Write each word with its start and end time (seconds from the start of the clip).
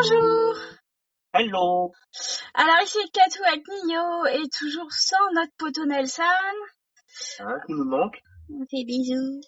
Bonjour 0.00 0.54
Hello 1.34 1.92
Alors 2.54 2.82
ici 2.84 2.98
Katou 3.12 3.42
avec 3.44 3.64
Nio 3.84 4.26
et 4.26 4.48
toujours 4.56 4.92
sans 4.92 5.32
notre 5.34 5.52
poteau 5.58 5.86
Nelson. 5.86 6.22
Hein, 7.40 7.58
qui 7.66 7.72
nous 7.72 7.84
manque 7.84 8.22
On 8.48 8.64
fait 8.70 8.84
bisous. 8.84 9.40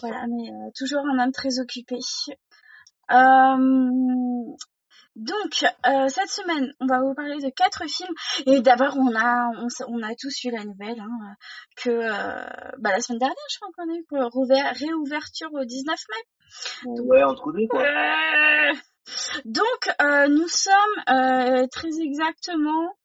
Voilà, 0.00 0.24
mais 0.26 0.50
euh, 0.50 0.70
toujours 0.76 1.02
un 1.06 1.22
homme 1.22 1.30
très 1.30 1.60
occupé. 1.60 1.98
Euh, 3.12 4.56
donc, 5.14 5.64
euh, 5.86 6.08
cette 6.08 6.30
semaine, 6.30 6.72
on 6.80 6.86
va 6.86 7.00
vous 7.02 7.14
parler 7.14 7.36
de 7.36 7.50
quatre 7.50 7.84
films. 7.88 8.14
Et 8.46 8.60
d'abord, 8.62 8.96
on 8.96 9.14
a, 9.14 9.50
on, 9.86 10.02
a 10.02 10.14
tous 10.16 10.44
eu 10.44 10.50
la 10.50 10.64
nouvelle 10.64 10.98
hein, 10.98 11.36
que 11.76 11.90
euh, 11.90 12.72
bah, 12.78 12.90
la 12.90 13.00
semaine 13.00 13.20
dernière, 13.20 13.36
je 13.52 13.58
crois 13.58 13.70
qu'on 13.76 13.92
a 13.92 13.96
eu 13.96 14.04
pour 14.08 14.18
réouverture 14.80 15.52
au 15.52 15.64
19 15.64 15.96
mai. 16.10 16.96
Ouais, 17.02 17.22
entre 17.22 17.52
deux, 17.52 17.68
quoi. 17.68 17.82
Euh, 17.82 18.74
donc, 19.44 19.90
euh, 20.00 20.28
nous 20.28 20.48
sommes 20.48 20.74
euh, 21.10 21.66
très 21.72 21.88
exactement 22.00 22.96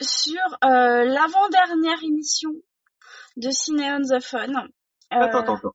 sur 0.00 0.40
euh, 0.64 1.04
l'avant-dernière 1.04 2.02
émission 2.02 2.50
de 3.36 3.50
Ciné 3.50 3.90
on 3.92 4.00
the 4.00 4.22
Phone. 4.22 4.56
Attends, 5.10 5.38
attends, 5.40 5.54
attends. 5.56 5.72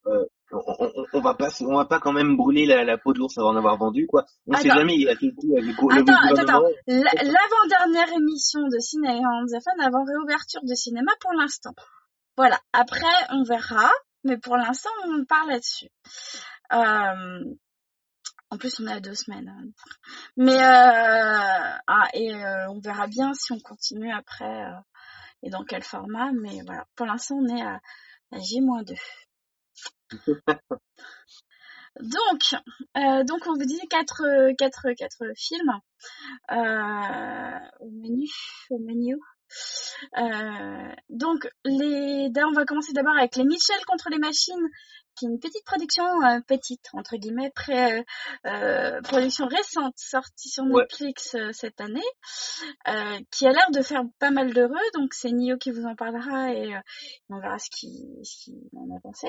On, 0.52 0.62
on, 0.80 0.92
on 1.14 1.22
va 1.22 1.34
pas, 1.34 1.50
on 1.62 1.76
va 1.76 1.86
pas 1.86 2.00
quand 2.00 2.14
même 2.14 2.38
brûler 2.38 2.66
la, 2.66 2.84
la 2.84 2.98
peau 2.98 3.12
de 3.14 3.20
l'ours 3.20 3.38
avant 3.38 3.52
d'en 3.52 3.58
avoir 3.60 3.78
vendu, 3.78 4.08
quoi. 4.08 4.26
On 4.48 4.54
sait 4.56 4.70
Attends. 4.70 4.80
jamais, 4.80 4.96
il 4.96 5.10
a 5.10 5.16
tout 5.16 5.26
le 5.26 5.32
coup 5.36 5.52
avec 5.58 5.66
le, 5.66 5.74
co- 5.76 5.90
le 5.90 6.02
Attends, 6.02 6.42
attends. 6.42 6.64
La- 6.88 7.24
L'avant-dernière 7.24 8.14
émission 8.14 8.62
de 8.62 8.80
Ciné 8.80 9.10
on 9.10 9.46
the 9.46 9.62
Phone 9.64 9.86
avant 9.86 10.06
réouverture 10.06 10.62
de 10.64 10.74
cinéma 10.76 11.12
pour 11.20 11.34
l'instant. 11.34 11.74
Voilà. 12.38 12.60
Après, 12.74 13.06
on 13.32 13.44
verra. 13.44 13.90
Mais 14.24 14.38
pour 14.38 14.56
l'instant, 14.58 14.90
on 15.08 15.24
parle 15.26 15.50
là-dessus. 15.50 15.90
Euh, 16.74 17.44
en 18.52 18.58
plus, 18.58 18.80
on 18.80 18.88
est 18.88 18.94
à 18.94 19.00
deux 19.00 19.16
semaines. 19.16 19.50
hein. 19.50 19.68
Mais 20.38 20.62
euh, 20.62 21.78
ah, 21.88 22.08
et 22.14 22.34
euh, 22.34 22.70
on 22.70 22.80
verra 22.80 23.08
bien 23.08 23.34
si 23.34 23.52
on 23.52 23.60
continue 23.60 24.12
après 24.14 24.66
euh, 24.66 24.76
et 25.44 25.50
dans 25.50 25.64
quel 25.64 25.84
format. 25.84 26.32
Mais 26.34 26.62
voilà, 26.66 26.86
pour 26.96 27.06
l'instant, 27.06 27.36
on 27.36 27.48
est 27.56 27.62
à, 27.62 27.80
à 28.32 28.40
J-2. 28.40 28.96
Donc, 32.02 32.42
euh, 32.98 33.24
donc 33.24 33.48
on 33.48 33.54
vous 33.54 33.66
dit 33.66 33.80
quatre, 33.90 34.22
quatre, 34.58 34.92
quatre 34.98 35.24
films 35.38 35.80
euh, 36.52 37.60
au 37.80 37.90
menu, 37.90 38.28
au 38.70 38.80
menu. 38.80 39.18
Euh, 40.18 40.92
donc, 41.10 41.48
les, 41.64 42.30
on 42.46 42.52
va 42.52 42.66
commencer 42.66 42.92
d'abord 42.92 43.16
avec 43.18 43.38
les 43.38 43.46
Mitchell 43.46 43.80
contre 43.88 44.10
les 44.10 44.18
machines, 44.20 44.68
qui 45.16 45.26
est 45.26 45.30
une 45.30 45.40
petite 45.40 45.66
production, 45.66 46.04
euh, 46.24 46.40
petite 46.48 46.88
entre 46.94 47.16
guillemets, 47.18 47.52
pré, 47.56 48.04
euh, 48.46 49.02
production 49.02 49.48
récente 49.48 49.94
sortie 49.98 50.50
sur 50.50 50.64
Ouais. 50.66 50.84
Netflix 50.84 51.36
euh, 51.36 51.52
cette 51.54 51.80
année, 51.82 52.02
euh, 52.88 53.20
qui 53.32 53.48
a 53.48 53.52
l'air 53.52 53.70
de 53.72 53.82
faire 53.82 54.04
pas 54.20 54.32
mal 54.32 54.54
d'heureux. 54.54 54.76
Donc, 54.94 55.14
c'est 55.14 55.32
Nio 55.32 55.58
qui 55.58 55.72
vous 55.72 55.86
en 55.86 55.96
parlera 55.96 56.54
et 56.54 56.76
euh, 56.76 56.80
on 57.30 57.40
verra 57.40 57.58
ce 57.60 57.70
qu'il 57.70 58.56
en 58.76 58.96
a 58.96 59.00
pensé. 59.02 59.28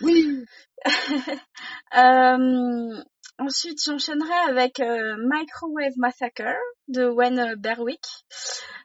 Oui 0.00 0.44
Euh, 1.94 3.02
ensuite, 3.38 3.82
j'enchaînerai 3.84 4.32
avec 4.48 4.80
euh, 4.80 5.16
Microwave 5.18 5.92
Massacre 5.98 6.56
de 6.88 7.04
Wen 7.06 7.54
Berwick, 7.56 8.06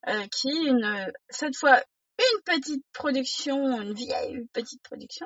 euh, 0.09 0.25
qui 0.29 0.49
est 0.49 0.65
une, 0.65 1.11
cette 1.29 1.55
fois 1.55 1.81
une 2.19 2.41
petite 2.43 2.83
production, 2.93 3.81
une 3.81 3.93
vieille 3.93 4.45
petite 4.51 4.81
production. 4.83 5.25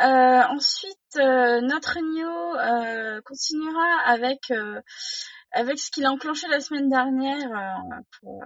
Euh, 0.00 0.42
ensuite, 0.48 1.16
euh, 1.16 1.60
notre 1.60 1.98
Nio 2.00 2.56
euh, 2.56 3.20
continuera 3.22 4.00
avec 4.06 4.50
avec 5.52 5.78
ce 5.78 5.90
qu'il 5.90 6.06
a 6.06 6.10
enclenché 6.10 6.48
la 6.48 6.60
semaine 6.60 6.88
dernière 6.88 7.50
pour, 8.18 8.42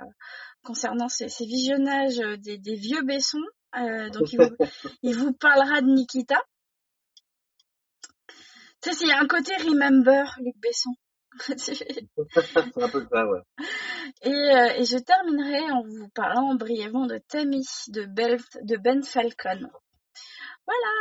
concernant 0.64 1.08
ses, 1.08 1.28
ses 1.28 1.46
visionnages 1.46 2.18
des, 2.18 2.58
des 2.58 2.74
vieux 2.74 3.02
Bessons. 3.02 3.44
Euh, 3.76 4.10
donc, 4.10 4.32
il 4.32 4.40
vous, 4.40 4.56
il 5.02 5.16
vous 5.16 5.32
parlera 5.32 5.80
de 5.80 5.86
Nikita. 5.86 6.40
Tu 8.82 8.92
sais, 8.92 9.04
il 9.04 9.08
y 9.08 9.12
a 9.12 9.20
un 9.20 9.26
côté 9.26 9.54
Remember, 9.56 10.36
Luc 10.40 10.56
Besson. 10.60 10.94
C'est 11.56 11.76
un 12.76 12.88
peu 12.88 13.06
ça, 13.12 13.26
ouais. 13.26 13.40
et, 14.22 14.80
et 14.80 14.84
je 14.84 14.96
terminerai 14.98 15.70
en 15.70 15.82
vous 15.82 16.08
parlant 16.14 16.54
brièvement 16.54 17.06
de 17.06 17.18
Tammy 17.28 17.62
de, 17.88 18.04
Bel 18.06 18.40
de 18.62 18.76
Ben 18.76 19.02
Falcon. 19.02 19.70
Voilà. 20.66 20.92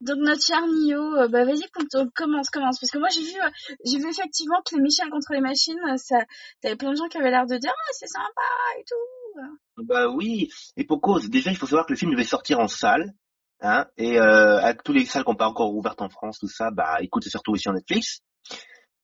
Donc 0.00 0.16
notre 0.20 0.42
cher 0.42 0.66
Nio, 0.66 1.16
euh, 1.16 1.28
bah 1.28 1.44
vas-y 1.44 1.68
com- 1.72 2.10
commence, 2.14 2.48
commence, 2.48 2.80
parce 2.80 2.90
que 2.90 2.98
moi 2.98 3.08
j'ai 3.10 3.20
vu, 3.22 3.38
euh, 3.38 3.50
j'ai 3.84 3.98
vu 3.98 4.08
effectivement 4.08 4.60
que 4.64 4.74
les 4.74 4.80
Michel 4.82 5.10
contre 5.10 5.32
les 5.32 5.40
machines, 5.42 5.78
euh, 5.86 5.96
ça, 5.98 6.16
t'avais 6.62 6.76
plein 6.76 6.92
de 6.92 6.96
gens 6.96 7.08
qui 7.08 7.18
avaient 7.18 7.30
l'air 7.30 7.46
de 7.46 7.56
dire 7.58 7.72
ah 7.76 7.92
c'est 7.92 8.06
sympa 8.06 8.40
et 8.78 8.84
tout. 8.84 9.84
Bah 9.84 10.08
oui, 10.08 10.48
et 10.76 10.84
pour 10.84 11.00
cause, 11.02 11.28
déjà 11.28 11.50
il 11.50 11.56
faut 11.56 11.66
savoir 11.66 11.84
que 11.86 11.92
le 11.92 11.98
film 11.98 12.10
devait 12.12 12.24
sortir 12.24 12.58
en 12.58 12.68
salle, 12.68 13.12
hein, 13.60 13.86
et 13.98 14.18
avec 14.18 14.82
tous 14.82 14.92
les 14.94 15.04
salles 15.04 15.24
qui 15.24 15.30
n'ont 15.30 15.36
pas 15.36 15.48
encore 15.48 15.74
ouvertes 15.74 16.00
en 16.00 16.08
France, 16.08 16.38
tout 16.38 16.48
ça, 16.48 16.70
bah 16.70 16.96
écoute, 17.00 17.24
c'est 17.24 17.30
surtout 17.30 17.52
aussi 17.52 17.68
en 17.68 17.74
Netflix. 17.74 18.20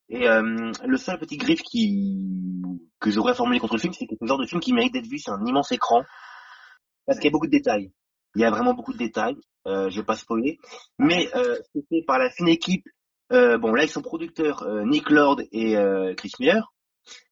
Et 0.09 0.27
le 0.27 0.97
seul 0.97 1.19
petit 1.19 1.37
griffe 1.37 1.63
qui 1.63 2.63
que 3.01 3.11
j'aurais 3.11 3.35
formulé 3.35 3.61
contre 3.61 3.75
le 3.75 3.81
film, 3.81 3.93
c'est 3.93 4.07
que 4.07 4.15
c'est 4.15 4.23
le 4.25 4.27
genre 4.29 4.39
de 4.39 4.47
film 4.47 4.61
qui 4.61 4.73
mérite 4.73 4.93
d'être 4.93 5.07
vu 5.07 5.19
sur 5.19 5.33
un 5.33 5.45
immense 5.45 5.73
écran, 5.73 6.03
parce 7.07 7.19
qu'il 7.19 7.27
y 7.27 7.29
a 7.29 7.33
beaucoup 7.33 7.47
de 7.47 7.53
détails. 7.53 7.93
Il 8.37 8.43
y 8.43 8.45
a 8.45 8.51
vraiment 8.51 8.75
beaucoup 8.75 8.93
de 8.93 8.99
détails, 8.99 9.39
euh, 9.67 9.89
je 9.89 10.01
vais 10.01 10.05
pas 10.05 10.15
spoiler, 10.15 10.59
mais 10.99 11.27
euh, 11.35 11.57
c'est 11.73 11.87
fait 11.89 12.03
par 12.07 12.19
la 12.19 12.29
fine 12.29 12.49
équipe. 12.49 12.87
Euh, 13.33 13.57
bon 13.57 13.73
là 13.73 13.83
ils 13.83 13.89
sont 13.89 14.03
producteurs 14.03 14.63
euh, 14.65 14.85
Nick 14.85 15.09
Lord 15.09 15.41
et 15.53 15.77
euh, 15.79 16.15
Chris 16.15 16.33
Miller, 16.39 16.71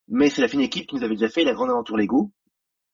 mais 0.08 0.30
c'est 0.30 0.40
la 0.40 0.48
fine 0.48 0.62
équipe 0.62 0.86
qui 0.86 0.96
nous 0.96 1.04
avait 1.04 1.14
déjà 1.14 1.28
fait 1.28 1.44
la 1.44 1.52
grande 1.52 1.68
aventure 1.68 1.98
Lego. 1.98 2.32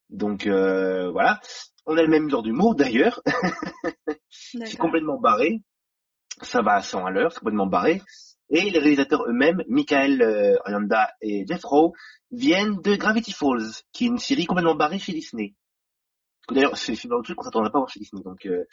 Donc 0.08 0.48
euh, 0.48 1.08
voilà. 1.12 1.40
On 1.86 1.96
a 1.96 2.02
le 2.02 2.08
même 2.08 2.28
genre 2.28 2.42
d'humour 2.42 2.74
d'ailleurs. 2.74 3.22
C'est 4.28 4.76
complètement 4.76 5.18
barré. 5.20 5.60
Ça 6.42 6.62
va 6.62 6.74
à 6.74 6.82
100 6.82 7.06
à 7.06 7.10
l'heure, 7.10 7.32
c'est 7.32 7.38
complètement 7.38 7.66
barré. 7.66 8.02
Et 8.48 8.70
les 8.70 8.78
réalisateurs 8.78 9.24
eux-mêmes, 9.28 9.62
Michael 9.68 10.20
euh, 10.22 10.56
Oyanda 10.66 11.10
et 11.20 11.44
Jeff 11.46 11.62
Rowe, 11.64 11.92
viennent 12.32 12.80
de 12.80 12.96
Gravity 12.96 13.32
Falls, 13.32 13.70
qui 13.92 14.04
est 14.04 14.08
une 14.08 14.18
série 14.18 14.46
complètement 14.46 14.74
barrée 14.74 14.98
chez 14.98 15.12
Disney. 15.12 15.54
D'ailleurs, 16.50 16.76
c'est 16.76 16.94
c'est 16.94 17.10
un 17.12 17.20
truc 17.22 17.36
qu'on 17.36 17.44
s'attendrait 17.44 17.70
pas 17.70 17.78
à 17.78 17.80
voir 17.80 17.90
chez 17.90 18.00
Disney. 18.00 18.22
Donc, 18.22 18.44
euh, 18.46 18.64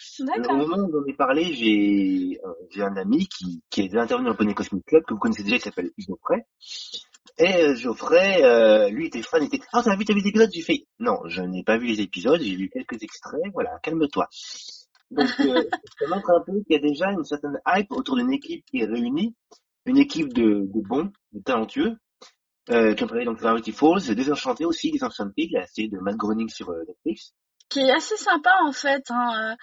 au 0.50 0.56
moment 0.56 0.78
où 0.78 0.92
j'en 0.92 1.06
ai 1.06 1.14
parlé, 1.14 1.54
j'ai 1.54 2.40
euh, 2.44 2.54
j'ai 2.72 2.82
un 2.82 2.96
ami 2.98 3.28
qui, 3.28 3.62
qui 3.70 3.82
est 3.82 3.96
intervenu 3.96 4.26
dans 4.26 4.32
le 4.32 4.38
Poney 4.38 4.54
Cosmic 4.54 4.86
Club, 4.86 5.04
que 5.04 5.14
vous 5.14 5.20
connaissez 5.20 5.44
déjà, 5.44 5.58
qui 5.58 5.64
s'appelle 5.64 5.92
Geoffrey. 5.98 6.46
Et 7.40 7.64
euh, 7.64 7.76
Geoffrey, 7.76 8.44
euh, 8.44 8.90
lui, 8.90 9.08
était 9.08 9.22
fan, 9.22 9.44
il 9.44 9.48
était 9.48 9.60
«Ah, 9.74 9.84
t'as 9.84 9.96
vu, 9.96 10.06
t'as 10.06 10.14
vu 10.14 10.22
les 10.22 10.30
épisodes?» 10.30 10.50
J'ai 10.54 10.62
fait 10.62 10.88
«Non, 11.00 11.20
je 11.26 11.42
n'ai 11.42 11.64
pas 11.64 11.78
vu 11.78 11.86
les 11.86 12.02
épisodes, 12.02 12.42
j'ai 12.42 12.56
vu 12.56 12.70
quelques 12.70 13.04
extraits, 13.04 13.42
voilà, 13.54 13.78
calme-toi.» 13.84 14.28
Donc, 15.12 15.30
euh, 15.42 15.64
ça 16.00 16.08
montre 16.08 16.30
un 16.32 16.42
peu 16.42 16.54
qu'il 16.64 16.74
y 16.74 16.76
a 16.76 16.80
déjà 16.80 17.12
une 17.12 17.24
certaine 17.24 17.60
hype 17.68 17.92
autour 17.92 18.16
d'une 18.16 18.32
équipe 18.32 18.66
qui 18.66 18.80
est 18.80 18.86
réunie, 18.86 19.36
une 19.86 19.98
équipe 19.98 20.34
de, 20.34 20.68
de 20.74 20.88
bons, 20.88 21.12
de 21.32 21.42
talentueux, 21.42 21.98
euh, 22.70 22.94
qui 22.94 23.04
ont 23.04 23.08
travaillé 23.08 23.26
dans 23.26 23.34
Gravity 23.34 23.72
Falls, 23.72 24.16
Désenchanté 24.16 24.66
aussi, 24.66 24.92
Désenchanté, 24.92 25.48
la 25.52 25.66
série 25.68 25.90
de 25.90 26.00
Matt 26.00 26.18
Groening 26.18 26.50
sur 26.50 26.70
euh, 26.70 26.84
Netflix. 26.88 27.34
Qui 27.70 27.80
est 27.82 27.92
assez 27.92 28.18
sympa 28.18 28.54
en 28.66 28.72
fait. 28.72 29.04
Hein. 29.10 29.52
euh, 29.52 29.56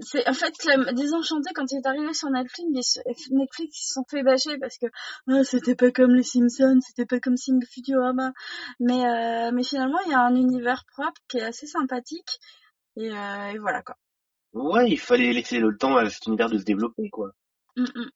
C'est 0.00 0.28
en 0.28 0.34
fait 0.34 0.54
Désenchanté 0.94 1.50
quand 1.54 1.70
il 1.70 1.78
est 1.78 1.86
arrivé 1.86 2.12
sur 2.14 2.30
Netflix, 2.30 2.98
Netflix 3.30 3.80
ils 3.80 3.86
se 3.86 3.92
sont 3.94 4.04
fait 4.10 4.22
bâcher 4.22 4.58
parce 4.58 4.78
que 4.78 4.86
Ah, 5.28 5.44
c'était 5.44 5.76
pas 5.76 5.90
comme 5.90 6.14
les 6.14 6.22
Simpsons, 6.22 6.80
c'était 6.86 7.06
pas 7.06 7.20
comme 7.20 7.36
Sing 7.36 7.62
Futurama. 7.64 8.32
Mais 8.80 9.04
euh, 9.06 9.50
mais 9.52 9.64
finalement 9.64 9.98
il 10.06 10.12
y 10.12 10.14
a 10.14 10.20
un 10.20 10.34
univers 10.34 10.84
propre 10.92 11.20
qui 11.28 11.38
est 11.38 11.42
assez 11.42 11.66
sympathique 11.66 12.38
et, 12.96 13.10
euh, 13.10 13.52
et 13.52 13.58
voilà 13.58 13.82
quoi. 13.82 13.96
Ouais, 14.52 14.90
il 14.90 14.98
fallait 14.98 15.32
laisser 15.32 15.58
le 15.58 15.76
temps 15.76 15.96
à 15.96 16.08
cet 16.10 16.26
univers 16.26 16.50
de 16.50 16.58
se 16.58 16.64
développer, 16.64 17.08
quoi. 17.08 17.30
Mm, 17.76 17.84
mm. 17.84 18.10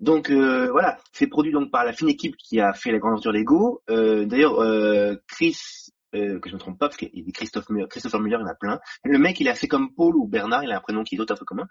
Donc 0.00 0.30
euh, 0.30 0.70
voilà, 0.70 0.98
c'est 1.12 1.26
produit 1.26 1.50
donc 1.52 1.70
par 1.70 1.84
la 1.84 1.92
fine 1.92 2.10
équipe 2.10 2.36
qui 2.36 2.60
a 2.60 2.72
fait 2.74 2.92
la 2.92 2.98
grande 2.98 3.12
aventure 3.14 3.32
Lego. 3.32 3.82
Euh, 3.88 4.26
D'ailleurs, 4.26 4.60
euh, 4.60 5.16
Chris, 5.26 5.56
euh, 6.14 6.38
que 6.38 6.48
je 6.48 6.54
me 6.54 6.60
trompe 6.60 6.78
pas, 6.78 6.88
parce 6.88 6.96
qu'il 6.96 7.24
dit 7.24 7.32
Christophe 7.32 7.66
Christopher 7.90 8.20
Muller, 8.20 8.36
il 8.38 8.42
y 8.42 8.44
en 8.44 8.50
a 8.50 8.54
plein. 8.54 8.80
Le 9.04 9.18
mec, 9.18 9.40
il 9.40 9.46
est 9.46 9.50
assez 9.50 9.68
comme 9.68 9.94
Paul 9.94 10.16
ou 10.16 10.26
Bernard, 10.26 10.64
il 10.64 10.72
a 10.72 10.76
un 10.76 10.80
prénom 10.80 11.02
qui 11.02 11.14
est 11.14 11.18
d'autres 11.18 11.34
un 11.34 11.36
peu 11.36 11.44
commun. 11.44 11.66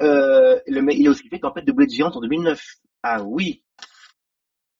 Euh, 0.00 0.58
le 0.66 0.82
mec, 0.82 0.96
il 0.98 1.06
a 1.06 1.10
aussi 1.10 1.28
fait 1.28 1.38
Tempête 1.38 1.64
de 1.64 1.72
Bled 1.72 1.90
Géante 1.90 2.16
en 2.16 2.20
2009. 2.20 2.62
Ah 3.02 3.22
oui, 3.22 3.64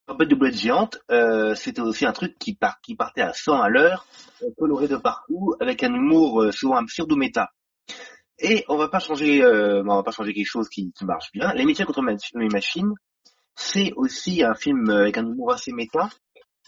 Tempête 0.06 0.28
de 0.28 0.34
Bled 0.34 0.55
Géante, 0.55 0.99
euh, 1.10 1.55
c'était 1.55 1.81
aussi 1.81 2.06
un 2.06 2.12
truc 2.12 2.38
qui, 2.38 2.55
part, 2.55 2.81
qui 2.81 2.94
partait 2.96 3.22
à 3.22 3.32
100 3.32 3.60
à 3.60 3.69
l'heure, 3.69 4.06
coloré 4.58 4.88
de 4.88 4.96
partout, 4.96 5.54
avec 5.61 5.82
un 5.82 5.94
humour 5.94 6.52
souvent 6.52 6.76
absurde 6.76 7.12
ou 7.12 7.16
méta. 7.16 7.50
Et 8.40 8.64
on 8.69 8.76
va 8.76 8.84
va 8.84 8.90
pas 8.90 9.00
changer 9.00 9.43
quelque 10.32 10.46
chose 10.46 10.69
qui, 10.69 10.93
marche 11.02 11.32
bien. 11.32 11.52
Les 11.54 11.64
métiers 11.64 11.84
contre 11.84 12.02
les 12.02 12.49
machines, 12.49 12.93
c'est 13.56 13.93
aussi 13.96 14.44
un 14.44 14.54
film 14.54 14.88
avec 14.90 15.19
un 15.19 15.26
humour 15.26 15.52
assez 15.52 15.72
méta 15.72 16.08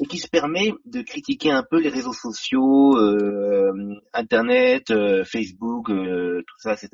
et 0.00 0.06
qui 0.06 0.18
se 0.18 0.28
permet 0.28 0.72
de 0.86 1.02
critiquer 1.02 1.50
un 1.50 1.62
peu 1.62 1.78
les 1.78 1.90
réseaux 1.90 2.12
sociaux, 2.12 2.96
euh, 2.96 4.00
Internet, 4.12 4.90
euh, 4.90 5.24
Facebook, 5.24 5.90
euh, 5.90 6.42
tout 6.46 6.56
ça, 6.58 6.72
etc. 6.72 6.88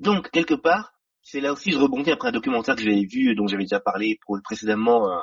Donc 0.00 0.30
quelque 0.30 0.54
part, 0.54 0.94
c'est 1.22 1.40
là 1.40 1.52
aussi 1.52 1.72
je 1.72 1.78
rebondis 1.78 2.10
après 2.10 2.30
un 2.30 2.32
documentaire 2.32 2.74
que 2.74 2.82
j'avais 2.82 3.04
vu, 3.04 3.34
dont 3.34 3.46
j'avais 3.46 3.64
déjà 3.64 3.80
parlé 3.80 4.18
précédemment 4.44 5.10
euh, 5.10 5.18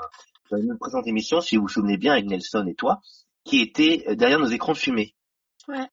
dans 0.51 0.57
une 0.57 0.77
présente 0.77 1.07
émission, 1.07 1.41
si 1.41 1.57
vous 1.57 1.63
vous 1.63 1.67
souvenez 1.67 1.97
bien, 1.97 2.13
avec 2.13 2.25
Nelson 2.25 2.65
et 2.67 2.75
toi, 2.75 3.01
qui 3.43 3.61
était 3.61 4.03
euh, 4.07 4.15
derrière 4.15 4.39
nos 4.39 4.47
écrans 4.47 4.73
de 4.73 4.77
fumée. 4.77 5.15
Ouais. 5.67 5.87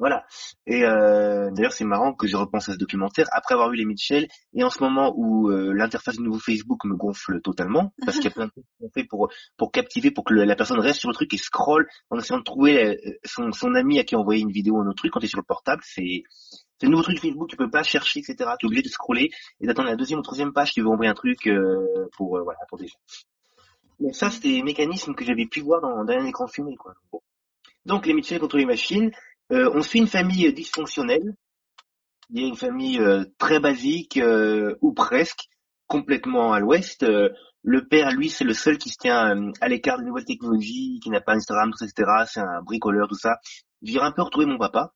Voilà. 0.00 0.24
Et 0.66 0.82
euh, 0.82 1.50
d'ailleurs, 1.50 1.74
c'est 1.74 1.84
marrant 1.84 2.14
que 2.14 2.26
je 2.26 2.34
repense 2.34 2.70
à 2.70 2.72
ce 2.72 2.78
documentaire 2.78 3.26
après 3.32 3.52
avoir 3.52 3.68
vu 3.68 3.76
les 3.76 3.84
Mitchell 3.84 4.28
et 4.54 4.64
en 4.64 4.70
ce 4.70 4.82
moment 4.82 5.12
où 5.14 5.50
euh, 5.50 5.74
l'interface 5.74 6.16
du 6.16 6.22
nouveau 6.22 6.38
Facebook 6.38 6.86
me 6.86 6.96
gonfle 6.96 7.42
totalement 7.42 7.92
parce 8.06 8.16
qu'il 8.16 8.24
y 8.24 8.28
a 8.28 8.30
plein 8.30 8.46
de 8.46 8.50
trucs 8.50 8.64
qu'on 8.80 8.88
fait 8.88 9.04
pour 9.04 9.28
pour 9.58 9.70
captiver, 9.70 10.10
pour 10.10 10.24
que 10.24 10.32
la 10.32 10.56
personne 10.56 10.80
reste 10.80 11.00
sur 11.00 11.10
le 11.10 11.14
truc 11.14 11.34
et 11.34 11.36
scrolle 11.36 11.86
en 12.08 12.18
essayant 12.18 12.38
de 12.38 12.44
trouver 12.44 12.82
euh, 12.82 13.18
son, 13.24 13.52
son 13.52 13.74
ami 13.74 13.98
à 13.98 14.04
qui 14.04 14.16
envoyer 14.16 14.40
une 14.40 14.50
vidéo 14.50 14.76
ou 14.76 14.80
un 14.80 14.86
autre 14.86 14.96
truc 14.96 15.12
quand 15.12 15.20
tu 15.20 15.26
es 15.26 15.28
sur 15.28 15.38
le 15.38 15.44
portable. 15.44 15.82
C'est 15.84 16.22
c'est 16.80 16.86
le 16.86 16.92
nouveau 16.92 17.02
truc 17.02 17.20
Facebook, 17.20 17.50
tu 17.50 17.56
peux 17.56 17.68
pas 17.68 17.82
chercher, 17.82 18.20
etc. 18.20 18.36
Tu 18.58 18.64
es 18.64 18.68
obligé 18.68 18.80
de 18.82 18.88
scroller 18.88 19.30
et 19.60 19.66
d'attendre 19.66 19.90
la 19.90 19.96
deuxième 19.96 20.20
ou 20.20 20.22
troisième 20.22 20.54
page 20.54 20.72
qui 20.72 20.80
veut 20.80 20.88
envoyer 20.88 21.10
un 21.10 21.14
truc 21.14 21.46
euh, 21.46 22.08
pour 22.16 22.38
euh, 22.38 22.42
voilà 22.42 22.60
pour 22.70 22.78
des 22.78 22.86
gens. 22.86 22.98
Mais 23.98 24.14
ça, 24.14 24.30
c'était 24.30 24.48
des 24.48 24.62
mécanismes 24.62 25.14
que 25.14 25.26
j'avais 25.26 25.44
pu 25.44 25.60
voir 25.60 25.82
dans, 25.82 26.04
dans 26.04 26.14
un 26.14 26.24
écran 26.24 26.46
fumé. 26.46 26.74
Quoi. 26.76 26.94
Donc 27.86 28.06
les 28.06 28.14
Mitchell 28.14 28.38
contre 28.38 28.56
les 28.56 28.66
machines, 28.66 29.10
euh, 29.52 29.70
on 29.74 29.82
suit 29.82 29.98
une 29.98 30.06
famille 30.06 30.52
dysfonctionnelle. 30.52 31.34
Il 32.30 32.40
y 32.40 32.44
a 32.44 32.48
une 32.48 32.56
famille 32.56 33.00
euh, 33.00 33.24
très 33.38 33.58
basique 33.58 34.16
euh, 34.16 34.76
ou 34.80 34.92
presque, 34.92 35.48
complètement 35.88 36.52
à 36.52 36.60
l'ouest. 36.60 37.04
le 37.62 37.88
père, 37.88 38.12
lui, 38.12 38.30
c'est 38.30 38.44
le 38.44 38.54
seul 38.54 38.78
qui 38.78 38.90
se 38.90 38.98
tient 38.98 39.50
à 39.60 39.68
l'écart 39.68 39.98
des 39.98 40.04
nouvelles 40.04 40.24
technologies, 40.24 41.00
qui 41.02 41.10
n'a 41.10 41.20
pas 41.20 41.34
Instagram, 41.34 41.72
tout 41.76 41.84
etc. 41.84 42.08
C'est 42.26 42.40
un 42.40 42.62
bricoleur, 42.62 43.08
tout 43.08 43.18
ça. 43.18 43.38
J'irai 43.82 44.06
un 44.06 44.12
peu 44.12 44.22
retrouver 44.22 44.46
mon 44.46 44.58
papa. 44.58 44.92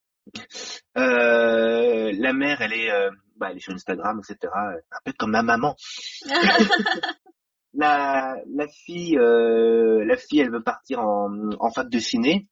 la 0.95 2.33
mère, 2.33 2.61
elle 2.61 2.73
est, 2.73 3.11
bah, 3.37 3.49
elle 3.51 3.57
est 3.57 3.61
sur 3.61 3.75
Instagram, 3.75 4.21
etc. 4.21 4.53
Un 4.55 4.99
peu 5.05 5.13
comme 5.19 5.33
ma 5.33 5.43
maman. 5.43 5.75
la, 7.75 8.37
la 8.47 8.69
fille, 8.69 9.17
la 9.19 10.17
fille, 10.17 10.39
elle 10.39 10.53
veut 10.53 10.63
partir 10.63 11.01
en, 11.01 11.51
en 11.59 11.71
fac 11.73 11.89
de 11.91 11.99
ciné 11.99 12.47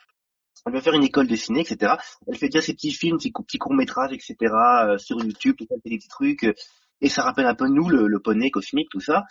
elle 0.66 0.72
va 0.72 0.80
faire 0.80 0.94
une 0.94 1.04
école 1.04 1.26
de 1.26 1.36
ciné, 1.36 1.60
etc. 1.60 1.94
Elle 2.26 2.36
fait 2.36 2.48
déjà 2.48 2.62
ses 2.62 2.74
petits 2.74 2.92
films, 2.92 3.18
ses 3.18 3.30
petits 3.30 3.58
courts 3.58 3.74
métrages, 3.74 4.12
etc. 4.12 4.36
Euh, 4.86 4.98
sur 4.98 5.22
YouTube, 5.22 5.56
tout 5.58 5.66
ça, 5.68 5.74
des 5.84 5.96
petits 5.96 6.08
trucs. 6.08 6.44
Euh, 6.44 6.54
et 7.02 7.08
ça 7.08 7.24
rappelle 7.24 7.46
un 7.46 7.54
peu 7.54 7.66
nous, 7.66 7.88
le, 7.88 8.06
le 8.06 8.20
poney 8.20 8.50
cosmique, 8.50 8.88
tout 8.90 9.00
ça. 9.00 9.24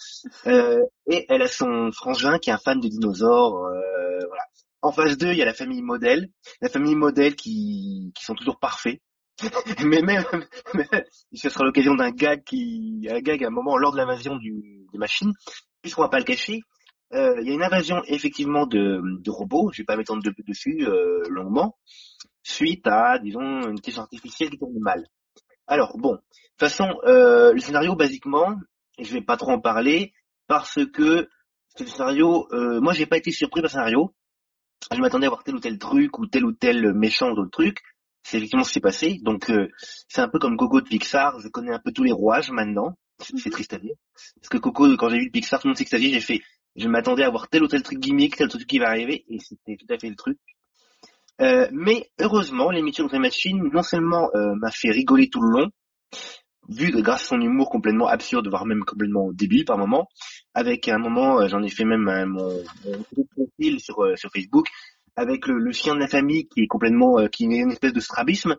Euh, 0.46 0.82
et 1.08 1.26
elle 1.30 1.42
a 1.42 1.48
son 1.48 1.92
frangin 1.94 2.38
qui 2.38 2.50
est 2.50 2.54
un 2.54 2.58
fan 2.58 2.80
de 2.82 2.88
dinosaures. 2.88 3.66
Euh, 3.66 4.20
voilà. 4.28 4.44
En 4.82 4.92
phase 4.92 5.18
2, 5.18 5.32
il 5.32 5.38
y 5.38 5.42
a 5.42 5.46
la 5.46 5.54
famille 5.54 5.82
modèle. 5.82 6.30
La 6.60 6.68
famille 6.68 6.96
modèle 6.96 7.36
qui, 7.36 8.12
qui 8.14 8.26
sont 8.26 8.36
toujours 8.36 8.60
parfaits. 8.60 9.00
mais 9.86 10.02
même, 10.02 10.26
ce 11.34 11.50
sera 11.50 11.64
l'occasion 11.64 11.96
d'un 11.96 12.12
gag 12.12 12.44
qui, 12.44 13.08
un 13.10 13.22
gag 13.22 13.44
à 13.44 13.48
un 13.48 13.52
moment 13.52 13.78
lors 13.78 13.94
de 13.94 13.98
l'invasion 13.98 14.36
du, 14.36 14.86
des 14.92 15.00
machines, 15.00 15.32
puisqu'on 15.82 16.02
va 16.02 16.10
pas 16.10 16.20
le 16.20 16.26
cacher, 16.26 16.60
euh, 17.14 17.36
il 17.42 17.48
y 17.48 17.52
a 17.52 17.54
une 17.54 17.64
invasion 17.64 18.02
effectivement 18.08 18.66
de, 18.66 19.02
de 19.22 19.32
robots, 19.32 19.72
je 19.74 19.82
vais 19.82 19.86
pas 19.86 19.98
m'étendre 19.98 20.24
dessus 20.48 20.86
euh, 20.88 21.24
longuement, 21.30 21.78
suite 22.44 22.88
à, 22.88 23.20
disons, 23.20 23.42
une 23.42 23.78
intelligence 23.78 24.04
artificielle 24.04 24.50
qui 24.50 24.58
tourne 24.58 24.80
mal. 24.80 25.06
Alors 25.68 25.98
bon, 25.98 26.14
de 26.14 26.18
toute 26.18 26.60
façon, 26.60 26.90
euh, 27.06 27.54
le 27.54 27.60
scénario 27.60 27.96
basiquement, 27.96 28.56
je 29.00 29.14
vais 29.14 29.22
pas 29.22 29.38
trop 29.38 29.52
en 29.52 29.60
parler 29.60 30.14
parce 30.48 30.80
que 30.86 31.28
ce 31.78 31.86
scénario, 31.86 32.48
euh, 32.52 32.82
moi 32.82 32.94
j'ai 32.94 33.06
pas 33.06 33.18
été 33.18 33.32
surpris 33.32 33.62
par 33.62 33.70
le 33.70 33.72
scénario. 33.72 34.14
Je 34.92 35.00
m'attendais 35.00 35.28
à 35.28 35.30
voir 35.30 35.44
tel 35.44 35.56
ou 35.56 35.60
tel 35.60 35.78
truc 35.78 36.18
ou 36.20 36.28
tel 36.28 36.44
ou 36.44 36.52
tel 36.52 36.94
méchant 36.94 37.32
ou 37.32 37.36
d'autres 37.36 37.52
trucs. 37.52 37.80
C'est 38.24 38.38
effectivement 38.38 38.64
ce 38.64 38.70
qui 38.70 38.74
s'est 38.76 38.80
passé. 38.82 39.20
Donc 39.22 39.50
euh, 39.50 39.70
c'est 40.08 40.22
un 40.22 40.28
peu 40.28 40.40
comme 40.40 40.58
Coco 40.58 40.82
de 40.82 40.88
Pixar. 40.88 41.40
Je 41.40 41.48
connais 41.48 41.74
un 41.74 41.80
peu 41.80 41.92
tous 41.92 42.04
les 42.04 42.12
rouages 42.12 42.52
maintenant. 42.52 42.98
C'est 43.20 43.34
mhm. 43.46 43.52
triste 43.52 43.74
à 43.74 43.78
dire. 43.78 43.96
Parce 44.36 44.50
que 44.50 44.58
Coco, 44.58 44.88
quand 44.98 45.10
j'ai 45.10 45.20
vu 45.20 45.32
Pixar, 45.32 45.60
tout 45.60 45.68
le 45.68 45.70
monde 45.70 45.78
sait 45.78 45.86
que 45.86 45.98
j'ai 45.98 46.20
fait 46.20 46.42
je 46.76 46.88
m'attendais 46.88 47.24
à 47.24 47.30
voir 47.30 47.50
tel 47.50 47.64
ou 47.64 47.68
tel 47.68 47.84
truc 47.84 48.00
gimmick, 48.00 48.38
tel 48.38 48.48
truc 48.48 48.66
qui 48.66 48.80
va 48.80 48.90
arriver, 48.90 49.26
et 49.28 49.40
c'était 49.40 49.78
tout 49.78 49.92
à 49.94 49.98
fait 49.98 50.10
le 50.10 50.16
truc. 50.16 50.38
Euh, 51.42 51.68
mais 51.72 52.10
heureusement, 52.20 52.72
l'émission 52.72 53.08
de 53.08 53.18
Machine 53.18 53.70
non 53.74 53.84
seulement 53.84 54.30
euh, 54.36 54.54
m'a 54.56 54.72
fait 54.72 54.92
rigoler 54.92 55.30
tout 55.30 55.42
le 55.42 55.50
long, 55.50 55.70
vu 56.70 56.92
grâce 57.02 57.24
à 57.24 57.28
son 57.28 57.42
humour 57.42 57.70
complètement 57.70 58.08
absurde, 58.08 58.48
voire 58.48 58.66
même 58.66 58.84
complètement 58.86 59.32
débile 59.34 59.66
par 59.66 59.78
moment, 59.78 60.08
avec 60.54 60.88
un 60.88 61.00
moment, 61.00 61.42
euh, 61.42 61.48
j'en 61.48 61.64
ai 61.64 61.70
fait 61.70 61.86
même 61.86 62.04
mon, 62.28 62.64
mon 62.86 63.26
profil 63.36 63.80
sur, 63.80 64.18
sur 64.18 64.32
Facebook, 64.32 64.68
avec 65.16 65.48
le, 65.48 65.58
le, 65.58 65.72
chien 65.72 65.96
de 65.96 66.00
la 66.00 66.08
famille 66.08 66.48
qui 66.48 66.62
est 66.62 66.68
complètement, 66.68 67.28
qui 67.28 67.46
est 67.46 67.58
une 67.58 67.72
espèce 67.72 67.94
de 67.94 68.00
strabisme, 68.00 68.56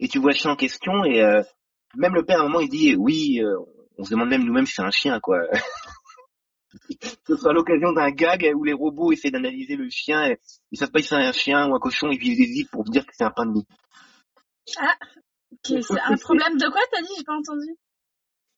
et 0.00 0.08
tu 0.08 0.18
vois 0.18 0.32
le 0.32 0.36
chien 0.36 0.50
en 0.52 0.56
question, 0.56 1.04
et 1.04 1.22
même 1.96 2.14
le 2.14 2.24
père 2.24 2.40
à 2.40 2.44
un 2.44 2.48
moment 2.48 2.60
il 2.60 2.68
dit 2.68 2.96
oui, 2.96 3.40
on 3.96 4.04
se 4.04 4.10
demande 4.10 4.28
même 4.28 4.44
nous-mêmes 4.44 4.66
si 4.66 4.74
c'est 4.74 4.82
un 4.82 4.90
chien 4.90 5.20
quoi. 5.20 5.38
ce 7.26 7.36
sera 7.36 7.52
l'occasion 7.52 7.92
d'un 7.92 8.10
gag 8.10 8.50
où 8.54 8.64
les 8.64 8.72
robots 8.72 9.12
essaient 9.12 9.30
d'analyser 9.30 9.76
le 9.76 9.88
chien. 9.90 10.30
Et 10.30 10.38
ils 10.70 10.78
savent 10.78 10.90
pas 10.90 11.00
si 11.00 11.08
c'est 11.08 11.14
un 11.14 11.32
chien 11.32 11.68
ou 11.68 11.74
un 11.74 11.78
cochon 11.78 12.10
et 12.10 12.18
puis 12.18 12.32
ils 12.32 12.42
hésitent 12.42 12.70
pour 12.70 12.84
dire 12.84 13.06
que 13.06 13.12
c'est 13.14 13.24
un 13.24 13.30
pain 13.30 13.46
de 13.46 13.52
mie. 13.52 13.66
Ah, 14.78 14.96
c'est 15.62 15.80
un 15.90 16.16
problème 16.16 16.56
de 16.58 16.68
quoi 16.68 16.80
t'as 16.92 17.02
dit? 17.02 17.08
J'ai 17.16 17.24
pas 17.24 17.34
entendu. 17.34 17.76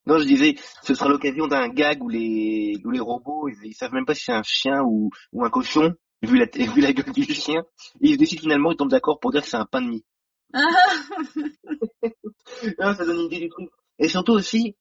Non, 0.06 0.19
je 0.19 0.25
disais, 0.25 0.55
ce 0.82 0.94
sera 0.94 1.08
l'occasion 1.10 1.46
d'un 1.49 1.69
gag 1.69 2.02
où 2.02 2.08
les 2.08 2.81
où 2.84 2.90
les 2.90 3.00
robots 3.00 3.49
ils, 3.49 3.75
savent 3.75 3.93
même 3.93 4.06
pas 4.06 4.14
si 4.14 4.25
c'est 4.25 4.32
un 4.32 4.43
chien 4.43 4.82
ou, 4.82 5.11
ou 5.32 5.44
un 5.44 5.50
cochon 5.50 5.94
vu 6.22 6.38
la 6.38 6.46
vu 6.75 6.81
la 6.81 6.93
gueule 6.93 7.12
du 7.12 7.34
chien. 7.34 7.62
Et 8.00 8.11
ils 8.11 8.16
décident 8.16 8.40
finalement 8.40 8.72
ils 8.72 8.76
tombent 8.76 8.90
d'accord 8.90 9.20
pour 9.20 9.32
dire 9.32 9.43
que 9.43 9.49
c'est 9.49 9.56
un 9.58 9.66
pain 9.66 9.82
de 9.82 9.88
mie. 9.88 10.04
Ah. 10.54 10.61
ça 12.96 13.04
donne 13.04 13.16
une 13.20 13.26
idée 13.26 13.40
du 13.40 13.49
truc. 13.50 13.69
Et 13.99 14.08
surtout 14.08 14.32
aussi, 14.32 14.76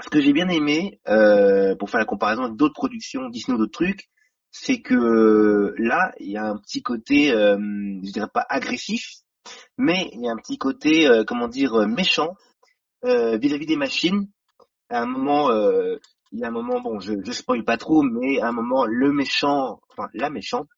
ce 0.00 0.08
que 0.08 0.20
j'ai 0.20 0.32
bien 0.32 0.48
aimé, 0.48 1.00
euh, 1.08 1.76
pour 1.76 1.90
faire 1.90 2.00
la 2.00 2.06
comparaison 2.06 2.44
avec 2.44 2.56
d'autres 2.56 2.74
productions 2.74 3.28
Disney 3.28 3.54
ou 3.54 3.58
d'autres 3.58 3.72
trucs, 3.72 4.08
c'est 4.50 4.80
que 4.80 5.74
là, 5.78 6.12
il 6.20 6.30
y 6.30 6.36
a 6.36 6.46
un 6.46 6.56
petit 6.58 6.82
côté, 6.82 7.32
euh, 7.32 7.56
je 7.56 8.12
dirais 8.12 8.28
pas 8.32 8.46
agressif, 8.48 9.08
mais 9.78 10.10
il 10.12 10.24
y 10.24 10.28
a 10.28 10.32
un 10.32 10.36
petit 10.36 10.58
côté, 10.58 11.08
euh, 11.08 11.24
comment 11.26 11.48
dire, 11.48 11.86
méchant 11.88 12.36
euh, 13.04 13.36
vis-à-vis 13.36 13.66
des 13.66 13.76
machines. 13.76 14.28
À 14.90 15.02
un 15.02 15.06
moment, 15.06 15.50
il 16.30 16.38
y 16.38 16.44
a 16.44 16.48
un 16.48 16.52
moment, 16.52 16.80
bon, 16.80 17.00
je, 17.00 17.14
je 17.24 17.32
spoil 17.32 17.64
pas 17.64 17.76
trop, 17.76 18.02
mais 18.02 18.40
à 18.40 18.48
un 18.48 18.52
moment, 18.52 18.84
le 18.84 19.12
méchant, 19.12 19.80
enfin 19.90 20.08
la 20.14 20.30
méchante, 20.30 20.68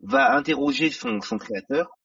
va 0.00 0.34
interroger 0.34 0.90
son 0.90 1.18
créateur 1.38 1.95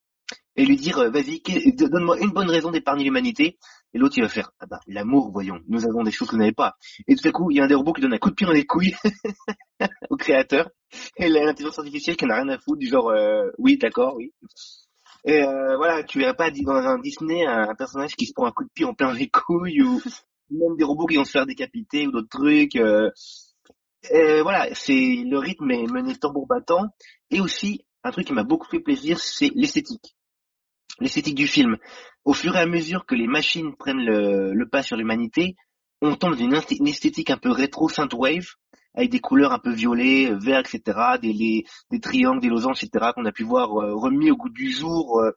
et 0.56 0.66
lui 0.66 0.76
dire, 0.76 1.10
vas-y, 1.12 1.42
donne-moi 1.74 2.20
une 2.20 2.32
bonne 2.32 2.50
raison 2.50 2.72
d'épargner 2.72 3.04
l'humanité. 3.04 3.58
Et 3.94 3.98
l'autre, 3.98 4.18
il 4.18 4.24
va 4.24 4.30
faire, 4.30 4.52
ah 4.60 4.66
bah, 4.66 4.80
l'amour, 4.88 5.32
voyons, 5.32 5.60
nous 5.68 5.86
avons 5.86 6.04
des 6.04 6.12
choses 6.12 6.30
que 6.30 6.36
vous 6.36 6.40
n'avez 6.40 6.54
pas. 6.54 6.76
Et 7.08 7.16
tout 7.16 7.28
à 7.28 7.32
coup, 7.32 7.52
il 7.52 7.58
y 7.58 7.60
a 7.62 7.66
un 7.66 7.68
des 7.68 7.76
robots 7.76 7.94
qui 7.94 8.02
donne 8.02 8.14
un 8.14 8.18
coup 8.18 8.30
de 8.30 8.36
pied 8.36 8.46
dans 8.46 8.54
les 8.54 8.66
couilles 8.66 8.96
au 10.10 10.16
créateur. 10.16 10.70
Et 11.18 11.30
l'intelligence 11.30 11.80
artificielle 11.80 12.18
qui 12.18 12.26
n'a 12.26 12.36
rien 12.36 12.50
à 12.50 12.58
foutre, 12.58 12.80
du 12.80 12.88
genre, 12.88 13.10
euh, 13.10 13.50
oui, 13.58 13.78
d'accord, 13.78 14.16
oui. 14.16 14.34
Et 15.26 15.44
euh, 15.44 15.78
voilà, 15.78 16.04
tu 16.04 16.20
verrais 16.20 16.36
pas 16.36 16.50
dans 16.52 16.72
un 16.72 17.00
Disney 17.00 17.46
un, 17.46 17.76
personnage 17.76 18.16
qui 18.16 18.26
se 18.26 18.34
prend 18.34 18.48
un 18.48 18.52
coup 18.52 18.64
de 18.64 18.72
pied 18.74 18.86
en 18.86 18.94
plein 18.94 19.14
les 19.14 19.30
couilles 19.30 19.82
ou 19.84 20.02
même 20.50 20.76
des 20.78 20.84
robots 20.84 21.06
qui 21.06 21.18
vont 21.18 21.26
se 21.26 21.32
faire 21.32 21.46
décapiter 21.46 22.08
ou 22.08 22.12
d'autres 22.12 22.30
trucs. 22.30 22.76
Euh. 22.76 23.10
Et 24.10 24.42
voilà, 24.42 24.74
c'est 24.74 25.24
le 25.26 25.38
rythme 25.38 25.70
est 25.70 25.86
mené 25.86 26.16
tambour 26.16 26.48
battant. 26.48 26.88
Et 27.30 27.40
aussi, 27.40 27.86
un 28.04 28.12
truc 28.12 28.26
qui 28.26 28.34
m'a 28.34 28.44
beaucoup 28.44 28.68
fait 28.68 28.80
plaisir, 28.80 29.20
c'est 29.20 29.52
l'esthétique 29.54 30.16
l'esthétique 31.00 31.36
du 31.36 31.48
film. 31.48 31.78
Au 32.26 32.34
fur 32.34 32.56
et 32.56 32.60
à 32.60 32.66
mesure 32.66 33.06
que 33.06 33.16
les 33.16 33.28
machines 33.28 33.76
prennent 33.76 34.04
le, 34.04 34.66
pas 34.70 34.84
sur 34.84 34.98
l'humanité, 34.98 35.56
on 36.02 36.16
tombe 36.16 36.36
dans 36.36 36.44
une, 36.44 36.88
esthétique 36.88 37.30
un 37.30 37.38
peu 37.38 37.52
rétro 37.52 37.90
synthwave, 37.90 38.48
avec 38.94 39.10
des 39.10 39.20
couleurs 39.20 39.54
un 39.54 39.60
peu 39.60 39.72
violet, 39.72 40.34
vert, 40.34 40.60
etc., 40.60 41.00
des, 41.22 41.66
des 41.92 42.00
triangles, 42.00 42.42
des 42.42 42.50
losanges, 42.50 42.84
etc., 42.84 43.12
qu'on 43.16 43.26
a 43.26 43.32
pu 43.32 43.44
voir 43.44 43.70
euh, 43.80 43.96
remis 43.96 44.32
au 44.32 44.36
goût 44.36 44.50
du 44.50 44.72
jour, 44.72 45.20
euh, 45.20 45.32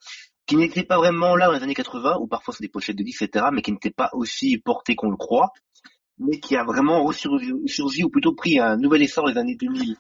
qui 0.47 0.57
n'étaient 0.57 0.85
pas 0.85 0.97
vraiment 0.97 1.37
là 1.37 1.47
dans 1.47 1.53
les 1.53 1.63
années 1.63 1.75
80, 1.75 2.19
ou 2.21 2.27
parfois 2.27 2.55
c'est 2.55 2.65
des 2.65 2.69
pochettes 2.69 2.97
de 2.97 3.03
disques, 3.03 3.23
etc., 3.23 3.47
mais 3.53 3.63
qui 3.63 3.73
n'étaient 3.73 3.91
pas 3.91 4.11
aussi 4.13 4.59
portées 4.59 4.97
qu'on 4.97 5.11
le 5.11 5.17
croit, 5.17 5.51
mais 6.19 6.41
qui 6.41 6.57
a 6.57 6.65
vraiment 6.65 7.03
ressurgi, 7.03 8.05
ou 8.05 8.11
plutôt 8.11 8.35
pris 8.35 8.59
un 8.59 8.77
nouvel 8.77 9.03
essor 9.03 9.27
les 9.27 9.39
années 9.39 9.57
2000 9.57 9.97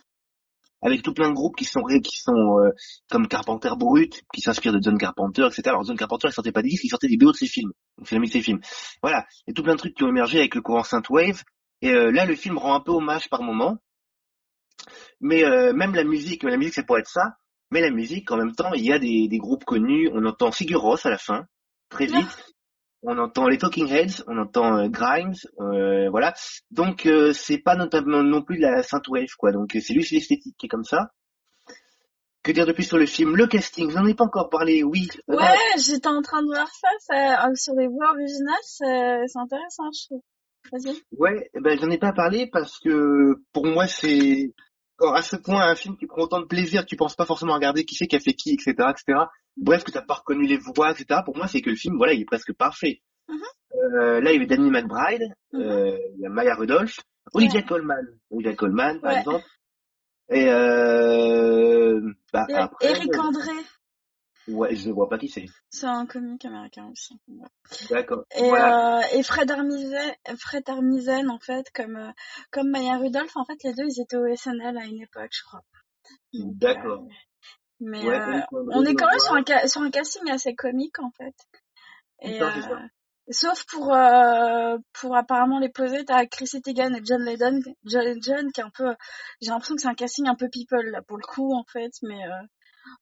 avec 0.84 1.02
tout 1.02 1.14
plein 1.14 1.30
de 1.30 1.34
groupes 1.34 1.56
qui 1.56 1.64
sont 1.64 1.82
qui 1.82 2.18
sont 2.18 2.60
euh, 2.60 2.70
comme 3.10 3.26
Carpenter 3.26 3.70
Brut, 3.76 4.22
qui 4.32 4.42
s'inspirent 4.42 4.74
de 4.74 4.80
John 4.82 4.98
Carpenter, 4.98 5.46
etc. 5.46 5.62
Alors 5.66 5.84
John 5.84 5.96
Carpenter, 5.96 6.28
il 6.28 6.32
sortait 6.32 6.52
pas 6.52 6.62
des 6.62 6.68
disques, 6.68 6.84
il 6.84 6.90
sortait 6.90 7.08
des 7.08 7.16
BO 7.16 7.32
de 7.32 7.36
ses 7.36 7.46
films, 7.46 7.72
donc 7.98 8.06
c'est 8.06 8.18
de 8.18 8.26
ses 8.26 8.42
films. 8.42 8.60
Voilà, 9.02 9.26
a 9.48 9.52
tout 9.52 9.62
plein 9.62 9.72
de 9.72 9.78
trucs 9.78 9.96
qui 9.96 10.04
ont 10.04 10.08
émergé 10.08 10.38
avec 10.38 10.54
le 10.54 10.60
courant 10.60 10.84
synthwave. 10.84 11.42
Et 11.80 11.90
euh, 11.90 12.12
là, 12.12 12.26
le 12.26 12.36
film 12.36 12.58
rend 12.58 12.74
un 12.74 12.80
peu 12.80 12.92
hommage 12.92 13.28
par 13.28 13.42
moment. 13.42 13.78
Mais 15.20 15.44
euh, 15.44 15.72
même 15.72 15.94
la 15.94 16.04
musique, 16.04 16.42
la 16.42 16.56
musique 16.56 16.74
c'est 16.74 16.86
pour 16.86 16.98
être 16.98 17.08
ça. 17.08 17.36
Mais 17.70 17.80
la 17.80 17.90
musique, 17.90 18.30
en 18.30 18.36
même 18.36 18.54
temps, 18.54 18.72
il 18.74 18.84
y 18.84 18.92
a 18.92 18.98
des, 18.98 19.26
des 19.26 19.38
groupes 19.38 19.64
connus. 19.64 20.10
On 20.12 20.24
entend 20.26 20.52
Sigur 20.52 20.98
à 21.02 21.10
la 21.10 21.18
fin, 21.18 21.46
très 21.88 22.06
vite 22.06 22.53
on 23.04 23.18
entend 23.18 23.48
les 23.48 23.58
Talking 23.58 23.88
Heads, 23.88 24.24
on 24.26 24.38
entend 24.38 24.78
euh, 24.78 24.88
Grimes, 24.88 25.34
euh, 25.60 26.08
voilà. 26.10 26.34
Donc 26.70 27.06
euh, 27.06 27.32
c'est 27.32 27.58
pas 27.58 27.76
notamment 27.76 28.22
non 28.22 28.42
plus 28.42 28.56
de 28.56 28.62
la 28.62 28.82
synthwave 28.82 29.34
quoi. 29.38 29.52
Donc 29.52 29.70
c'est 29.72 29.92
lui 29.92 30.06
l'esthétique 30.10 30.56
qui 30.58 30.66
est 30.66 30.68
comme 30.68 30.84
ça. 30.84 31.10
Que 32.42 32.52
dire 32.52 32.66
de 32.66 32.72
plus 32.72 32.84
sur 32.84 32.98
le 32.98 33.06
film? 33.06 33.36
Le 33.36 33.46
casting, 33.46 33.90
vous 33.90 33.98
n'en 33.98 34.06
ai 34.06 34.14
pas 34.14 34.24
encore 34.24 34.50
parlé, 34.50 34.82
oui. 34.82 35.08
Ouais, 35.28 35.38
j'étais 35.78 36.08
en 36.08 36.20
train 36.20 36.42
de 36.42 36.48
voir 36.48 36.68
ça, 36.68 36.88
ça 37.00 37.46
euh, 37.46 37.54
sur 37.54 37.74
les 37.74 37.86
voix 37.86 38.10
originales, 38.10 38.54
c'est 38.64 39.38
intéressant, 39.38 39.90
je 39.92 40.06
trouve. 40.06 40.22
Vas-y. 40.72 40.96
Ouais, 41.18 41.50
eh 41.54 41.60
ben 41.60 41.78
j'en 41.78 41.90
ai 41.90 41.98
pas 41.98 42.12
parlé 42.12 42.48
parce 42.50 42.78
que 42.80 43.34
pour 43.52 43.66
moi 43.66 43.86
c'est 43.86 44.54
à 45.12 45.22
ce 45.22 45.36
point 45.36 45.60
un 45.68 45.74
film 45.74 45.96
qui 45.96 46.06
prend 46.06 46.22
autant 46.22 46.40
de 46.40 46.46
plaisir, 46.46 46.86
tu 46.86 46.96
penses 46.96 47.14
pas 47.16 47.26
forcément 47.26 47.54
regarder 47.54 47.84
qui 47.84 47.94
c'est 47.94 48.06
qui 48.06 48.16
a 48.16 48.20
fait 48.20 48.34
qui, 48.34 48.54
etc., 48.54 48.72
etc. 48.90 49.24
Bref, 49.56 49.84
que 49.84 49.90
t'as 49.90 50.02
pas 50.02 50.14
reconnu 50.14 50.46
les 50.46 50.56
voix, 50.58 50.92
etc. 50.92 51.20
Pour 51.24 51.36
moi, 51.36 51.46
c'est 51.46 51.60
que 51.60 51.70
le 51.70 51.76
film, 51.76 51.96
voilà, 51.96 52.12
il 52.14 52.22
est 52.22 52.26
presque 52.26 52.52
parfait. 52.54 53.02
Mhm. 53.28 53.38
Euh, 53.76 54.20
là, 54.20 54.30
il 54.32 54.34
y 54.34 54.36
avait 54.36 54.46
Danny 54.46 54.70
McBride, 54.70 55.22
Mhm. 55.52 55.60
euh, 55.60 55.98
il 56.16 56.20
y 56.22 56.26
a 56.26 56.28
Maya 56.30 56.54
Rudolph, 56.54 57.00
Olivia 57.32 57.60
Ouais. 57.60 57.66
Colman, 57.66 58.04
Olivia 58.30 58.54
Colman, 58.54 59.00
par 59.00 59.12
Ouais. 59.12 59.18
exemple. 59.18 59.44
Et 60.30 60.48
euh, 60.48 62.00
bah, 62.32 62.46
Et 62.48 62.54
après, 62.54 62.90
Eric 62.90 63.14
euh, 63.14 63.20
André, 63.20 63.50
ouais, 64.48 64.74
je 64.74 64.88
ne 64.88 64.94
vois 64.94 65.08
pas 65.08 65.18
qui 65.18 65.28
c'est. 65.28 65.46
c'est 65.70 65.86
un 65.86 66.06
comique 66.06 66.44
américain 66.44 66.88
aussi. 66.90 67.18
Ouais. 67.28 67.48
D'accord. 67.90 68.24
Et, 68.36 68.48
Voilà. 68.48 68.98
euh, 69.00 69.02
et 69.12 69.22
Fred 69.22 69.50
Armisen, 69.50 70.14
Fred 70.38 70.68
Armisen, 70.68 71.30
en 71.30 71.38
fait, 71.38 71.66
comme, 71.74 71.96
euh, 71.96 72.10
comme 72.50 72.70
Maya 72.70 72.98
Rudolph, 72.98 73.36
en 73.36 73.44
fait, 73.44 73.62
les 73.64 73.74
deux, 73.74 73.84
ils 73.88 74.00
étaient 74.00 74.16
au 74.16 74.26
SNL 74.34 74.76
à 74.76 74.84
une 74.84 75.02
époque, 75.02 75.30
je 75.32 75.42
crois. 75.44 75.62
Donc, 76.32 76.58
D'accord. 76.58 77.04
euh, 77.04 77.14
mais 77.80 78.04
Ouais, 78.04 78.20
euh, 78.20 78.40
on 78.72 78.84
est 78.84 78.94
quand 78.94 79.06
même 79.06 79.18
sur 79.18 79.34
un, 79.34 79.66
sur 79.68 79.82
un 79.82 79.90
casting 79.90 80.30
assez 80.30 80.54
comique, 80.54 80.98
en 80.98 81.10
fait. 81.12 81.34
Et, 82.22 82.40
ça. 82.40 82.46
euh, 82.46 82.76
sauf 83.30 83.64
pour, 83.66 83.94
euh, 83.94 84.78
pour 84.92 85.16
apparemment 85.16 85.58
les 85.58 85.68
poser, 85.68 86.04
t'as 86.04 86.26
Chrissy 86.26 86.62
Teigen 86.62 86.94
et 86.94 87.00
John 87.04 87.24
Lydon, 87.24 87.60
John, 87.84 88.18
John 88.22 88.52
qui 88.52 88.60
est 88.60 88.64
un 88.64 88.70
peu, 88.70 88.94
j'ai 89.40 89.50
l'impression 89.50 89.74
que 89.76 89.82
c'est 89.82 89.88
un 89.88 89.94
casting 89.94 90.26
un 90.28 90.34
peu 90.34 90.48
people, 90.48 90.90
là, 90.90 91.02
pour 91.02 91.18
le 91.18 91.24
coup, 91.26 91.54
en 91.54 91.64
fait, 91.72 91.92
mais, 92.02 92.24
euh, 92.24 92.42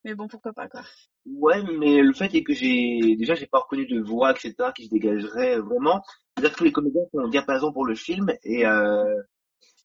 mais 0.04 0.14
bon, 0.14 0.28
pourquoi 0.28 0.52
pas, 0.52 0.68
quoi. 0.68 0.82
Ouais, 1.26 1.62
mais 1.78 2.02
le 2.02 2.12
fait 2.12 2.34
est 2.34 2.42
que 2.42 2.52
j'ai 2.52 3.16
déjà 3.16 3.34
j'ai 3.34 3.46
pas 3.46 3.60
reconnu 3.60 3.86
de 3.86 4.00
voix, 4.00 4.32
etc., 4.32 4.54
qui 4.74 4.86
se 4.86 4.90
dégagerait 4.90 5.58
vraiment. 5.58 6.02
C'est-à-dire 6.36 6.52
que 6.52 6.58
tous 6.58 6.64
les 6.64 6.72
comédiens 6.72 7.02
sont 7.12 7.18
au 7.18 7.28
diapason 7.28 7.72
pour 7.72 7.84
le 7.84 7.94
film 7.94 8.32
et 8.42 8.66
euh, 8.66 9.22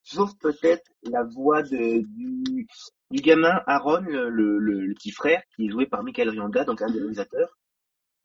sauf 0.04 0.32
peut-être 0.40 0.90
la 1.04 1.24
voix 1.24 1.62
de 1.62 2.02
du, 2.02 2.68
du 3.12 3.22
gamin 3.22 3.62
Aaron, 3.68 4.02
le, 4.02 4.30
le, 4.30 4.94
petit 4.94 5.12
frère, 5.12 5.42
qui 5.56 5.68
est 5.68 5.70
joué 5.70 5.86
par 5.86 6.04
Michael 6.04 6.30
Rianda, 6.30 6.64
donc 6.64 6.82
un 6.82 6.90
des 6.90 7.00
réalisateurs. 7.00 7.58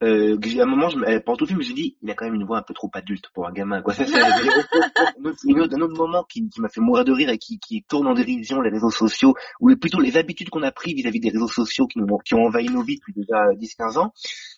Euh, 0.03 0.37
à 0.59 0.63
un 0.63 0.65
moment, 0.65 0.89
je, 0.89 0.97
euh, 0.99 1.19
pendant 1.21 1.37
tout 1.37 1.45
le 1.45 1.47
film, 1.49 1.61
je 1.61 1.69
me 1.69 1.73
suis 1.73 1.81
dit, 1.81 1.97
il 2.01 2.11
a 2.11 2.13
quand 2.13 2.25
même 2.25 2.33
une 2.35 2.43
voix 2.43 2.57
un 2.57 2.61
peu 2.61 2.73
trop 2.73 2.89
adulte 2.93 3.29
pour 3.33 3.47
un 3.47 3.53
gamin. 3.53 3.81
Quoi. 3.81 3.93
Ça, 3.93 4.05
c'est 4.05 4.21
un 4.21 5.81
autre, 5.81 5.97
moment 5.97 6.23
qui, 6.23 6.49
m'a 6.57 6.67
fait 6.67 6.81
mourir 6.81 7.05
de 7.05 7.13
rire 7.13 7.29
et 7.29 7.37
qui, 7.37 7.59
qui 7.59 7.83
tourne 7.83 8.07
en 8.07 8.13
dérision 8.13 8.59
les 8.61 8.69
réseaux 8.69 8.91
sociaux, 8.91 9.33
ou 9.61 9.73
plutôt 9.77 10.01
les 10.01 10.17
habitudes 10.17 10.49
qu'on 10.49 10.63
a 10.63 10.71
pris 10.71 10.93
vis-à-vis 10.93 11.21
des 11.21 11.29
réseaux 11.29 11.47
sociaux 11.47 11.87
qui, 11.87 11.99
nous, 11.99 12.07
qui 12.25 12.33
ont 12.33 12.43
envahi 12.43 12.67
nos 12.67 12.83
vies 12.83 12.97
depuis 12.97 13.13
déjà 13.13 13.53
10-15 13.53 13.97
ans. 13.97 14.13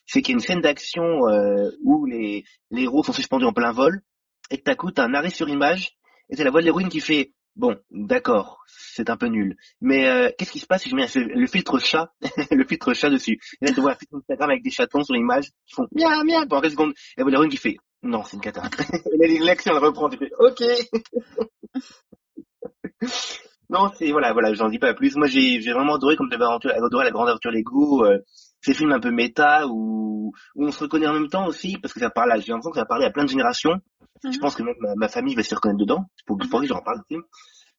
C'est 0.07 0.21
qu'il 0.21 0.33
y 0.33 0.35
a 0.35 0.37
une 0.37 0.41
scène 0.41 0.61
d'action 0.61 1.27
euh, 1.27 1.69
où 1.83 2.05
les, 2.05 2.43
les 2.71 2.83
héros 2.83 3.03
sont 3.03 3.13
suspendus 3.13 3.45
en 3.45 3.53
plein 3.53 3.71
vol, 3.71 4.01
et 4.49 4.57
que 4.57 4.63
t'as 4.63 4.75
coup, 4.75 4.91
t'as 4.91 5.05
un 5.05 5.13
arrêt 5.13 5.29
sur 5.29 5.47
image, 5.47 5.97
et 6.29 6.35
c'est 6.35 6.43
la 6.43 6.49
voix 6.49 6.61
de 6.61 6.65
l'héroïne 6.65 6.89
qui 6.89 7.01
fait 7.01 7.33
Bon, 7.55 7.77
d'accord, 7.89 8.59
c'est 8.67 9.09
un 9.09 9.15
peu 9.15 9.27
nul. 9.27 9.55
Mais 9.79 10.07
euh, 10.09 10.29
qu'est-ce 10.37 10.51
qui 10.51 10.59
se 10.59 10.65
passe 10.67 10.83
si 10.83 10.89
je 10.89 10.95
mets 10.95 11.03
un- 11.03 11.21
le 11.39 11.47
filtre 11.47 11.79
chat, 11.79 12.11
le 12.51 12.65
filtre 12.65 12.93
chat 12.93 13.09
dessus? 13.09 13.39
Et 13.61 13.65
là, 13.67 13.71
tu 13.73 13.79
vois 13.79 13.91
un 13.91 13.95
filtre 13.95 14.15
Instagram 14.17 14.49
avec 14.49 14.63
des 14.63 14.71
chatons 14.71 15.03
sur 15.03 15.13
l'image 15.13 15.45
qui 15.65 15.73
font 15.73 15.87
miam 15.93 16.25
miam 16.25 16.47
pendant 16.49 16.61
quelques 16.61 16.73
secondes. 16.73 16.93
Et 17.17 17.23
de 17.23 17.29
l'héroïne 17.29 17.49
qui 17.49 17.57
fait 17.57 17.77
non, 18.03 18.23
c'est 18.23 18.35
une 18.35 18.41
cata. 18.41 18.61
et 19.21 19.39
l'action 19.39 19.71
elle 19.75 19.83
reprend, 19.83 20.09
tu 20.09 20.17
fais 20.17 20.29
ok. 20.37 20.61
non, 23.69 23.89
c'est 23.97 24.11
voilà, 24.11 24.33
voilà, 24.33 24.53
j'en 24.53 24.69
dis 24.69 24.77
pas 24.79 24.93
plus. 24.93 25.15
Moi, 25.15 25.27
j'ai 25.27 25.59
j'ai 25.61 25.73
vraiment 25.73 25.95
adoré 25.95 26.15
comme 26.15 26.29
j'avais 26.31 26.43
aventure- 26.43 26.71
adoré 26.71 27.05
la 27.05 27.11
grande 27.11 27.29
aventure 27.29 27.51
Lego. 27.51 28.05
Euh, 28.05 28.19
ces 28.65 28.73
films 28.73 28.91
un 28.91 28.99
peu 28.99 29.11
méta 29.11 29.67
où, 29.67 30.33
où 30.55 30.65
on 30.65 30.71
se 30.71 30.79
reconnaît 30.83 31.07
en 31.07 31.13
même 31.13 31.29
temps 31.29 31.45
aussi 31.47 31.77
parce 31.77 31.93
que 31.93 31.99
ça 31.99 32.09
parle, 32.09 32.31
à- 32.31 32.39
j'ai 32.39 32.51
l'impression 32.51 32.71
que 32.71 32.79
ça 32.79 32.85
parlait 32.85 33.05
à 33.05 33.11
plein 33.11 33.23
de 33.23 33.29
générations. 33.29 33.79
Je 34.23 34.29
Mhm. 34.29 34.39
pense 34.39 34.55
que 34.55 34.63
même 34.63 34.75
ma, 34.79 34.95
ma 34.95 35.07
famille 35.07 35.35
va 35.35 35.43
s'y 35.43 35.53
reconnaître 35.53 35.79
dedans. 35.79 36.05
Pour 36.25 36.37
que, 36.37 36.47
que 36.47 36.65
j'en 36.65 36.81
parle 36.81 37.01
film. 37.07 37.21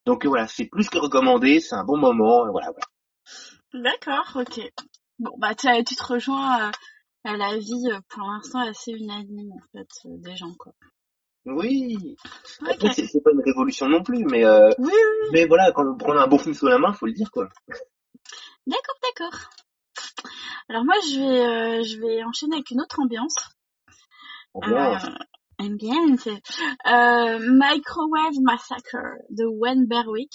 Donc 0.04 0.24
euh, 0.24 0.28
voilà, 0.28 0.46
c'est 0.46 0.66
plus 0.66 0.88
que 0.88 0.98
recommandé, 0.98 1.58
c'est 1.60 1.74
un 1.74 1.84
bon 1.84 1.96
moment. 1.96 2.48
Voilà, 2.50 2.70
voilà. 2.70 2.86
D'accord, 3.74 4.36
ok. 4.42 4.60
Bon, 5.18 5.32
bah, 5.38 5.54
tu 5.54 5.66
te 5.96 6.04
rejoins 6.04 6.52
à, 6.66 6.70
à 7.24 7.36
la 7.36 7.56
vie, 7.58 7.90
euh, 7.90 7.98
pour 8.10 8.22
l'instant, 8.30 8.60
assez 8.60 8.92
unanime, 8.92 9.52
en 9.52 9.62
fait, 9.78 9.88
euh, 10.06 10.16
des 10.18 10.36
gens, 10.36 10.54
quoi. 10.58 10.72
Oui. 11.46 12.16
Ok. 12.62 12.68
Après, 12.70 12.90
c'est 12.92 13.20
pas 13.22 13.30
une 13.32 13.42
révolution 13.44 13.88
non 13.88 14.02
plus, 14.02 14.24
mais 14.24 14.44
euh, 14.44 14.70
Oui, 14.78 14.92
oui, 14.92 15.28
mais 15.32 15.46
voilà, 15.46 15.72
quand 15.72 15.86
on 15.86 15.96
prend 15.96 16.16
un 16.16 16.26
bon 16.26 16.38
film 16.38 16.54
sous 16.54 16.66
la 16.68 16.78
main, 16.78 16.92
faut 16.92 17.06
le 17.06 17.12
dire 17.12 17.30
quoi. 17.30 17.48
d'accord, 18.66 18.94
d'accord. 19.02 19.40
Alors 20.68 20.84
moi, 20.84 20.94
je 21.08 21.18
vais, 21.18 21.46
euh, 21.46 21.82
je 21.82 22.00
vais 22.00 22.24
enchaîner 22.24 22.56
avec 22.56 22.70
une 22.70 22.80
autre 22.80 23.00
ambiance. 23.00 23.34
Bien. 24.54 24.94
Euh, 24.94 24.98
ambiance. 25.58 26.26
Euh, 26.28 27.38
Microwave 27.40 28.40
Massacre 28.42 28.96
de 29.30 29.44
Wen 29.44 29.86
Berwick. 29.86 30.32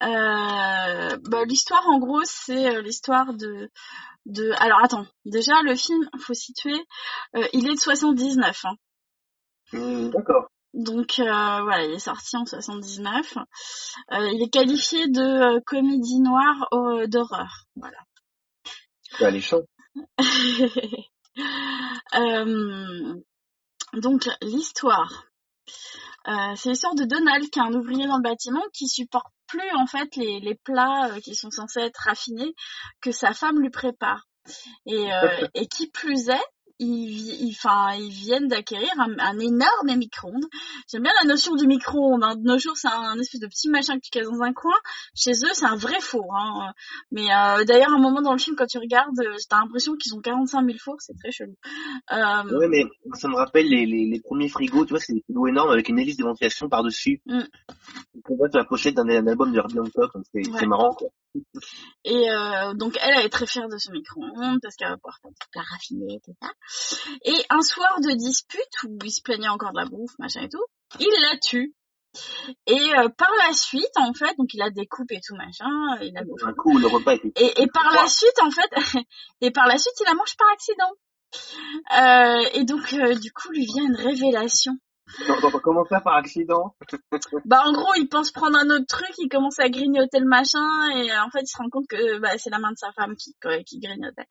Bah, 0.00 1.44
l'histoire, 1.46 1.86
en 1.88 1.98
gros, 1.98 2.22
c'est 2.24 2.82
l'histoire 2.82 3.34
de, 3.34 3.70
de. 4.26 4.52
Alors 4.58 4.82
attends, 4.82 5.06
déjà 5.24 5.62
le 5.62 5.76
film, 5.76 6.08
faut 6.18 6.34
situer, 6.34 6.80
il 7.52 7.68
est 7.68 7.74
de 7.74 7.80
79. 7.80 8.64
Hein. 8.64 8.76
Hum, 9.74 10.10
D'accord. 10.10 10.48
Donc 10.74 11.18
euh, 11.18 11.24
voilà, 11.24 11.84
il 11.84 11.92
est 11.92 11.98
sorti 11.98 12.36
en 12.36 12.46
79. 12.46 13.36
Euh, 13.36 14.28
il 14.32 14.42
est 14.42 14.48
qualifié 14.48 15.06
de 15.08 15.20
euh, 15.56 15.60
comédie 15.66 16.20
noire 16.20 16.68
d'horreur. 17.08 17.66
Voilà. 17.76 17.98
C'est 19.18 19.24
alléchant. 19.24 19.62
Euh, 22.14 23.14
donc 23.94 24.28
l'histoire, 24.42 25.24
euh, 26.28 26.54
c'est 26.56 26.68
l'histoire 26.68 26.94
de 26.94 27.04
Donald, 27.04 27.48
qui 27.50 27.58
est 27.58 27.62
un 27.62 27.72
ouvrier 27.72 28.06
dans 28.06 28.18
le 28.18 28.22
bâtiment 28.22 28.62
qui 28.72 28.86
supporte 28.86 29.32
plus 29.46 29.70
en 29.74 29.86
fait 29.86 30.14
les, 30.16 30.40
les 30.40 30.54
plats 30.54 31.10
euh, 31.10 31.20
qui 31.20 31.34
sont 31.34 31.50
censés 31.50 31.80
être 31.80 32.02
raffinés 32.04 32.54
que 33.00 33.10
sa 33.10 33.32
femme 33.32 33.60
lui 33.60 33.70
prépare. 33.70 34.26
Et, 34.86 35.12
euh, 35.12 35.46
et 35.54 35.66
qui 35.66 35.88
plus 35.88 36.28
est, 36.28 36.46
ils, 36.78 37.46
ils, 37.48 37.50
enfin, 37.56 37.94
ils 37.94 38.10
viennent 38.10 38.48
d'acquérir 38.48 38.88
un, 38.98 39.18
un 39.18 39.38
énorme 39.38 39.96
micro-ondes. 39.96 40.46
J'aime 40.90 41.02
bien 41.02 41.12
la 41.22 41.28
notion 41.28 41.54
du 41.56 41.66
micro-ondes. 41.66 42.22
hein. 42.24 42.36
De 42.36 42.42
nos 42.42 42.58
jours, 42.58 42.76
c'est 42.76 42.88
un, 42.88 43.18
espèce 43.18 43.40
de 43.40 43.46
petit 43.46 43.68
machin 43.68 43.94
que 43.96 44.00
tu 44.02 44.10
casses 44.10 44.28
dans 44.28 44.42
un 44.42 44.52
coin. 44.52 44.74
Chez 45.14 45.32
eux, 45.32 45.52
c'est 45.52 45.66
un 45.66 45.76
vrai 45.76 46.00
four. 46.00 46.34
Hein. 46.36 46.72
Mais 47.10 47.26
euh, 47.32 47.64
d'ailleurs, 47.64 47.90
à 47.92 47.96
un 47.96 48.00
moment 48.00 48.22
dans 48.22 48.32
le 48.32 48.38
film, 48.38 48.56
quand 48.56 48.66
tu 48.66 48.78
regardes, 48.78 49.18
euh, 49.20 49.36
t'as 49.48 49.60
l'impression 49.60 49.94
qu'ils 49.96 50.14
ont 50.14 50.20
45 50.20 50.64
000 50.66 50.78
fours. 50.80 50.96
C'est 51.00 51.16
très 51.18 51.30
chelou. 51.30 51.54
Euh, 52.12 52.58
Ouais, 52.58 52.68
mais 52.68 52.84
ça 53.14 53.28
me 53.28 53.36
rappelle 53.36 53.68
les, 53.68 53.86
les, 53.86 54.06
les 54.10 54.20
premiers 54.20 54.48
frigos, 54.48 54.84
tu 54.84 54.90
vois, 54.90 55.00
c'est 55.00 55.12
des 55.14 55.22
frigos 55.22 55.46
énormes 55.48 55.70
avec 55.70 55.88
une 55.88 55.98
hélice 55.98 56.16
de 56.16 56.24
ventilation 56.24 56.68
par-dessus. 56.68 57.20
Mm. 57.26 57.40
On 58.28 58.36
voit 58.36 58.48
la 58.52 58.64
pochette 58.64 58.94
d'un 58.94 59.08
album 59.26 59.52
de 59.52 59.58
Herbie 59.58 59.78
Hancock, 59.80 60.12
donc 60.14 60.24
c'est 60.32 60.42
Ouais. 60.48 60.58
c'est 60.58 60.66
marrant, 60.66 60.92
quoi. 60.94 61.08
Et 62.04 62.30
euh, 62.30 62.74
donc 62.74 62.98
elle, 63.00 63.14
elle 63.18 63.26
est 63.26 63.30
très 63.30 63.46
fière 63.46 63.68
de 63.68 63.78
ce 63.78 63.90
micro-ondes 63.90 64.58
parce 64.60 64.76
qu'elle 64.76 64.88
va 64.88 64.96
pouvoir 64.96 65.18
faire 65.22 65.30
des 65.30 65.46
plats 65.50 65.62
raffinés, 65.70 66.20
tout 66.24 66.34
ça. 66.40 66.50
Et 67.24 67.44
un 67.50 67.62
soir 67.62 68.00
de 68.00 68.12
dispute 68.12 68.82
où 68.84 68.98
il 69.04 69.10
se 69.10 69.22
plaignait 69.22 69.48
encore 69.48 69.72
de 69.72 69.78
la 69.78 69.86
bouffe, 69.86 70.18
machin 70.18 70.42
et 70.42 70.48
tout, 70.48 70.64
il 71.00 71.10
la 71.30 71.38
tue. 71.38 71.74
Et 72.66 72.94
euh, 72.98 73.08
par 73.08 73.30
la 73.46 73.54
suite, 73.54 73.96
en 73.96 74.12
fait, 74.12 74.36
donc 74.36 74.52
il 74.52 74.58
la 74.58 74.70
découpe 74.70 75.10
et 75.12 75.20
tout 75.26 75.34
machin, 75.34 75.70
il 76.02 76.12
la 76.12 76.24
bouffe. 76.24 76.44
Un 76.44 76.52
coup, 76.52 76.76
le 76.76 76.86
repas 76.86 77.14
était... 77.14 77.32
Et, 77.36 77.62
et 77.62 77.66
par 77.68 77.90
la 77.94 78.06
suite, 78.06 78.38
en 78.42 78.50
fait, 78.50 78.70
et 79.40 79.50
par 79.50 79.66
la 79.66 79.78
suite, 79.78 79.94
il 80.00 80.04
la 80.04 80.14
mange 80.14 80.36
par 80.36 80.48
accident. 80.52 80.92
Euh, 81.96 82.50
et 82.52 82.64
donc, 82.64 82.94
du 83.20 83.32
coup, 83.32 83.50
lui 83.52 83.64
vient 83.64 83.84
une 83.84 83.96
révélation. 83.96 84.76
Comment 85.62 85.84
faire 85.84 86.02
par 86.02 86.16
accident 86.16 86.74
Bah, 87.44 87.62
en 87.64 87.72
gros, 87.72 87.94
il 87.96 88.08
pense 88.08 88.30
prendre 88.30 88.58
un 88.58 88.68
autre 88.70 88.86
truc, 88.86 89.10
il 89.18 89.28
commence 89.28 89.58
à 89.58 89.68
grignoter 89.68 90.18
le 90.18 90.26
machin, 90.26 90.90
et 90.96 91.10
euh, 91.10 91.22
en 91.22 91.30
fait, 91.30 91.42
il 91.42 91.46
se 91.48 91.56
rend 91.56 91.68
compte 91.70 91.86
que 91.88 92.18
bah, 92.18 92.38
c'est 92.38 92.50
la 92.50 92.58
main 92.58 92.72
de 92.72 92.78
sa 92.78 92.92
femme 92.92 93.16
qui, 93.16 93.34
quoi, 93.40 93.58
qui 93.64 93.78
grignotait. 93.78 94.26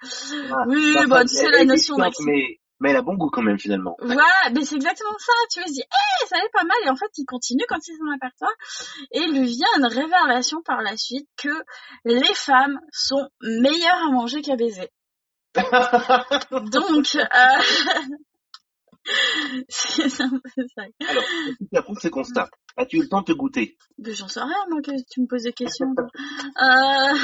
Ah, 0.51 0.63
Oui, 0.67 0.93
bah, 1.07 1.17
femme, 1.17 1.27
tu 1.27 1.35
sais, 1.35 1.50
la 1.51 1.65
notion 1.65 1.95
d'accident. 1.97 2.31
mais, 2.31 2.59
mais 2.79 2.89
elle 2.89 2.97
a 2.97 3.01
bon 3.01 3.15
goût 3.15 3.29
quand 3.29 3.43
même, 3.43 3.59
finalement. 3.59 3.95
Voilà, 4.00 4.23
mais 4.53 4.65
c'est 4.65 4.75
exactement 4.75 5.17
ça. 5.19 5.33
Tu 5.51 5.59
vois, 5.59 5.67
il 5.67 5.69
se 5.69 5.73
dit, 5.75 5.81
hé, 5.81 6.25
ça 6.27 6.38
allait 6.38 6.50
pas 6.51 6.63
mal. 6.63 6.77
Et 6.85 6.89
en 6.89 6.95
fait, 6.95 7.11
il 7.17 7.25
continue 7.25 7.63
quand 7.69 7.79
il 7.88 7.95
s'en 7.95 8.11
aperçoit. 8.15 8.53
Et 9.11 9.19
il 9.19 9.39
lui 9.39 9.47
vient 9.47 9.67
une 9.77 9.85
révélation 9.85 10.61
par 10.65 10.81
la 10.81 10.97
suite 10.97 11.27
que 11.38 11.63
les 12.05 12.33
femmes 12.33 12.79
sont 12.91 13.29
meilleures 13.41 14.07
à 14.07 14.11
manger 14.11 14.41
qu'à 14.41 14.55
baiser. 14.55 14.89
Donc, 16.51 17.15
euh... 17.15 17.25
c'est 19.70 20.22
un 20.22 20.29
peu 20.29 20.63
ça. 20.75 20.84
Alors, 21.08 21.24
qu'est-ce 21.24 21.70
qui 21.70 21.77
approuve 21.77 22.00
ce 22.00 22.08
constat 22.08 22.50
As-tu 22.77 22.98
eu 22.98 23.01
le 23.01 23.10
temps 23.10 23.22
de 23.22 23.25
te 23.25 23.31
goûter? 23.34 23.77
J'en 24.03 24.27
sais 24.27 24.39
rien, 24.41 24.65
moi, 24.70 24.81
que 24.81 24.91
tu 25.10 25.22
me 25.22 25.27
poses 25.27 25.43
des 25.43 25.53
questions. 25.53 25.93
Euh, 25.98 27.17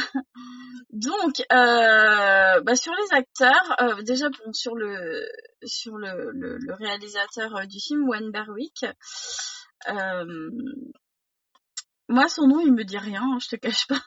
Donc, 0.91 1.39
euh, 1.51 2.61
bah, 2.61 2.75
sur 2.75 2.93
les 2.93 3.15
acteurs, 3.15 3.75
euh, 3.81 4.01
déjà 4.01 4.29
bon, 4.29 4.53
sur 4.53 4.75
le 4.75 5.27
sur 5.63 5.97
le, 5.97 6.31
le, 6.31 6.57
le 6.57 6.73
réalisateur 6.73 7.67
du 7.67 7.79
film, 7.79 8.07
Wen 8.09 8.31
Berwick, 8.31 8.85
moi 12.09 12.29
son 12.29 12.47
nom 12.47 12.59
il 12.61 12.73
me 12.73 12.83
dit 12.83 12.97
rien, 12.97 13.21
hein, 13.21 13.37
je 13.41 13.49
te 13.49 13.55
cache 13.55 13.87
pas. 13.87 14.01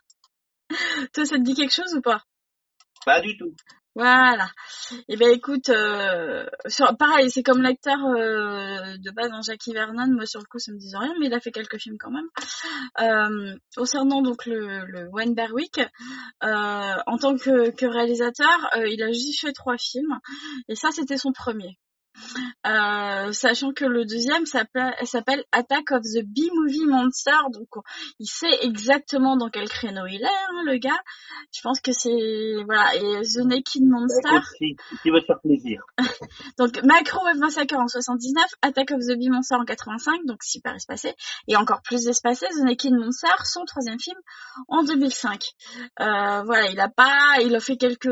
Toi, 1.12 1.24
ça 1.26 1.36
te 1.36 1.42
dit 1.42 1.54
quelque 1.54 1.74
chose 1.74 1.94
ou 1.94 2.00
pas? 2.00 2.22
Pas 3.04 3.20
du 3.20 3.36
tout. 3.36 3.54
Voilà. 3.96 4.48
Et 4.92 5.14
eh 5.14 5.16
ben 5.16 5.30
écoute, 5.30 5.68
euh, 5.68 6.46
pareil, 6.98 7.28
c'est 7.28 7.42
comme 7.42 7.60
l'acteur 7.60 7.98
euh, 8.06 8.96
de 8.98 9.10
base 9.10 9.30
dans 9.30 9.42
Jackie 9.42 9.72
Vernon. 9.72 10.06
Moi 10.12 10.26
sur 10.26 10.40
le 10.40 10.46
coup, 10.46 10.60
ça 10.60 10.70
me 10.72 10.78
disait 10.78 10.96
rien, 10.96 11.12
mais 11.18 11.26
il 11.26 11.34
a 11.34 11.40
fait 11.40 11.50
quelques 11.50 11.78
films 11.78 11.98
quand 11.98 12.12
même. 12.12 12.28
Euh, 13.00 13.56
concernant 13.76 14.22
donc 14.22 14.46
le, 14.46 14.84
le 14.86 15.08
Wayne 15.08 15.34
Berwick, 15.34 15.80
euh, 16.44 16.94
en 17.06 17.18
tant 17.18 17.36
que, 17.36 17.70
que 17.70 17.86
réalisateur, 17.86 18.70
il 18.86 19.02
a 19.02 19.10
juste 19.10 19.40
fait 19.40 19.52
trois 19.52 19.76
films, 19.76 20.20
et 20.68 20.76
ça 20.76 20.90
c'était 20.92 21.18
son 21.18 21.32
premier. 21.32 21.76
Euh, 22.66 23.32
sachant 23.32 23.72
que 23.72 23.84
le 23.84 24.04
deuxième 24.04 24.46
s'appelle 24.46 25.44
Attack 25.52 25.92
of 25.92 26.02
the 26.02 26.22
B-Movie 26.24 26.86
Monster, 26.86 27.36
donc 27.52 27.68
il 28.18 28.26
sait 28.26 28.58
exactement 28.62 29.36
dans 29.36 29.48
quel 29.48 29.68
créneau 29.68 30.06
il 30.06 30.22
est, 30.22 30.26
hein, 30.26 30.62
le 30.66 30.76
gars. 30.76 31.00
Je 31.54 31.60
pense 31.62 31.80
que 31.80 31.92
c'est 31.92 32.62
voilà 32.64 32.94
et 32.96 33.22
The 33.22 33.44
Naked 33.44 33.82
Monster. 33.82 34.40
Qui 34.58 35.10
veut 35.10 35.20
te 35.20 35.26
faire 35.26 35.40
plaisir. 35.40 35.82
donc 36.58 36.80
Microwave 36.82 37.38
Massacre 37.38 37.76
en 37.76 37.88
79, 37.88 38.44
Attack 38.62 38.90
of 38.92 39.00
the 39.00 39.16
B-Monster 39.18 39.56
en 39.56 39.64
85, 39.64 40.26
donc 40.26 40.42
super 40.42 40.74
espacé 40.74 41.14
et 41.48 41.56
encore 41.56 41.82
plus 41.82 42.08
espacé. 42.08 42.46
The 42.46 42.64
Naked 42.64 42.92
Monster, 42.92 43.28
son 43.44 43.64
troisième 43.64 43.98
film 43.98 44.18
en 44.68 44.82
2005. 44.82 45.42
Euh, 46.00 46.42
voilà, 46.42 46.70
il 46.70 46.80
a 46.80 46.88
pas, 46.88 47.40
il 47.42 47.54
a 47.54 47.60
fait 47.60 47.76
quelques, 47.76 48.06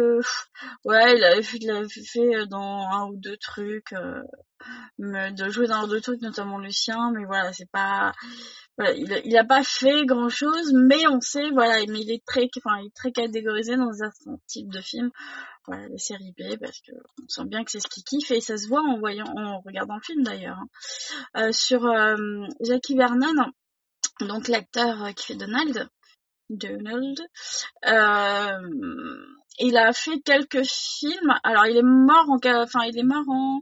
ouais, 0.85 1.17
il 1.17 1.25
a 1.25 1.43
fait, 1.43 1.59
il 1.61 1.71
a 1.71 1.83
fait 1.89 2.47
dans 2.47 2.89
un 2.91 3.07
ou 3.09 3.17
deux 3.17 3.37
trucs 3.37 3.93
euh, 3.99 5.31
de 5.31 5.49
jouer 5.51 5.67
dans 5.69 5.87
d'autres 5.87 6.03
trucs, 6.13 6.23
notamment 6.23 6.59
le 6.59 6.71
sien, 6.71 7.13
mais 7.13 7.25
voilà, 7.25 7.53
c'est 7.53 7.71
pas, 7.71 8.13
il, 8.97 9.37
a, 9.37 9.45
pas 9.45 9.63
fait 9.63 10.05
grand 10.05 10.29
chose, 10.29 10.73
mais 10.73 11.07
on 11.07 11.21
sait, 11.21 11.51
voilà, 11.51 11.85
mais 11.89 12.01
il 12.01 12.11
est 12.11 12.25
très, 12.25 12.49
enfin, 12.57 12.79
il 12.81 12.87
est 12.87 12.95
très 12.95 13.13
catégorisé 13.13 13.77
dans 13.77 14.03
un 14.03 14.11
type 14.47 14.69
de 14.73 14.81
film, 14.81 15.11
voilà, 15.67 15.87
les 15.89 15.99
séries 15.99 16.35
B, 16.37 16.59
parce 16.61 16.81
que 16.81 16.93
on 17.23 17.29
sent 17.29 17.45
bien 17.47 17.63
que 17.63 17.71
c'est 17.71 17.81
ce 17.81 17.89
qu'il 17.89 18.03
kiffe 18.03 18.31
et 18.31 18.41
ça 18.41 18.57
se 18.57 18.67
voit 18.69 18.83
en 18.83 18.99
voyant, 18.99 19.27
en 19.37 19.61
regardant 19.61 19.97
le 19.97 20.03
film 20.03 20.23
d'ailleurs. 20.23 20.59
Hein. 20.59 20.69
Euh, 21.37 21.53
sur 21.53 21.87
euh, 21.87 22.17
Jackie 22.61 22.97
Vernon, 22.97 23.53
donc 24.21 24.49
l'acteur 24.49 25.15
qui 25.15 25.27
fait 25.27 25.37
Donald, 25.37 25.89
Donald, 26.51 27.21
euh, 27.87 29.38
il 29.61 29.77
a 29.77 29.93
fait 29.93 30.21
quelques 30.21 30.65
films. 30.65 31.35
Alors, 31.43 31.67
il 31.67 31.77
est 31.77 31.83
mort 31.83 32.29
en, 32.29 32.39
enfin, 32.63 32.81
il 32.87 32.99
est 32.99 33.03
mort 33.03 33.29
en, 33.29 33.61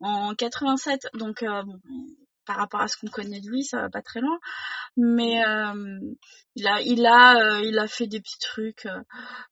en 0.00 0.34
87. 0.34 1.08
Donc, 1.14 1.42
euh, 1.42 1.62
bon, 1.62 1.80
par 2.46 2.56
rapport 2.56 2.80
à 2.80 2.88
ce 2.88 2.96
qu'on 2.96 3.08
connaît 3.08 3.40
de 3.40 3.48
lui, 3.48 3.64
ça 3.64 3.82
va 3.82 3.90
pas 3.90 4.02
très 4.02 4.20
loin. 4.20 4.38
Mais 4.96 5.44
euh, 5.46 5.98
il 6.54 6.66
a, 6.66 6.80
il 6.82 7.06
a, 7.06 7.36
euh, 7.36 7.62
il 7.64 7.78
a 7.78 7.86
fait 7.86 8.06
des 8.06 8.20
petits 8.20 8.38
trucs 8.38 8.86
euh, 8.86 9.00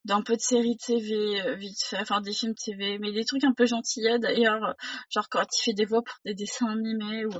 d'un 0.04 0.22
peu 0.22 0.34
de 0.34 0.40
séries 0.40 0.76
TV 0.76 1.56
vite 1.56 1.82
fait, 1.82 1.98
enfin 1.98 2.20
des 2.20 2.32
films 2.32 2.54
TV, 2.54 2.98
mais 2.98 3.12
des 3.12 3.24
trucs 3.24 3.44
un 3.44 3.54
peu 3.54 3.64
gentillets 3.66 4.18
d'ailleurs, 4.18 4.74
genre 5.08 5.28
quand 5.30 5.44
il 5.56 5.62
fait 5.64 5.72
des 5.72 5.86
voix 5.86 6.02
pour 6.02 6.16
des 6.24 6.34
dessins 6.34 6.68
animés 6.68 7.24
ou, 7.24 7.30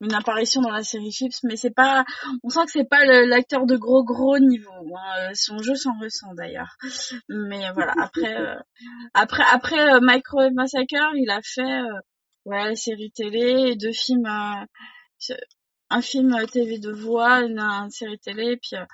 une 0.00 0.14
apparition 0.14 0.60
dans 0.60 0.70
la 0.70 0.84
série 0.84 1.10
Chips. 1.10 1.42
Mais 1.44 1.56
c'est 1.56 1.74
pas, 1.74 2.04
on 2.42 2.48
sent 2.48 2.64
que 2.66 2.72
c'est 2.72 2.88
pas 2.88 3.04
l'acteur 3.04 3.66
de 3.66 3.76
gros 3.76 4.04
gros 4.04 4.38
niveau. 4.38 4.70
Hein. 4.96 5.30
Son 5.34 5.58
jeu 5.58 5.74
s'en 5.74 5.98
ressent 6.00 6.34
d'ailleurs. 6.34 6.76
Mais 7.28 7.70
voilà, 7.72 7.94
après, 7.98 8.36
après, 9.14 9.44
après 9.52 10.00
Microwave 10.00 10.52
Massacre, 10.52 11.12
il 11.16 11.30
a 11.30 11.40
fait 11.42 11.82
ouais, 12.44 12.74
série 12.76 13.10
télé 13.10 13.70
et 13.70 13.76
deux 13.76 13.92
films 13.92 14.26
un 15.90 16.02
film 16.02 16.36
TV 16.52 16.78
de 16.78 16.92
voix, 16.92 17.40
une, 17.40 17.58
une 17.60 17.90
série 17.90 18.18
télé, 18.18 18.52
et 18.52 18.56
puis 18.56 18.76
euh, 18.76 18.84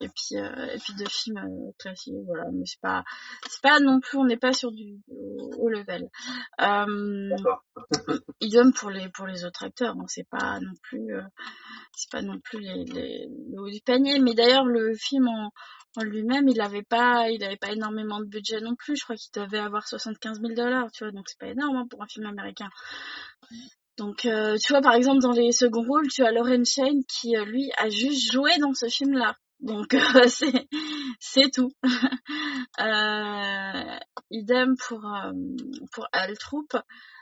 et 0.00 0.08
puis 0.08 0.36
euh, 0.36 0.74
et 0.74 0.78
puis 0.78 0.94
deux 0.94 1.08
films 1.08 1.38
euh, 1.38 1.72
classiques, 1.78 2.14
voilà. 2.26 2.44
Mais 2.52 2.66
c'est 2.66 2.80
pas 2.80 3.02
c'est 3.48 3.62
pas 3.62 3.80
non 3.80 4.00
plus, 4.00 4.18
on 4.18 4.24
n'est 4.24 4.36
pas 4.36 4.52
sur 4.52 4.70
du 4.70 5.00
haut 5.08 5.68
level. 5.68 6.08
Euh, 6.60 7.36
idem 8.40 8.72
pour 8.72 8.90
les 8.90 9.08
pour 9.08 9.26
les 9.26 9.44
autres 9.44 9.64
acteurs, 9.64 9.96
hein, 9.98 10.04
c'est 10.06 10.28
pas 10.28 10.60
non 10.60 10.74
plus 10.82 11.08
c'est 11.96 12.10
pas 12.10 12.22
non 12.22 12.38
plus 12.40 12.60
les, 12.60 12.84
les, 12.84 13.28
le 13.52 13.60
haut 13.60 13.70
du 13.70 13.80
panier. 13.80 14.18
Mais 14.20 14.34
d'ailleurs 14.34 14.66
le 14.66 14.94
film 14.94 15.28
en 15.28 15.50
en 15.98 16.02
lui-même, 16.02 16.46
il 16.48 16.60
avait 16.60 16.82
pas, 16.82 17.30
il 17.30 17.42
avait 17.42 17.56
pas 17.56 17.72
énormément 17.72 18.20
de 18.20 18.26
budget 18.26 18.60
non 18.60 18.74
plus. 18.74 18.96
Je 18.96 19.04
crois 19.04 19.16
qu'il 19.16 19.32
devait 19.32 19.58
avoir 19.58 19.88
75 19.88 20.40
000 20.42 20.52
dollars, 20.52 20.90
tu 20.92 21.04
vois, 21.04 21.10
donc 21.10 21.26
c'est 21.26 21.38
pas 21.38 21.46
énorme 21.46 21.76
hein, 21.76 21.86
pour 21.88 22.02
un 22.02 22.06
film 22.06 22.26
américain. 22.26 22.68
Donc, 23.96 24.26
euh, 24.26 24.56
tu 24.58 24.72
vois, 24.72 24.82
par 24.82 24.94
exemple, 24.94 25.22
dans 25.22 25.32
les 25.32 25.52
seconds 25.52 25.84
rôles, 25.84 26.08
tu 26.08 26.24
as 26.24 26.30
Lauren 26.30 26.64
Shane 26.64 27.02
qui, 27.08 27.36
euh, 27.36 27.44
lui, 27.44 27.70
a 27.78 27.88
juste 27.88 28.30
joué 28.30 28.50
dans 28.58 28.74
ce 28.74 28.88
film-là. 28.88 29.36
Donc, 29.60 29.94
euh, 29.94 29.98
c'est 30.28 30.68
c'est 31.18 31.50
tout. 31.50 31.72
idem 34.30 34.76
pour 34.76 35.00
pour 35.92 36.06
Al 36.12 36.36
Troop. 36.36 36.76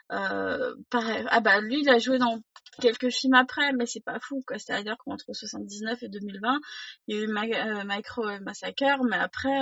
pareil. 0.09 1.25
Ah 1.29 1.41
bah 1.41 1.61
lui, 1.61 1.83
il 1.83 1.89
a 1.89 1.99
joué 1.99 2.19
dans 2.19 2.41
quelques 2.81 3.11
films 3.11 3.35
après, 3.35 3.73
mais 3.73 3.87
c'est 3.87 4.05
pas 4.05 4.19
fou, 4.19 4.43
quoi. 4.47 4.59
C'est-à-dire 4.59 4.97
qu'entre 4.99 5.33
79 5.33 6.03
et 6.03 6.09
2020, 6.09 6.59
il 7.07 7.17
y 7.17 7.21
a 7.21 7.23
eu 7.23 7.29
Micro 7.87 8.25
Massacre, 8.41 9.05
mais 9.09 9.17
après, 9.17 9.61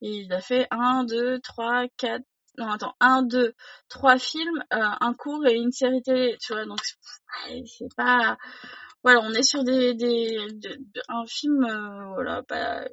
il 0.00 0.32
a 0.32 0.40
fait 0.40 0.66
1, 0.72 1.04
2, 1.04 1.38
3, 1.40 1.86
4, 1.96 2.24
non 2.58 2.70
attends, 2.70 2.94
un, 3.00 3.22
deux, 3.22 3.54
trois 3.88 4.18
films, 4.18 4.62
euh, 4.72 4.90
un 5.00 5.14
cours 5.14 5.46
et 5.46 5.54
une 5.54 5.72
série 5.72 6.02
télé, 6.02 6.36
tu 6.40 6.52
vois, 6.52 6.64
donc 6.64 6.80
c'est 7.48 7.94
pas, 7.96 8.36
voilà, 9.02 9.20
on 9.20 9.32
est 9.32 9.42
sur 9.42 9.64
des, 9.64 9.94
des, 9.94 10.38
un 11.08 11.26
film, 11.26 11.64
euh, 11.64 12.06
voilà, 12.14 12.42
pas, 12.42 12.84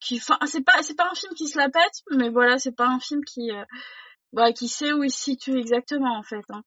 qui, 0.00 0.16
enfin, 0.16 0.38
c'est 0.46 0.64
pas, 0.64 0.82
c'est 0.82 0.96
pas 0.96 1.08
un 1.10 1.14
film 1.14 1.32
qui 1.34 1.46
se 1.46 1.58
la 1.58 1.68
pète, 1.68 2.02
mais 2.10 2.30
voilà, 2.30 2.58
c'est 2.58 2.74
pas 2.74 2.88
un 2.88 3.00
film 3.00 3.24
qui, 3.24 3.50
euh, 3.50 3.64
voilà, 4.32 4.52
qui 4.52 4.68
sait 4.68 4.92
où 4.92 5.04
il 5.04 5.10
se 5.10 5.22
situe 5.22 5.58
exactement 5.58 6.16
en 6.18 6.22
fait. 6.22 6.44
Hein. 6.50 6.62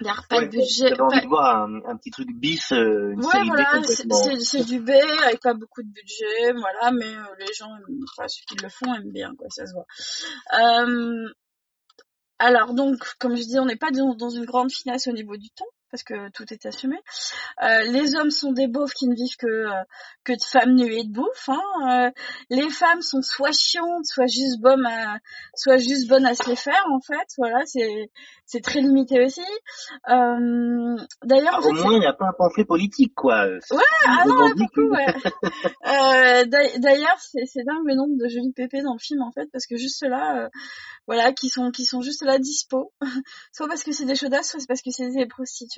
Il 0.00 0.04
n'y 0.04 0.10
a 0.10 0.14
pas 0.28 0.40
de 0.42 0.46
budget. 0.46 0.94
Pas... 0.94 1.04
envie 1.04 1.20
de 1.22 1.26
voir 1.26 1.64
un, 1.64 1.96
petit 1.96 2.10
truc 2.10 2.28
bis, 2.32 2.70
euh, 2.72 3.12
une 3.12 3.24
ouais, 3.24 3.44
voilà, 3.46 3.82
c'est 3.82 4.64
du 4.64 4.80
B 4.80 4.90
avec 5.24 5.40
pas 5.40 5.54
beaucoup 5.54 5.82
de 5.82 5.88
budget, 5.88 6.52
voilà, 6.52 6.92
mais 6.92 7.06
euh, 7.06 7.34
les 7.40 7.52
gens, 7.52 7.70
enfin, 8.04 8.28
ceux 8.28 8.44
qui 8.46 8.62
le 8.62 8.68
font 8.68 8.94
aiment 8.94 9.10
bien, 9.10 9.34
quoi, 9.36 9.48
ça 9.50 9.66
se 9.66 9.72
voit. 9.72 9.86
Euh, 10.60 11.28
alors 12.38 12.74
donc, 12.74 12.98
comme 13.18 13.36
je 13.36 13.42
dis, 13.42 13.58
on 13.58 13.66
n'est 13.66 13.76
pas 13.76 13.90
dans, 13.90 14.14
dans 14.14 14.30
une 14.30 14.44
grande 14.44 14.70
finesse 14.70 15.08
au 15.08 15.12
niveau 15.12 15.36
du 15.36 15.50
ton 15.50 15.64
parce 15.90 16.02
que 16.02 16.30
tout 16.30 16.44
est 16.52 16.66
assumé. 16.66 16.96
Euh, 17.62 17.82
les 17.84 18.14
hommes 18.14 18.30
sont 18.30 18.52
des 18.52 18.66
beaufs 18.66 18.92
qui 18.92 19.08
ne 19.08 19.14
vivent 19.14 19.36
que 19.36 19.46
euh, 19.46 19.82
que 20.24 20.32
de 20.32 20.42
femmes 20.42 20.74
nues 20.74 20.92
et 20.92 21.04
de 21.04 21.12
bouffe. 21.12 21.48
Hein. 21.48 21.60
Euh, 21.90 22.10
les 22.50 22.68
femmes 22.70 23.02
sont 23.02 23.22
soit 23.22 23.52
chiantes, 23.52 24.04
soit 24.04 24.26
juste 24.26 24.60
bonnes, 24.60 24.86
à, 24.86 25.18
soit 25.54 25.78
juste 25.78 26.08
bonnes 26.08 26.26
à 26.26 26.34
se 26.34 26.48
les 26.48 26.56
faire 26.56 26.84
en 26.92 27.00
fait. 27.00 27.26
Voilà, 27.38 27.64
c'est 27.64 28.10
c'est 28.44 28.60
très 28.60 28.80
limité 28.80 29.24
aussi. 29.24 29.40
Euh, 30.08 30.96
d'ailleurs, 31.24 31.60
ah, 31.62 31.66
au 31.66 31.72
moins 31.72 31.94
il 31.94 32.00
n'y 32.00 32.06
a 32.06 32.12
pas 32.12 32.26
un 32.26 32.34
pamphlet 32.36 32.64
politique 32.64 33.14
quoi. 33.14 33.46
Ouais, 33.46 33.82
ah 34.06 34.24
non, 34.26 34.50
beaucoup, 34.56 34.88
ouais. 34.90 36.46
d'ailleurs, 36.46 37.18
c'est 37.20 37.46
c'est 37.46 37.64
dingue 37.64 37.86
le 37.86 37.94
nombre 37.94 38.16
de 38.18 38.28
jolis 38.28 38.52
pépés 38.52 38.82
dans 38.82 38.94
le 38.94 38.98
film 38.98 39.22
en 39.22 39.32
fait, 39.32 39.48
parce 39.52 39.66
que 39.66 39.76
juste 39.76 40.06
là, 40.06 40.48
voilà, 41.06 41.32
qui 41.32 41.48
sont 41.48 41.70
qui 41.70 41.84
sont 41.84 42.02
juste 42.02 42.22
là 42.24 42.38
dispo, 42.38 42.92
soit 43.52 43.68
parce 43.68 43.82
que 43.82 43.92
c'est 43.92 44.04
des 44.04 44.14
chaudasses, 44.14 44.50
soit 44.50 44.60
parce 44.68 44.82
que 44.82 44.90
c'est 44.90 45.10
des 45.10 45.26
prostituées 45.26 45.77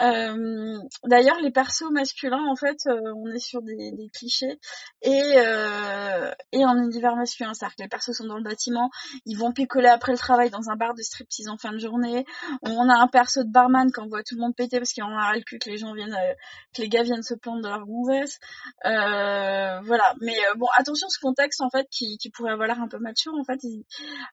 euh, 0.00 0.78
d'ailleurs, 1.04 1.38
les 1.40 1.50
persos 1.50 1.90
masculins, 1.90 2.44
en 2.48 2.56
fait, 2.56 2.78
euh, 2.86 3.00
on 3.16 3.28
est 3.32 3.38
sur 3.38 3.62
des, 3.62 3.92
clichés 4.12 4.58
et 5.02 5.22
euh, 5.36 6.32
et 6.52 6.64
en 6.64 6.76
univers 6.76 7.16
masculin, 7.16 7.52
c'est-à-dire 7.52 7.76
que 7.76 7.82
les 7.82 7.88
persos 7.88 8.16
sont 8.16 8.26
dans 8.26 8.36
le 8.36 8.42
bâtiment, 8.42 8.90
ils 9.26 9.36
vont 9.36 9.52
picoler 9.52 9.88
après 9.88 10.12
le 10.12 10.18
travail 10.18 10.50
dans 10.50 10.70
un 10.70 10.76
bar 10.76 10.94
de 10.94 11.02
striptease 11.02 11.48
en 11.48 11.56
fin 11.56 11.72
de 11.72 11.78
journée. 11.78 12.24
On 12.62 12.88
a 12.88 12.96
un 12.96 13.08
perso 13.08 13.42
de 13.44 13.50
barman 13.50 13.90
quand 13.92 14.04
on 14.04 14.08
voit 14.08 14.22
tout 14.22 14.34
le 14.36 14.40
monde 14.40 14.54
péter 14.54 14.78
parce 14.78 14.92
qu'il 14.92 15.02
en 15.02 15.16
a 15.16 15.34
le 15.34 15.42
cul 15.42 15.58
que 15.58 15.68
les 15.68 15.78
gens 15.78 15.92
viennent, 15.92 16.16
que 16.74 16.82
les 16.82 16.88
gars 16.88 17.02
viennent 17.02 17.22
se 17.22 17.34
plaindre 17.34 17.62
de 17.62 17.68
leur 17.68 17.84
gonzesse. 17.86 18.38
voilà. 18.84 20.14
Mais 20.20 20.36
bon, 20.56 20.68
attention, 20.76 21.08
ce 21.08 21.18
contexte 21.18 21.60
en 21.60 21.70
fait 21.70 21.86
qui, 21.90 22.18
pourrait 22.34 22.52
avoir 22.52 22.68
l'air 22.68 22.80
un 22.80 22.88
peu 22.88 22.98
mature, 22.98 23.32
en 23.34 23.44
fait, 23.44 23.60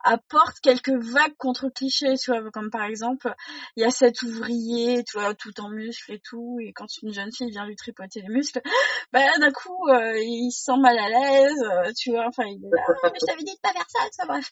apporte 0.04 0.60
quelques 0.62 0.90
vagues 0.90 1.36
contre 1.38 1.70
clichés, 1.70 2.16
tu 2.18 2.32
comme 2.52 2.70
par 2.70 2.84
exemple, 2.84 3.34
il 3.76 3.84
y 3.84 3.86
a 3.86 3.92
cet 3.92 4.22
ouvrier 4.22 4.75
tu 5.06 5.20
vois, 5.20 5.34
tout 5.34 5.60
en 5.62 5.70
muscles 5.70 6.14
et 6.14 6.20
tout, 6.20 6.58
et 6.62 6.74
quand 6.74 6.88
une 7.02 7.14
jeune 7.14 7.32
fille 7.32 7.50
vient 7.50 7.66
lui 7.66 7.76
tripoter 7.76 8.22
les 8.22 8.30
muscles, 8.30 8.62
bah 9.14 9.22
d'un 9.40 9.52
coup, 9.52 9.88
euh, 9.90 10.18
il 10.18 10.52
se 10.52 10.66
sent 10.66 10.78
mal 10.80 10.98
à 10.98 11.10
l'aise, 11.10 11.64
euh, 11.64 11.92
tu 11.98 12.12
vois, 12.12 12.26
enfin, 12.28 12.44
il 12.46 12.64
est 12.66 12.70
là, 12.70 12.84
ah, 12.88 13.10
mais 13.12 13.20
je 13.20 13.26
t'avais 13.26 13.44
dit 13.44 13.56
de 13.56 13.62
pas 13.62 13.72
faire 13.72 13.86
ça, 13.88 14.00
ça 14.12 14.26
bref. 14.26 14.52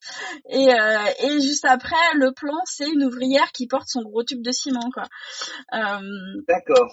Et, 0.49 0.73
euh, 0.73 1.05
et 1.19 1.41
juste 1.41 1.65
après, 1.65 2.13
le 2.15 2.31
plan, 2.31 2.57
c'est 2.65 2.87
une 2.87 3.03
ouvrière 3.03 3.51
qui 3.51 3.67
porte 3.67 3.87
son 3.87 4.01
gros 4.01 4.23
tube 4.23 4.41
de 4.41 4.51
ciment, 4.51 4.89
quoi. 4.93 5.03
D'accord. 6.47 6.91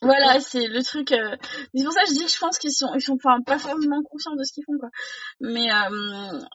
voilà, 0.00 0.38
c'est 0.40 0.68
le 0.68 0.82
truc. 0.82 1.08
C'est 1.08 1.84
pour 1.84 1.92
ça 1.92 2.02
que 2.02 2.08
je 2.08 2.14
dis 2.14 2.24
que 2.24 2.30
je 2.30 2.38
pense 2.38 2.58
qu'ils 2.58 2.72
sont, 2.72 2.94
ils 2.94 3.00
sont 3.00 3.16
pas, 3.16 3.36
pas 3.44 3.58
forcément 3.58 4.00
conscients 4.02 4.36
de 4.36 4.44
ce 4.44 4.52
qu'ils 4.52 4.64
font, 4.64 4.78
quoi. 4.78 4.90
Mais 5.40 5.68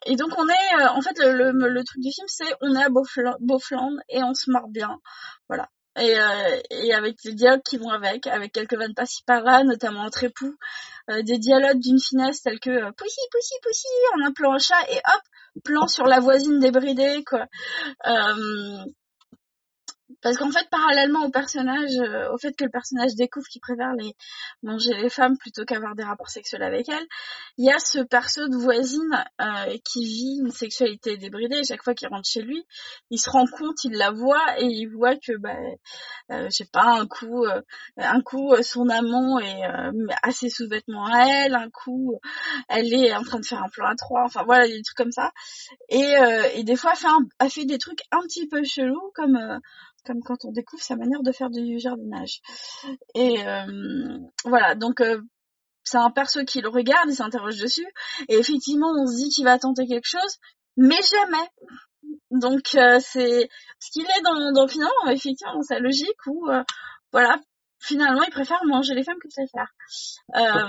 et 0.06 0.16
donc 0.16 0.32
on 0.38 0.48
est, 0.48 0.84
en 0.90 1.02
fait, 1.02 1.20
le, 1.20 1.52
le, 1.52 1.70
le, 1.70 1.84
truc 1.84 2.02
du 2.02 2.12
film, 2.12 2.28
c'est 2.28 2.54
on 2.62 2.74
est 2.76 2.84
à 2.84 2.90
Beaufland 2.90 3.98
et 4.10 4.24
on 4.24 4.34
se 4.34 4.50
marre 4.50 4.70
bien, 4.70 4.98
voilà. 5.50 5.68
Et, 5.98 6.20
euh, 6.20 6.60
et 6.70 6.94
avec 6.94 7.18
les 7.24 7.34
dialogues 7.34 7.64
qui 7.64 7.78
vont 7.78 7.90
avec, 7.90 8.28
avec 8.28 8.54
quelques 8.54 8.76
vannes 8.76 8.94
pas 8.94 9.06
si 9.06 9.24
par 9.24 9.44
là, 9.44 9.64
notamment 9.64 10.02
entre 10.02 10.24
époux, 10.24 10.56
euh, 11.10 11.22
des 11.24 11.38
dialogues 11.38 11.80
d'une 11.80 12.00
finesse 12.00 12.42
tels 12.42 12.60
que 12.60 12.70
euh, 12.70 12.92
poussi, 12.98 13.20
poussi, 13.32 13.54
poussi, 13.64 13.88
en 14.16 14.28
un 14.28 14.32
plan 14.32 14.58
chat 14.58 14.82
et 14.90 14.98
hop, 14.98 15.64
plan 15.64 15.88
sur 15.88 16.06
la 16.06 16.20
voisine 16.20 16.60
débridée, 16.60 17.24
quoi. 17.26 17.46
Euh, 20.22 20.32
parce 20.32 20.38
qu'en 20.38 20.52
fait, 20.52 20.68
parallèlement 20.70 21.26
au 21.26 21.30
personnage, 21.30 21.92
euh, 22.00 22.32
au 22.32 22.38
fait 22.38 22.54
que 22.54 22.64
le 22.64 22.70
personnage 22.70 23.16
découvre 23.16 23.48
qu'il 23.48 23.62
préfère 23.62 23.94
les 23.94 24.16
manger 24.64 24.94
les 24.94 25.10
femmes 25.10 25.38
plutôt 25.38 25.66
qu'avoir 25.66 25.96
des 25.96 26.04
rapports 26.04 26.30
sexuels 26.30 26.64
avec 26.64 26.88
elles, 26.90 27.08
il 27.58 27.66
y 27.66 27.72
a 27.72 27.80
ce 27.80 28.00
perso 28.00 28.48
de 28.48 28.56
voisine 28.56 29.24
euh, 29.42 29.78
qui 29.84 30.06
vit 30.06 30.40
une 30.42 30.52
sexualité 30.52 31.18
débridée. 31.18 31.64
Chaque 31.64 31.84
fois 31.84 31.94
qu'il 31.94 32.08
rentre 32.08 32.28
chez 32.28 32.42
lui, 32.42 32.66
il 33.10 33.18
se 33.18 33.30
rend 33.30 33.46
compte, 33.46 33.84
il 33.84 33.94
la 33.94 34.12
voit 34.12 34.60
et 34.60 34.66
il 34.66 34.88
voit 34.88 35.16
que, 35.16 35.38
bah, 35.38 35.56
euh, 36.32 36.46
je 36.46 36.50
sais 36.50 36.70
pas, 36.72 37.00
un 37.00 37.08
coup, 37.08 37.46
euh, 37.46 37.62
un 37.98 38.22
coup, 38.22 38.56
son 38.62 38.90
amant 38.90 39.40
est 39.40 39.62
assez 40.24 40.50
sous-vêtements 40.50 41.06
à 41.06 41.26
elle, 41.28 41.56
un 41.56 41.70
coup, 41.70 42.20
elle 42.70 42.94
est 42.94 43.14
en 43.16 43.24
train 43.24 43.40
de 43.40 43.46
faire 43.46 43.64
un 43.64 43.70
plan 43.70 43.88
à 43.88 43.96
trois. 43.96 44.24
Enfin 44.26 44.44
voilà, 44.44 44.68
des 44.68 44.82
trucs 44.82 44.98
comme 44.98 45.12
ça. 45.12 45.32
Et, 45.90 46.14
et 46.56 46.64
des 46.64 46.76
fois, 46.76 46.92
elle 46.92 46.98
fait, 46.98 47.08
un, 47.08 47.50
fait 47.50 47.66
des 47.66 47.78
trucs 47.78 48.02
un 48.12 48.22
petit 48.22 48.48
peu 48.48 48.64
chelous 48.64 49.12
comme 49.16 49.60
comme 50.06 50.22
quand 50.24 50.46
on 50.46 50.52
découvre 50.52 50.82
sa 50.82 50.96
manière 50.96 51.22
de 51.22 51.32
faire 51.32 51.50
du 51.50 51.80
jardinage. 51.80 52.42
Et 53.16 53.46
euh, 53.46 54.18
voilà, 54.46 54.76
donc 54.76 55.02
euh, 55.02 55.22
c'est 55.84 55.98
un 55.98 56.12
perso 56.12 56.44
qui 56.46 56.62
le 56.62 56.70
regarde, 56.70 57.10
il 57.10 57.16
s'interroge 57.16 57.58
dessus, 57.58 57.88
et 58.30 58.36
effectivement 58.36 58.92
on 58.98 59.08
se 59.08 59.16
dit 59.16 59.30
qu'il 59.30 59.46
va 59.46 59.60
tenter 59.60 59.88
quelque 59.88 60.08
chose, 60.08 60.38
mais 60.78 61.00
jamais. 61.02 61.48
Donc 62.32 62.76
euh, 62.76 63.00
c'est 63.00 63.50
ce 63.80 63.92
qu'il 63.92 64.06
est 64.06 64.22
dans, 64.24 64.52
dans 64.54 64.68
finalement 64.68 65.08
effectivement 65.10 65.56
dans 65.56 65.64
sa 65.64 65.80
logique 65.80 66.26
où 66.28 66.48
voilà 67.12 67.40
finalement 67.82 68.24
il 68.24 68.32
préfère 68.32 68.60
manger 68.66 68.94
les 68.94 69.04
femmes 69.04 69.18
que 69.22 69.28
de 69.28 69.34
se 69.34 69.52
faire. 69.52 69.68
Euh, 70.36 70.60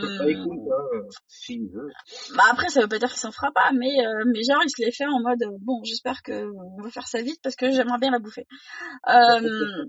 bah 2.37 2.44
après 2.51 2.68
ça 2.68 2.81
veut 2.81 2.88
pas 2.88 2.98
dire 2.98 3.09
qu'il 3.09 3.20
s'en 3.20 3.33
fera 3.33 3.51
pas, 3.53 3.70
mais 3.72 4.05
euh, 4.05 4.25
mais 4.27 4.42
genre 4.42 4.62
il 4.64 4.70
se 4.70 4.83
les 4.83 4.92
fait 4.92 5.07
en 5.07 5.20
mode 5.20 5.44
bon 5.61 5.83
j'espère 5.85 6.22
que 6.22 6.51
on 6.79 6.83
va 6.83 6.90
faire 6.90 7.07
ça 7.07 7.22
vite 7.22 7.40
parce 7.42 7.57
que 7.57 7.70
j'aimerais 7.70 7.98
bien 7.98 8.11
la 8.11 8.18
bouffer. 8.18 8.46
Euh, 9.09 9.85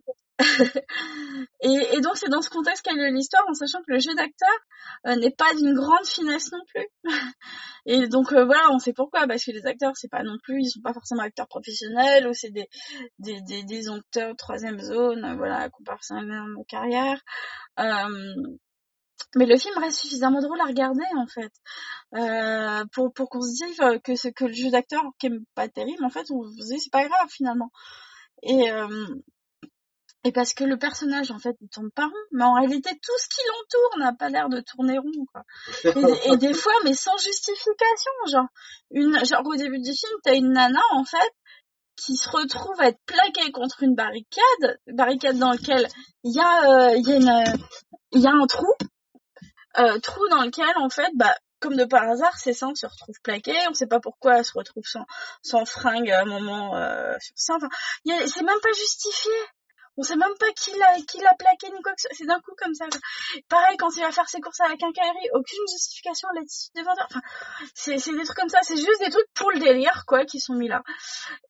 et, 1.61 2.01
donc 2.01 2.17
c'est 2.17 2.29
dans 2.29 2.41
ce 2.41 2.49
contexte 2.49 2.83
qu'elle 2.83 2.99
a 2.99 3.09
l'histoire, 3.11 3.43
en 3.47 3.53
sachant 3.53 3.79
que 3.79 3.91
le 3.91 3.99
jeu 3.99 4.13
d'acteur 4.15 4.49
euh, 5.07 5.15
n'est 5.15 5.31
pas 5.31 5.53
d'une 5.53 5.73
grande 5.73 6.05
finesse 6.05 6.51
non 6.51 6.63
plus. 6.73 6.87
et 7.85 8.07
donc 8.07 8.31
euh, 8.33 8.45
voilà, 8.45 8.71
on 8.71 8.79
sait 8.79 8.93
pourquoi, 8.93 9.27
parce 9.27 9.43
que 9.45 9.51
les 9.51 9.65
acteurs 9.65 9.93
c'est 9.95 10.09
pas 10.09 10.23
non 10.23 10.37
plus, 10.43 10.61
ils 10.61 10.69
sont 10.69 10.81
pas 10.81 10.93
forcément 10.93 11.21
acteurs 11.21 11.47
professionnels 11.47 12.27
ou 12.27 12.33
c'est 12.33 12.49
des 12.49 12.67
des, 13.19 13.41
des 13.41 13.63
des 13.63 13.89
acteurs 13.89 14.35
troisième 14.35 14.79
zone, 14.79 15.23
euh, 15.23 15.35
voilà, 15.35 15.69
comparaison 15.69 16.17
à 16.17 16.21
ma 16.23 16.63
carrière. 16.67 17.21
mais 19.35 19.45
le 19.45 19.57
film 19.57 19.77
reste 19.77 19.99
suffisamment 19.99 20.41
drôle 20.41 20.61
à 20.61 20.65
regarder 20.65 21.05
en 21.15 21.27
fait, 21.27 21.51
pour 22.91 23.13
pour 23.13 23.29
qu'on 23.29 23.41
se 23.41 23.65
dise 23.65 23.77
que 24.03 24.15
ce 24.15 24.29
que 24.29 24.45
le 24.45 24.53
jeu 24.53 24.71
d'acteur 24.71 25.03
qui 25.19 25.27
est 25.27 25.39
pas 25.53 25.67
terrible, 25.69 26.03
en 26.03 26.09
fait, 26.09 26.31
on 26.31 26.43
se 26.43 26.73
dit 26.73 26.79
c'est 26.79 26.91
pas 26.91 27.07
grave 27.07 27.29
finalement. 27.29 27.71
Et 28.43 28.69
et 30.25 30.31
parce 30.31 30.53
que 30.53 30.63
le 30.63 30.77
personnage, 30.77 31.31
en 31.31 31.39
fait, 31.39 31.55
il 31.59 31.67
tourne 31.67 31.91
pas 31.91 32.05
rond. 32.05 32.25
Mais 32.31 32.43
en 32.43 32.53
réalité, 32.53 32.89
tout 32.91 33.17
ce 33.17 33.27
qui 33.27 33.41
l'entoure 33.47 33.99
n'a 33.99 34.13
pas 34.13 34.29
l'air 34.29 34.47
de 34.47 34.61
tourner 34.61 34.97
rond, 34.97 35.25
quoi. 35.31 35.43
Et, 35.83 36.37
des 36.37 36.53
fois, 36.53 36.73
mais 36.85 36.93
sans 36.93 37.17
justification, 37.17 38.11
genre. 38.27 38.47
Une, 38.91 39.25
genre, 39.25 39.45
au 39.45 39.55
début 39.55 39.79
du 39.79 39.91
film, 39.91 40.13
t'as 40.23 40.35
une 40.35 40.53
nana, 40.53 40.81
en 40.91 41.03
fait, 41.03 41.33
qui 41.97 42.15
se 42.15 42.29
retrouve 42.29 42.79
à 42.79 42.87
être 42.87 43.01
plaquée 43.05 43.51
contre 43.51 43.83
une 43.83 43.95
barricade, 43.95 44.79
barricade 44.87 45.37
dans 45.37 45.51
laquelle 45.51 45.87
il 46.23 46.33
y 46.33 46.39
a, 46.39 46.71
euh, 46.71 46.95
il 46.95 47.07
y 47.07 47.11
a 47.11 47.15
une, 47.17 47.57
il 48.11 48.21
y 48.21 48.27
a 48.27 48.31
un 48.31 48.47
trou, 48.47 48.71
euh, 49.77 49.99
trou 49.99 50.27
dans 50.29 50.43
lequel, 50.43 50.73
en 50.77 50.89
fait, 50.89 51.11
bah, 51.15 51.35
comme 51.59 51.75
de 51.75 51.85
par 51.85 52.03
hasard, 52.03 52.37
ses 52.37 52.53
seins 52.53 52.75
se 52.75 52.85
retrouvent 52.85 53.21
plaqués. 53.23 53.57
On 53.69 53.73
sait 53.73 53.87
pas 53.87 53.99
pourquoi 53.99 54.37
elle 54.37 54.45
se 54.45 54.51
retrouve 54.53 54.83
sans, 54.85 55.05
sans 55.41 55.65
fringue 55.65 56.11
à 56.11 56.21
un 56.21 56.25
moment 56.25 56.75
euh. 56.75 57.15
Enfin, 57.49 57.67
c'est 58.05 58.43
même 58.43 58.59
pas 58.61 58.73
justifié 58.73 59.31
on 59.97 60.03
sait 60.03 60.15
même 60.15 60.33
pas 60.39 60.51
qui 60.55 60.71
l'a 60.77 60.95
qui 61.07 61.19
l'a 61.19 61.33
plaqué 61.37 61.67
ni 61.71 61.81
quoi 61.81 61.93
que 61.93 62.01
c'est 62.11 62.25
d'un 62.25 62.39
coup 62.39 62.53
comme 62.57 62.73
ça 62.73 62.85
pareil 63.47 63.77
quand 63.77 63.95
il 63.95 64.01
va 64.01 64.11
faire 64.11 64.27
ses 64.27 64.39
courses 64.41 64.61
avec 64.61 64.81
un 64.81 64.91
quincaillerie 64.91 65.29
aucune 65.33 65.67
justification 65.71 66.27
l'attitude 66.35 66.73
des 66.75 66.83
vendeurs. 66.83 67.07
Enfin 67.09 67.21
c'est 67.75 67.97
c'est 67.99 68.13
des 68.13 68.23
trucs 68.23 68.37
comme 68.37 68.49
ça. 68.49 68.59
C'est 68.63 68.77
juste 68.77 68.99
des 68.99 69.09
trucs 69.09 69.31
pour 69.33 69.51
le 69.51 69.59
délire 69.59 70.03
quoi 70.07 70.25
qui 70.25 70.39
sont 70.39 70.55
mis 70.55 70.67
là. 70.67 70.81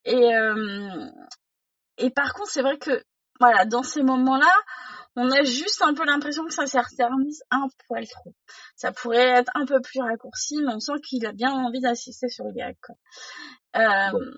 Et 0.05 0.35
euh, 0.35 1.05
et 1.97 2.09
par 2.09 2.33
contre 2.33 2.51
c'est 2.51 2.61
vrai 2.61 2.77
que 2.77 3.03
voilà 3.39 3.65
dans 3.65 3.83
ces 3.83 4.03
moments 4.03 4.37
là 4.37 4.53
on 5.15 5.29
a 5.31 5.43
juste 5.43 5.81
un 5.81 5.93
peu 5.93 6.05
l'impression 6.05 6.45
que 6.45 6.53
ça 6.53 6.65
s'éternise 6.65 7.43
un 7.51 7.67
poil 7.87 8.07
trop. 8.07 8.33
Ça 8.75 8.91
pourrait 8.91 9.39
être 9.39 9.51
un 9.55 9.65
peu 9.65 9.79
plus 9.81 10.01
raccourci, 10.01 10.57
mais 10.61 10.73
on 10.73 10.79
sent 10.79 10.99
qu'il 11.07 11.25
a 11.25 11.31
bien 11.31 11.51
envie 11.51 11.81
d'assister 11.81 12.29
sur 12.29 12.45
le 12.45 12.51
gag. 12.53 12.75
Quoi. 12.81 12.95
Euh, 13.75 14.33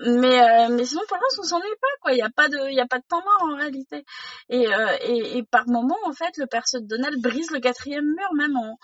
mais 0.00 0.40
euh, 0.42 0.68
mais 0.70 0.84
sinon 0.84 1.02
pour 1.08 1.16
l'instant 1.16 1.42
on 1.42 1.46
s'ennuie 1.46 1.76
pas 1.80 1.88
quoi 2.02 2.12
il 2.12 2.18
y 2.18 2.22
a 2.22 2.30
pas 2.30 2.48
de 2.48 2.68
il 2.68 2.74
y 2.74 2.80
a 2.80 2.86
pas 2.86 2.98
de 2.98 3.04
temps 3.08 3.22
mort 3.22 3.52
en 3.52 3.56
réalité 3.56 4.04
et, 4.48 4.66
euh, 4.66 4.96
et, 5.02 5.38
et 5.38 5.42
par 5.44 5.68
moment 5.68 5.96
en 6.04 6.12
fait 6.12 6.36
le 6.36 6.46
perso 6.46 6.80
de 6.80 6.86
Donald 6.86 7.22
brise 7.22 7.50
le 7.52 7.60
quatrième 7.60 8.04
mur 8.04 8.34
même 8.34 8.56
en, 8.56 8.76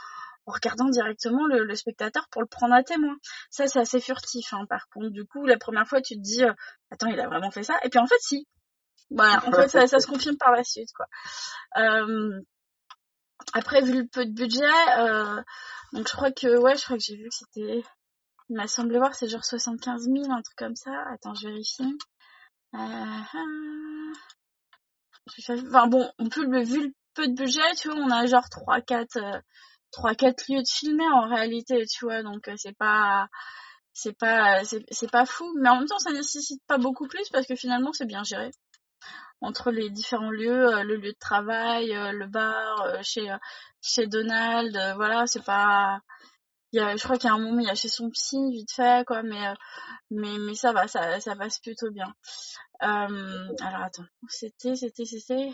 en 0.46 0.52
regardant 0.52 0.88
directement 0.88 1.46
le, 1.46 1.64
le, 1.64 1.74
spectateur 1.74 2.28
pour 2.30 2.42
le 2.42 2.46
prendre 2.46 2.74
à 2.74 2.85
témoin 2.85 3.16
ça 3.50 3.66
c'est 3.66 3.80
assez 3.80 4.00
furtif 4.00 4.52
hein, 4.52 4.66
par 4.68 4.88
contre 4.88 5.11
du 5.11 5.24
coup 5.24 5.44
la 5.46 5.58
première 5.58 5.87
fois 5.87 6.00
tu 6.00 6.14
te 6.14 6.20
dis 6.20 6.44
euh, 6.44 6.52
attends 6.92 7.08
il 7.08 7.18
a 7.18 7.26
vraiment 7.26 7.50
fait 7.50 7.64
ça 7.64 7.74
et 7.82 7.88
puis 7.88 7.98
en 7.98 8.06
fait 8.06 8.20
si 8.20 8.46
voilà 9.11 9.43
en 9.47 9.53
fait 9.53 9.69
ça, 9.69 9.87
ça 9.87 10.01
se 10.01 10.07
confirme 10.07 10.37
par 10.37 10.53
la 10.53 10.65
suite 10.65 10.91
quoi. 10.95 11.07
Euh, 11.77 12.41
après 13.55 13.83
vu 13.83 14.03
le 14.03 14.07
peu 14.07 14.25
de 14.25 14.33
budget 14.33 14.65
donc 15.93 16.09
je 16.09 16.12
crois 16.12 16.33
que 16.33 16.59
ouais 16.59 16.77
je 16.77 16.85
crois 16.85 16.97
que 16.97 17.03
j'ai 17.03 17.17
vu 17.17 17.29
que 17.29 17.35
c'était 17.35 17.83
il 18.53 18.57
m'a 18.57 18.67
semblé 18.69 18.99
voir, 18.99 19.15
c'est 19.15 19.29
genre 19.29 19.45
75 19.45 20.03
000, 20.03 20.31
un 20.31 20.43
truc 20.43 20.57
comme 20.57 20.77
ça. 20.77 20.93
Attends, 21.11 21.35
je 21.35 21.49
vérifie. 21.49 21.97
Euh, 22.75 23.23
enfin 25.38 25.87
bon, 25.87 26.11
on 26.19 26.29
peut 26.29 26.45
le 26.45 26.62
vu 26.62 26.88
le 26.88 26.93
peu 27.15 27.29
de 27.29 27.35
budget, 27.35 27.75
tu 27.79 27.88
vois, 27.88 27.97
on 27.99 28.11
a 28.11 28.27
genre 28.27 28.49
3 28.51 28.83
4 28.83 29.17
euh, 29.17 29.41
3 29.93 30.15
4 30.15 30.45
lieux 30.49 30.62
de 30.62 30.69
filmer 30.69 31.09
en 31.15 31.29
réalité, 31.29 31.85
tu 31.87 32.05
vois, 32.05 32.23
donc 32.23 32.47
euh, 32.49 32.55
c'est 32.57 32.77
pas 32.77 33.29
c'est 33.95 34.17
pas 34.19 34.62
c'est 34.65 35.11
pas 35.11 35.27
fou, 35.27 35.51
mais 35.61 35.69
en 35.71 35.79
même 35.79 35.88
temps 35.88 35.99
ça 35.99 36.12
nécessite 36.12 36.62
pas 36.67 36.79
beaucoup 36.79 37.09
plus 37.09 37.29
parce 37.31 37.47
que 37.47 37.57
finalement 37.57 37.93
c'est 37.93 38.07
bien 38.07 38.23
géré 38.23 38.51
entre 39.42 39.70
les 39.70 39.90
différents 39.90 40.31
lieux, 40.31 40.83
le 40.83 40.96
lieu 40.96 41.12
de 41.12 41.18
travail, 41.18 41.88
le 41.88 42.26
bar, 42.26 43.02
chez 43.02 43.28
chez 43.81 44.07
Donald, 44.07 44.76
voilà, 44.96 45.26
c'est 45.26 45.44
pas 45.44 46.00
il 46.72 46.78
y 46.78 46.81
a, 46.81 46.96
je 46.96 47.02
crois 47.02 47.18
qu'il 47.18 47.28
y 47.28 47.31
a 47.31 47.35
un 47.35 47.38
moment, 47.38 47.61
il 47.61 47.66
y 47.66 47.70
a 47.70 47.74
chez 47.74 47.88
son 47.88 48.09
psy, 48.11 48.37
vite 48.50 48.72
fait, 48.72 49.05
quoi, 49.07 49.22
mais, 49.22 49.46
euh, 49.46 49.55
mais, 50.11 50.38
mais 50.38 50.55
ça 50.55 50.72
va, 50.72 50.88
ça, 50.88 51.20
ça 51.20 51.37
passe 51.37 51.59
plutôt 51.59 51.90
bien. 51.90 52.14
Euh, 52.83 53.48
alors 53.61 53.83
attends, 53.83 54.07
c'était, 54.28 54.74
c'était, 54.74 55.05
c'était, 55.05 55.52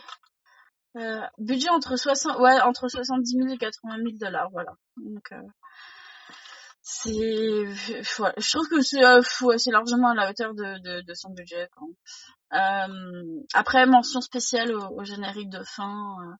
euh, 0.96 1.20
budget 1.38 1.70
entre 1.70 1.96
60, 1.96 2.38
ouais, 2.38 2.60
entre 2.60 2.88
70 2.88 3.32
000 3.36 3.48
et 3.48 3.58
80 3.58 3.96
000 3.96 4.08
dollars, 4.12 4.48
voilà. 4.52 4.72
Donc, 4.96 5.32
euh, 5.32 5.42
c'est, 6.82 7.66
je 7.74 8.50
trouve 8.50 8.68
que 8.68 8.80
c'est, 8.80 9.04
euh, 9.04 9.20
largement 9.72 10.10
à 10.10 10.14
la 10.14 10.30
hauteur 10.30 10.54
de, 10.54 11.02
de, 11.02 11.14
son 11.14 11.30
budget. 11.30 11.68
Euh, 12.54 13.40
après, 13.52 13.84
mention 13.86 14.20
spéciale 14.20 14.74
au, 14.74 15.04
générique 15.04 15.50
de 15.50 15.62
fin, 15.64 16.16
euh, 16.22 16.34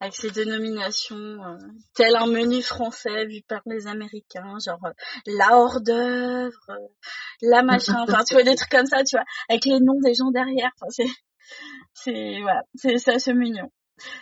avec 0.00 0.14
ses 0.14 0.30
dénominations, 0.30 1.16
euh, 1.16 1.56
tel 1.94 2.16
un 2.16 2.26
menu 2.26 2.62
français 2.62 3.24
vu 3.26 3.40
par 3.48 3.62
les 3.66 3.86
Américains, 3.86 4.58
genre 4.64 4.86
la 5.26 5.56
hors 5.56 5.80
d'œuvre, 5.80 6.78
la 7.40 7.62
machin, 7.62 7.96
enfin 8.02 8.24
tu 8.24 8.34
vois 8.34 8.42
des 8.42 8.56
trucs 8.56 8.70
comme 8.70 8.86
ça, 8.86 9.04
tu 9.04 9.16
vois, 9.16 9.24
avec 9.48 9.64
les 9.64 9.80
noms 9.80 10.00
des 10.02 10.14
gens 10.14 10.30
derrière. 10.30 10.70
Enfin, 10.80 10.90
c'est, 10.90 11.08
c'est 11.94 12.40
voilà, 12.42 12.62
c'est, 12.74 12.98
c'est 12.98 13.14
assez 13.14 13.32
mignon. 13.32 13.70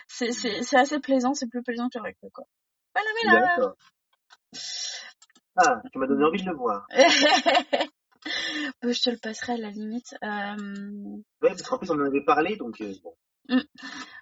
C'est, 0.07 0.31
c'est, 0.31 0.61
c'est 0.61 0.77
assez 0.77 0.99
plaisant, 0.99 1.33
c'est 1.33 1.47
plus 1.47 1.63
plaisant 1.63 1.89
que 1.89 1.97
le 1.97 2.03
reste, 2.03 2.25
quoi. 2.31 2.45
Voilà, 2.95 3.09
voilà. 3.57 3.73
Ah, 5.55 5.81
tu 5.91 5.99
m'as 5.99 6.07
donné 6.07 6.23
envie 6.23 6.41
de 6.41 6.49
le 6.49 6.55
voir. 6.55 6.87
je 8.83 9.01
te 9.01 9.09
le 9.09 9.17
passerai 9.17 9.53
à 9.53 9.57
la 9.57 9.69
limite. 9.69 10.15
Euh... 10.23 11.17
Ouais, 11.41 11.49
parce 11.49 11.61
qu'en 11.63 11.77
plus 11.77 11.89
on 11.91 11.95
en 11.95 12.05
avait 12.05 12.23
parlé, 12.23 12.55
donc 12.57 12.81
euh, 12.81 12.93
bon. 13.03 13.13
Mm. 13.49 13.61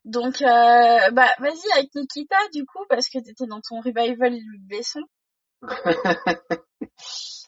Donc, 0.06 0.42
euh, 0.42 1.12
bah, 1.12 1.30
vas-y 1.40 1.72
avec 1.78 1.94
Nikita, 1.96 2.36
du 2.54 2.66
coup, 2.66 2.84
parce 2.90 3.08
que 3.10 3.20
t'étais 3.20 3.46
dans 3.46 3.62
ton 3.62 3.80
revival 3.82 4.40
Besson. 4.62 5.02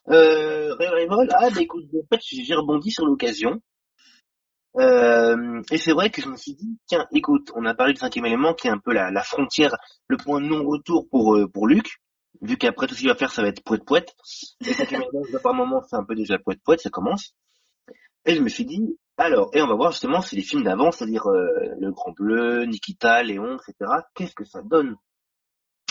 euh, 0.09 0.75
revival, 0.75 1.29
ah, 1.33 1.49
bah 1.49 1.61
écoute, 1.61 1.85
en 1.95 2.15
fait, 2.15 2.21
j'ai 2.21 2.53
rebondi 2.53 2.91
sur 2.91 3.05
l'occasion. 3.05 3.61
Euh, 4.79 5.61
et 5.71 5.77
c'est 5.77 5.93
vrai 5.93 6.09
que 6.09 6.21
je 6.21 6.29
me 6.29 6.35
suis 6.35 6.55
dit, 6.55 6.79
tiens, 6.87 7.07
écoute, 7.11 7.51
on 7.55 7.65
a 7.65 7.75
parlé 7.75 7.93
du 7.93 7.99
cinquième 7.99 8.25
élément 8.25 8.53
qui 8.53 8.67
est 8.67 8.71
un 8.71 8.79
peu 8.79 8.91
la, 8.91 9.11
la 9.11 9.21
frontière, 9.21 9.75
le 10.07 10.17
point 10.17 10.39
non-retour 10.39 11.07
pour, 11.09 11.35
euh, 11.35 11.47
pour 11.47 11.67
Luc 11.67 12.01
vu 12.41 12.57
qu'après 12.57 12.87
tout 12.87 12.95
ce 12.95 12.99
qu'il 12.99 13.09
va 13.09 13.15
faire, 13.15 13.31
ça 13.31 13.41
va 13.41 13.49
être 13.49 13.63
poète 13.63 13.85
poète. 13.85 14.13
Et 14.65 14.73
ça, 14.73 14.85
par 15.41 15.53
moment, 15.53 15.81
c'est 15.89 15.95
un 15.95 16.03
peu 16.03 16.15
déjà 16.15 16.37
poète 16.39 16.61
poète, 16.63 16.81
ça 16.81 16.89
commence. 16.89 17.35
Et 18.25 18.35
je 18.35 18.41
me 18.41 18.49
suis 18.49 18.65
dit, 18.65 18.97
Alors, 19.17 19.49
et 19.53 19.61
on 19.61 19.67
va 19.67 19.75
voir 19.75 19.91
justement 19.91 20.21
si 20.21 20.35
les 20.35 20.43
films 20.43 20.63
d'avant, 20.63 20.91
c'est-à-dire 20.91 21.27
euh, 21.27 21.75
Le 21.79 21.91
Grand 21.91 22.11
Bleu, 22.11 22.65
Nikita, 22.65 23.21
Léon, 23.23 23.57
etc., 23.57 23.91
qu'est-ce 24.15 24.35
que 24.35 24.45
ça 24.45 24.61
donne? 24.61 24.95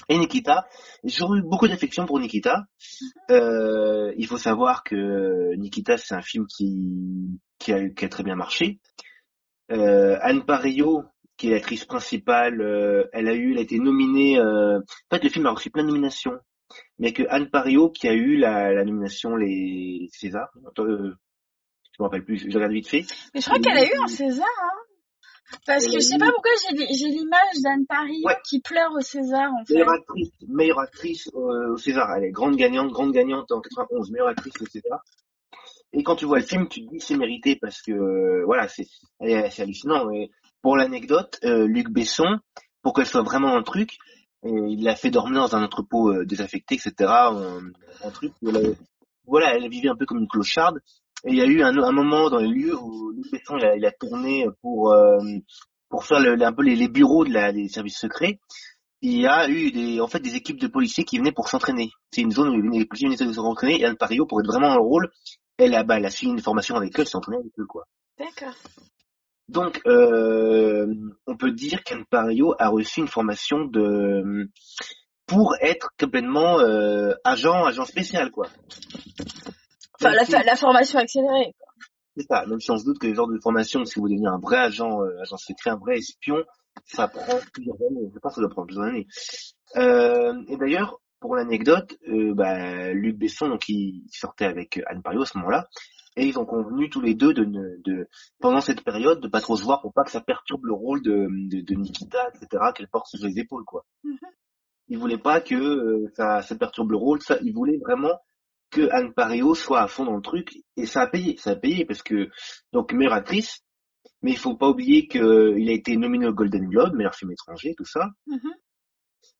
Et 0.08 0.18
Nikita, 0.18 0.66
j'ai 1.04 1.24
eu 1.24 1.42
beaucoup 1.42 1.68
d'affection 1.68 2.06
pour 2.06 2.18
Nikita. 2.18 2.64
Euh, 3.30 4.12
il 4.16 4.26
faut 4.26 4.38
savoir 4.38 4.82
que 4.82 5.54
Nikita, 5.54 5.96
c'est 5.96 6.14
un 6.14 6.22
film 6.22 6.46
qui, 6.46 7.38
qui, 7.58 7.72
a, 7.72 7.88
qui 7.88 8.04
a 8.04 8.08
très 8.08 8.24
bien 8.24 8.34
marché. 8.34 8.80
Euh, 9.70 10.18
Anne 10.20 10.44
Parillo, 10.44 11.04
qui 11.42 11.48
est 11.48 11.54
l'actrice 11.54 11.84
principale, 11.84 12.60
euh, 12.60 13.08
elle 13.12 13.26
a 13.26 13.34
eu, 13.34 13.50
elle 13.50 13.58
a 13.58 13.62
été 13.62 13.80
nominée. 13.80 14.38
Euh, 14.38 14.78
en 14.78 15.16
fait, 15.16 15.24
le 15.24 15.28
film 15.28 15.44
a 15.46 15.50
reçu 15.50 15.70
plein 15.70 15.82
de 15.82 15.88
nominations, 15.88 16.38
mais 17.00 17.12
que 17.12 17.24
Anne 17.30 17.50
Parillo 17.50 17.90
qui 17.90 18.06
a 18.06 18.12
eu 18.12 18.36
la, 18.36 18.72
la 18.72 18.84
nomination 18.84 19.34
les 19.34 20.08
César. 20.12 20.50
Euh, 20.78 21.10
je 21.90 21.96
me 21.98 22.04
rappelle 22.04 22.24
plus, 22.24 22.48
je 22.48 22.54
regarde 22.56 22.70
vite 22.70 22.86
fait. 22.86 23.04
Mais 23.34 23.40
je 23.40 23.46
crois 23.46 23.58
qu'elle 23.58 23.76
a 23.76 23.84
eu 23.84 23.98
un 24.00 24.06
César, 24.06 24.46
hein. 24.62 25.56
Parce 25.66 25.84
que 25.86 25.94
je 25.94 25.98
sais 25.98 26.16
pas 26.16 26.30
pourquoi 26.30 26.52
j'ai 26.70 27.08
l'image 27.08 27.60
d'Anne 27.64 27.86
Paris 27.88 28.22
Ouais. 28.24 28.36
qui 28.48 28.60
pleure 28.60 28.92
au 28.96 29.00
César, 29.00 29.50
en 29.52 29.64
fait. 29.64 29.74
Meilleure 29.74 29.92
actrice, 29.94 30.30
meilleure 30.46 30.78
actrice 30.78 31.28
euh, 31.34 31.72
au 31.72 31.76
César. 31.76 32.08
Elle 32.16 32.24
est 32.26 32.30
grande 32.30 32.54
gagnante, 32.54 32.92
grande 32.92 33.10
gagnante 33.12 33.50
en 33.50 33.60
91, 33.60 34.12
meilleure 34.12 34.28
actrice 34.28 34.54
au 34.60 34.66
César. 34.66 35.02
Et 35.92 36.04
quand 36.04 36.14
tu 36.14 36.24
vois 36.24 36.38
le 36.38 36.44
film, 36.44 36.68
tu 36.68 36.86
te 36.86 36.88
dis 36.88 37.00
c'est 37.00 37.16
mérité 37.16 37.56
parce 37.60 37.82
que 37.82 37.90
euh, 37.90 38.44
voilà, 38.46 38.68
c'est 38.68 38.86
c'est 39.20 39.60
hallucinant. 39.62 40.08
Et 40.12 40.30
pour 40.62 40.76
l'anecdote, 40.76 41.38
euh, 41.44 41.66
Luc 41.66 41.90
Besson, 41.90 42.38
pour 42.82 42.94
qu'elle 42.94 43.06
soit 43.06 43.22
vraiment 43.22 43.56
le 43.56 43.62
truc, 43.64 43.98
et 44.44 44.50
il 44.50 44.82
l'a 44.82 44.96
fait 44.96 45.10
dormir 45.10 45.42
dans 45.42 45.56
un 45.56 45.62
entrepôt 45.64 46.10
euh, 46.12 46.24
désaffecté, 46.24 46.74
etc. 46.76 46.94
Un, 47.10 47.60
un 48.04 48.10
truc 48.10 48.32
où 48.42 48.48
elle, 48.48 48.76
voilà, 49.26 49.54
elle 49.54 49.68
vivait 49.68 49.88
un 49.88 49.96
peu 49.96 50.06
comme 50.06 50.18
une 50.18 50.28
clocharde. 50.28 50.78
Et 51.24 51.30
il 51.30 51.36
y 51.36 51.40
a 51.42 51.46
eu 51.46 51.62
un, 51.62 51.76
un 51.76 51.92
moment 51.92 52.28
dans 52.30 52.38
les 52.38 52.48
lieux 52.48 52.76
où 52.76 53.10
Luc 53.12 53.30
Besson 53.30 53.56
il 53.58 53.64
a, 53.64 53.76
il 53.76 53.86
a 53.86 53.92
tourné 53.92 54.46
pour 54.60 54.92
euh, 54.92 55.18
pour 55.88 56.04
faire 56.04 56.18
le- 56.18 56.42
un 56.42 56.52
peu 56.52 56.62
les, 56.62 56.88
bureaux 56.88 57.24
de 57.24 57.32
la, 57.32 57.52
des 57.52 57.68
services 57.68 57.98
secrets 57.98 58.40
il 59.02 59.20
y 59.20 59.26
a 59.26 59.48
eu 59.48 59.72
des, 59.72 60.00
en 60.00 60.06
fait, 60.06 60.20
des 60.20 60.36
équipes 60.36 60.60
de 60.60 60.68
policiers 60.68 61.04
qui 61.04 61.18
venaient 61.18 61.32
pour 61.32 61.48
s'entraîner. 61.48 61.90
C'est 62.12 62.20
une 62.22 62.30
zone 62.30 62.50
où 62.50 62.70
les 62.70 62.86
policiers 62.86 63.08
venaient 63.08 63.32
s'entraîner 63.32 63.80
et 63.80 63.84
Anne 63.84 63.96
Parillo, 63.96 64.26
pour 64.26 64.40
être 64.40 64.46
vraiment 64.46 64.68
dans 64.68 64.76
le 64.76 64.82
rôle, 64.82 65.10
elle 65.58 65.74
a, 65.74 65.82
bah, 65.82 65.98
elle 65.98 66.06
a 66.06 66.10
suivi 66.10 66.32
une 66.32 66.40
formation 66.40 66.76
avec 66.76 66.98
eux, 66.98 67.04
entraînée 67.12 67.38
avec 67.40 67.52
eux, 67.58 67.66
quoi. 67.66 67.84
D'accord. 68.16 68.54
Donc, 69.48 69.80
euh, 69.86 70.86
on 71.26 71.36
peut 71.36 71.50
dire 71.52 71.82
qu'Anne 71.84 72.04
Parillo 72.06 72.54
a 72.58 72.68
reçu 72.68 73.00
une 73.00 73.08
formation 73.08 73.64
de, 73.64 74.48
pour 75.26 75.54
être 75.60 75.90
complètement, 75.98 76.58
euh, 76.60 77.12
agent, 77.24 77.64
agent 77.64 77.84
spécial, 77.84 78.30
quoi. 78.30 78.48
Enfin, 80.00 80.14
la, 80.14 80.24
fa- 80.24 80.42
la 80.42 80.56
formation 80.56 80.98
accélérée. 80.98 81.52
quoi. 81.58 81.66
C'est 82.16 82.26
ça, 82.26 82.46
même 82.46 82.60
si 82.60 82.70
on 82.70 82.78
se 82.78 82.84
doute 82.84 82.98
que 82.98 83.06
le 83.06 83.14
genre 83.14 83.28
de 83.28 83.38
formation, 83.40 83.84
si 83.84 83.98
vous 84.00 84.08
devenez 84.08 84.26
un 84.28 84.38
vrai 84.38 84.58
agent, 84.58 85.02
euh, 85.02 85.20
agent 85.22 85.36
secret, 85.36 85.70
un 85.70 85.76
vrai 85.76 85.98
espion, 85.98 86.36
ça 86.84 87.08
prend 87.08 87.38
plusieurs 87.52 87.76
années. 87.76 88.10
Je 88.12 88.18
pense 88.18 88.32
que 88.32 88.36
ça 88.36 88.40
doit 88.42 88.50
prendre 88.50 88.66
plusieurs 88.66 88.86
années. 88.86 89.06
Euh, 89.76 90.34
et 90.48 90.56
d'ailleurs, 90.56 90.98
pour 91.20 91.36
l'anecdote, 91.36 91.94
euh, 92.08 92.34
bah, 92.34 92.92
Luc 92.92 93.16
Besson, 93.16 93.48
donc, 93.48 93.68
il 93.68 94.04
sortait 94.10 94.46
avec 94.46 94.80
Anne 94.86 95.02
Parillo 95.02 95.22
à 95.22 95.26
ce 95.26 95.38
moment-là, 95.38 95.68
et 96.16 96.26
ils 96.26 96.38
ont 96.38 96.44
convenu 96.44 96.90
tous 96.90 97.00
les 97.00 97.14
deux 97.14 97.32
de, 97.32 97.44
ne- 97.44 97.76
de, 97.84 98.08
pendant 98.40 98.60
cette 98.60 98.82
période, 98.84 99.20
de 99.20 99.28
pas 99.28 99.40
trop 99.40 99.56
se 99.56 99.64
voir 99.64 99.80
pour 99.80 99.92
pas 99.92 100.04
que 100.04 100.10
ça 100.10 100.20
perturbe 100.20 100.64
le 100.66 100.74
rôle 100.74 101.02
de, 101.02 101.26
de, 101.48 101.60
de 101.62 101.74
Nikita, 101.74 102.28
etc., 102.34 102.64
qu'elle 102.74 102.88
porte 102.88 103.06
sur 103.06 103.26
les 103.26 103.38
épaules, 103.38 103.64
quoi. 103.64 103.84
Mhm. 104.04 104.18
Ils 104.88 104.98
voulaient 104.98 105.18
pas 105.18 105.40
que 105.40 105.54
euh, 105.54 106.12
ça, 106.14 106.42
ça 106.42 106.54
perturbe 106.56 106.90
le 106.90 106.98
rôle, 106.98 107.22
ça, 107.22 107.38
ils 107.42 107.54
voulaient 107.54 107.78
vraiment 107.78 108.18
que 108.70 108.88
Anne 108.90 109.12
Parillo 109.14 109.54
soit 109.54 109.80
à 109.80 109.86
fond 109.86 110.04
dans 110.04 110.16
le 110.16 110.22
truc, 110.22 110.50
et 110.76 110.86
ça 110.86 111.02
a 111.02 111.06
payé, 111.06 111.36
ça 111.36 111.50
a 111.50 111.56
payé, 111.56 111.84
parce 111.84 112.02
que, 112.02 112.28
donc, 112.72 112.92
meilleure 112.92 113.12
actrice, 113.14 113.60
mais 114.22 114.32
il 114.32 114.38
faut 114.38 114.56
pas 114.56 114.68
oublier 114.68 115.06
qu'il 115.08 115.20
a 115.68 115.72
été 115.72 115.96
nominé 115.96 116.26
au 116.26 116.32
Golden 116.32 116.66
Globe, 116.68 116.94
meilleur 116.94 117.14
film 117.14 117.30
étranger, 117.32 117.74
tout 117.76 117.84
ça. 117.84 118.08
Mhm. 118.26 118.50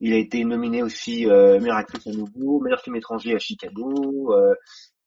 Il 0.01 0.13
a 0.13 0.17
été 0.17 0.45
nominé 0.45 0.83
aussi 0.83 1.27
euh, 1.29 1.61
meilleure 1.61 1.77
actrice 1.77 2.07
à 2.07 2.13
nouveau, 2.13 2.61
meilleur 2.61 2.81
film 2.81 2.97
étranger 2.97 3.35
à 3.35 3.39
Chicago, 3.39 4.35
euh, 4.35 4.55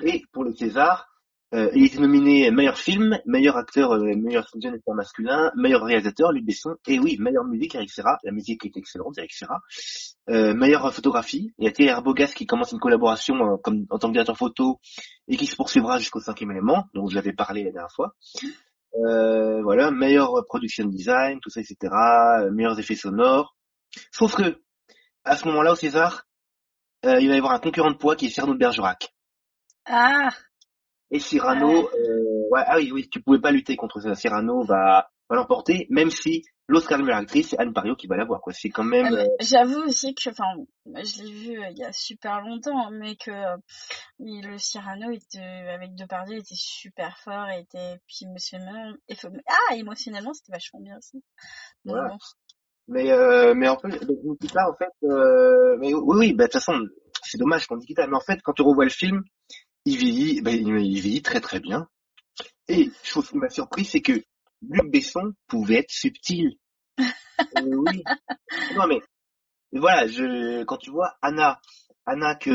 et 0.04 0.21
pour 0.32 0.43
le 0.43 0.54
César, 0.54 1.08
il 1.53 1.84
a 1.84 1.86
été 1.86 1.99
nominé 1.99 2.51
meilleur 2.51 2.77
film, 2.77 3.19
meilleur 3.25 3.55
acteur, 3.55 3.93
euh, 3.93 4.15
meilleur 4.15 4.45
jeune 4.62 4.75
acteur 4.75 4.95
masculin, 4.95 5.51
meilleur 5.55 5.84
réalisateur, 5.84 6.31
Luc 6.31 6.45
Besson, 6.45 6.75
et 6.88 6.99
oui, 6.99 7.17
meilleure 7.19 7.45
musique, 7.45 7.75
Eric 7.75 7.91
Serra, 7.91 8.17
la 8.23 8.31
musique 8.31 8.65
est 8.65 8.75
excellente, 8.75 9.17
Eric 9.17 9.34
Serra, 9.34 9.62
euh, 10.29 10.53
meilleure 10.53 10.93
photographie, 10.93 11.53
il 11.58 11.65
y 11.65 11.67
a 11.67 11.71
Thierry 11.71 11.91
Arbogast 11.91 12.34
qui 12.34 12.45
commence 12.45 12.71
une 12.71 12.79
collaboration 12.79 13.36
euh, 13.36 13.58
comme, 13.58 13.86
en 13.89 13.99
tant 13.99 14.08
que 14.10 14.13
directeur 14.13 14.38
photo, 14.38 14.79
et 15.27 15.38
qui 15.38 15.45
se 15.45 15.55
poursuivra 15.55 15.99
jusqu'au 15.99 16.19
cinquième 16.19 16.51
élément, 16.51 16.86
dont 16.93 17.08
je 17.08 17.15
l'avais 17.15 17.34
parlé 17.34 17.63
la 17.63 17.71
dernière 17.71 17.91
fois. 17.91 18.15
Euh, 18.97 19.62
voilà, 19.62 19.91
meilleur 19.91 20.45
production 20.47 20.86
design, 20.86 21.39
tout 21.41 21.49
ça, 21.49 21.60
etc., 21.60 21.77
euh, 21.84 22.51
meilleurs 22.51 22.79
effets 22.79 22.95
sonores. 22.95 23.55
Sauf 24.12 24.36
que, 24.36 24.62
à 25.23 25.36
ce 25.36 25.47
moment-là, 25.47 25.73
au 25.73 25.75
César, 25.75 26.25
euh, 27.05 27.19
il 27.19 27.27
va 27.27 27.36
y 27.36 27.38
avoir 27.38 27.53
un 27.53 27.60
concurrent 27.60 27.91
de 27.91 27.97
poids 27.97 28.15
qui 28.15 28.27
est 28.27 28.29
Cyrano 28.29 28.53
de 28.53 28.60
Bergerac. 28.60 29.13
Ah, 29.86 30.29
Et 31.15 31.19
Cyrano, 31.19 31.88
euh, 31.97 32.49
ouais, 32.51 32.62
ah 32.65 32.75
oui, 32.75 32.91
oui, 32.91 33.08
tu 33.10 33.21
pouvais 33.21 33.39
pas 33.39 33.51
lutter 33.51 33.78
contre 33.78 34.01
ça. 34.01 34.15
Cyrano 34.15 34.65
va, 34.65 35.10
va 35.30 35.36
l'emporter, 35.38 35.88
même 35.89 36.10
si 36.12 36.43
l'Oscar 36.67 36.97
de 36.99 37.04
meilleure 37.04 37.19
actrice, 37.21 37.51
c'est 37.51 37.58
Anne 37.58 37.71
Parillo 37.71 37.95
qui 37.95 38.08
va 38.08 38.17
l'avoir, 38.17 38.41
quoi. 38.41 38.51
C'est 38.51 38.69
quand 38.69 38.84
même, 38.84 39.13
Euh, 39.13 39.23
euh, 39.23 39.28
J'avoue 39.39 39.80
aussi 39.84 40.13
que, 40.13 40.30
enfin, 40.30 40.43
je 40.86 41.23
l'ai 41.23 41.32
vu 41.32 41.63
euh, 41.63 41.69
il 41.71 41.78
y 41.78 41.86
a 41.86 41.93
super 41.93 42.41
longtemps, 42.41 42.91
mais 42.91 43.15
que 43.15 43.32
euh, 43.32 43.56
il- 44.19 44.45
le 44.45 44.58
Cyrano 44.58 45.10
était, 45.12 45.39
avec 45.39 45.95
Depardieu 45.95 46.36
était 46.39 46.56
super 46.58 47.17
fort 47.19 47.47
et 47.49 47.62
était, 47.62 47.97
puis 48.08 48.25
émotionnellement, 48.25 48.93
ah, 49.47 49.75
émotionnellement, 49.75 50.34
c'était 50.34 50.51
vachement 50.51 50.82
bien 50.82 50.97
aussi. 50.97 51.23
Donc 51.86 51.95
Voilà. 51.95 52.10
bon. 52.10 52.17
mais, 52.89 53.10
euh, 53.10 53.54
mais 53.56 53.69
en 53.69 53.78
fait, 53.80 54.04
donc 54.06 54.17
Nikita, 54.21 54.69
en 54.69 54.75
fait, 54.75 54.91
euh, 55.08 55.78
mais 55.80 55.93
oui, 55.93 56.17
oui, 56.17 56.34
bah, 56.34 56.43
de 56.47 56.51
toute 56.51 56.60
façon, 56.62 56.78
c'est 57.23 57.38
dommage 57.38 57.67
pour 57.67 57.78
Nikita, 57.78 58.06
mais 58.06 58.17
en 58.17 58.21
fait, 58.21 58.41
quand 58.43 58.51
tu 58.51 58.63
revois 58.63 58.84
le 58.84 58.89
film, 58.89 59.23
il 59.86 59.98
vieillit, 59.98 60.41
bah, 60.41 60.52
il, 60.52 60.67
il 60.67 61.02
vieillit 61.02 61.21
très 61.21 61.41
très 61.41 61.60
bien. 61.60 61.88
Et, 62.67 62.91
chose 63.04 63.30
qui 63.30 63.38
m'a 63.38 63.50
surpris, 63.50 63.86
c'est 63.86 64.02
que 64.02 64.24
Luc 64.62 64.91
Besson 64.91 65.34
pouvait 65.48 65.80
être 65.80 65.91
subtil. 65.91 66.58
Euh, 67.58 67.62
oui. 67.65 68.02
Non, 68.78 68.88
mais, 68.88 69.02
mais 69.74 69.82
voilà, 69.82 70.08
je, 70.08 70.63
quand 70.63 70.78
tu 70.78 70.89
vois 70.89 71.17
Anna, 71.21 71.60
Anna 72.06 72.34
que, 72.34 72.50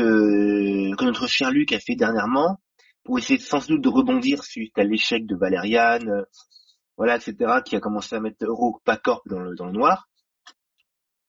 que 0.95 1.05
notre 1.05 1.27
cher 1.27 1.51
Luc 1.51 1.71
a 1.71 1.79
fait 1.79 1.95
dernièrement, 1.95 2.59
pour 3.03 3.19
essayer 3.19 3.37
sans 3.39 3.65
doute 3.67 3.83
de 3.83 3.89
rebondir 3.89 4.43
suite 4.43 4.75
à 4.79 4.83
l'échec 4.83 5.27
de 5.27 5.35
Valériane, 5.35 6.09
euh, 6.09 6.23
voilà, 6.97 7.17
etc., 7.17 7.61
qui 7.63 7.75
a 7.75 7.79
commencé 7.79 8.15
à 8.15 8.19
mettre 8.19 8.43
Euro 8.43 8.81
Pacorp 8.83 9.21
dans 9.27 9.39
le, 9.39 9.55
dans 9.55 9.67
le 9.67 9.71
noir. 9.71 10.09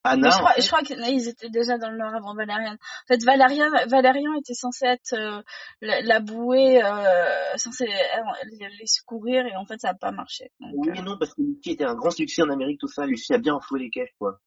Anna, 0.04 0.26
Mais 0.26 0.30
je 0.30 0.36
en 0.36 0.38
crois, 0.40 0.52
fait, 0.54 0.62
je 0.62 0.66
crois 0.66 0.82
qu'ils 0.82 1.28
étaient 1.28 1.48
déjà 1.48 1.78
dans 1.78 1.90
le 1.90 1.98
Nord 1.98 2.14
avant 2.14 2.34
Valérian. 2.34 2.72
En 2.72 3.06
fait, 3.06 3.22
Valérian, 3.24 3.70
Valérian 3.86 4.34
était 4.34 4.54
censé 4.54 4.86
être 4.86 5.12
euh, 5.14 5.40
la, 5.80 6.00
la 6.02 6.20
bouée, 6.20 6.82
euh, 6.82 7.56
censé 7.56 7.84
euh, 7.84 8.20
les, 8.50 8.68
les 8.80 8.86
secourir, 8.86 9.46
et 9.46 9.54
en 9.56 9.64
fait, 9.64 9.80
ça 9.80 9.88
n'a 9.88 9.94
pas 9.94 10.10
marché. 10.10 10.50
Donc, 10.60 10.72
oui 10.74 10.98
euh, 10.98 11.02
non, 11.02 11.16
parce 11.18 11.34
que 11.34 11.42
Lucie 11.42 11.70
était 11.70 11.84
un 11.84 11.94
grand 11.94 12.10
succès 12.10 12.42
en 12.42 12.50
Amérique, 12.50 12.80
tout 12.80 12.88
ça, 12.88 13.06
Lucie 13.06 13.32
a 13.32 13.38
bien 13.38 13.54
enfoué 13.54 13.80
les 13.80 13.90
caisses, 13.90 14.10
quoi. 14.18 14.40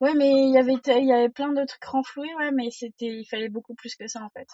Ouais, 0.00 0.14
mais 0.14 0.30
il 0.30 0.52
y 0.54 0.58
avait, 0.58 0.74
il 0.74 1.06
y 1.06 1.12
avait 1.12 1.28
plein 1.28 1.52
de 1.52 1.64
trucs 1.64 1.84
renfloués, 1.84 2.34
ouais, 2.38 2.52
mais 2.52 2.70
c'était, 2.70 3.06
il 3.06 3.26
fallait 3.28 3.48
beaucoup 3.48 3.74
plus 3.74 3.96
que 3.96 4.06
ça, 4.06 4.22
en 4.22 4.30
fait. 4.30 4.48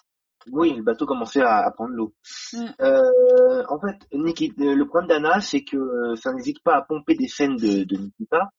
Oui, 0.53 0.73
le 0.75 0.83
bateau 0.83 1.07
commençait 1.07 1.43
à, 1.43 1.67
à 1.67 1.71
prendre 1.73 1.93
l'eau. 1.93 2.15
Mm. 2.53 2.67
Euh, 2.81 3.65
en 3.69 3.81
fait, 3.81 3.97
Niki- 4.13 4.53
euh, 4.61 4.75
le 4.77 4.87
problème 4.87 5.09
d'Anna, 5.09 5.41
c'est 5.41 5.65
que 5.65 5.77
euh, 5.77 6.15
ça 6.17 6.33
n'hésite 6.33 6.63
pas 6.63 6.77
à 6.77 6.83
pomper 6.83 7.15
des 7.15 7.27
scènes 7.29 7.57
de, 7.57 7.85
de 7.85 7.97
Nikita 7.97 8.51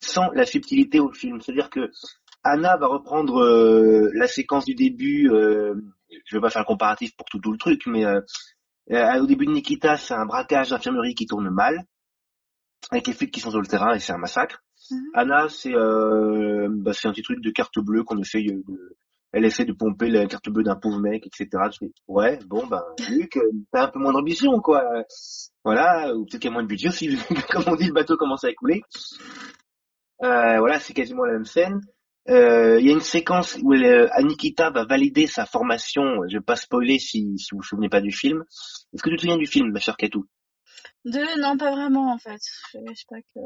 sans 0.00 0.30
la 0.32 0.44
subtilité 0.46 1.00
au 1.00 1.12
film. 1.12 1.40
C'est-à-dire 1.40 1.70
que 1.70 1.90
Anna 2.44 2.76
va 2.76 2.86
reprendre 2.86 3.42
euh, 3.42 4.10
la 4.14 4.26
séquence 4.26 4.64
du 4.64 4.74
début. 4.74 5.30
Euh, 5.30 5.74
je 6.26 6.36
vais 6.36 6.40
pas 6.40 6.50
faire 6.50 6.62
le 6.62 6.66
comparatif 6.66 7.16
pour 7.16 7.26
tout, 7.26 7.38
tout 7.38 7.52
le 7.52 7.58
truc, 7.58 7.86
mais 7.86 8.04
euh, 8.04 8.20
euh, 8.90 9.20
au 9.20 9.26
début 9.26 9.46
de 9.46 9.52
Nikita, 9.52 9.96
c'est 9.96 10.14
un 10.14 10.26
braquage 10.26 10.70
d'infirmerie 10.70 11.14
qui 11.14 11.26
tourne 11.26 11.48
mal, 11.50 11.84
avec 12.90 13.06
les 13.06 13.12
flics 13.12 13.32
qui 13.32 13.40
sont 13.40 13.50
sur 13.50 13.60
le 13.60 13.66
terrain 13.66 13.94
et 13.94 14.00
c'est 14.00 14.12
un 14.12 14.18
massacre. 14.18 14.62
Mhm. 14.90 15.00
Anna, 15.14 15.48
c'est 15.48 15.74
euh, 15.74 16.68
bah, 16.70 16.92
un 17.04 17.12
petit 17.12 17.22
truc 17.22 17.40
de 17.40 17.50
carte 17.50 17.78
bleue 17.78 18.02
qu'on 18.02 18.18
essaye 18.18 18.46
de, 18.46 18.96
elle 19.32 19.44
essaie 19.44 19.64
de 19.64 19.72
pomper 19.72 20.10
la 20.10 20.26
carte 20.26 20.50
bleue 20.50 20.64
d'un 20.64 20.74
pauvre 20.74 20.98
mec, 20.98 21.26
etc. 21.26 21.48
Je 21.70 21.86
ouais, 22.08 22.38
bon 22.46 22.66
ben 22.66 22.82
Luc, 23.10 23.36
euh, 23.36 23.50
t'as 23.70 23.84
un 23.84 23.88
peu 23.88 24.00
moins 24.00 24.12
d'ambition, 24.12 24.60
quoi. 24.60 24.84
Voilà, 25.64 26.14
ou 26.14 26.24
peut-être 26.24 26.40
qu'il 26.40 26.50
y 26.50 26.52
a 26.52 26.52
moins 26.52 26.64
de 26.64 26.68
budget 26.68 26.88
aussi, 26.88 27.16
comme 27.50 27.64
on 27.68 27.76
dit, 27.76 27.86
le 27.86 27.94
bateau 27.94 28.16
commence 28.16 28.44
à 28.44 28.52
couler. 28.52 28.82
Euh, 30.22 30.58
voilà, 30.58 30.78
c'est 30.80 30.92
quasiment 30.94 31.24
la 31.24 31.32
même 31.34 31.44
scène. 31.44 31.80
Euh, 32.28 32.78
Il 32.80 32.86
y 32.86 32.90
a 32.90 32.92
une 32.92 33.00
séquence 33.00 33.58
où 33.62 33.72
euh, 33.74 34.08
Anikita 34.12 34.70
va 34.70 34.84
valider 34.84 35.26
sa 35.26 35.44
formation. 35.46 36.02
Je 36.28 36.36
vais 36.38 36.44
pas 36.44 36.56
spoiler 36.56 36.98
si, 36.98 37.36
si 37.38 37.48
vous 37.52 37.58
vous 37.58 37.62
souvenez 37.62 37.88
pas 37.88 38.00
du 38.00 38.12
film. 38.12 38.44
Est-ce 38.94 39.02
que 39.02 39.10
tu 39.10 39.16
te 39.16 39.22
souviens 39.22 39.36
du 39.38 39.46
film, 39.46 39.72
ma 39.72 39.80
chère 39.80 39.96
Katou? 39.96 40.26
Deux, 41.04 41.26
non, 41.40 41.56
pas 41.56 41.72
vraiment, 41.72 42.12
en 42.12 42.18
fait. 42.18 42.38
Je 42.72 42.78
sais 42.78 43.04
pas 43.08 43.16
que, 43.20 43.40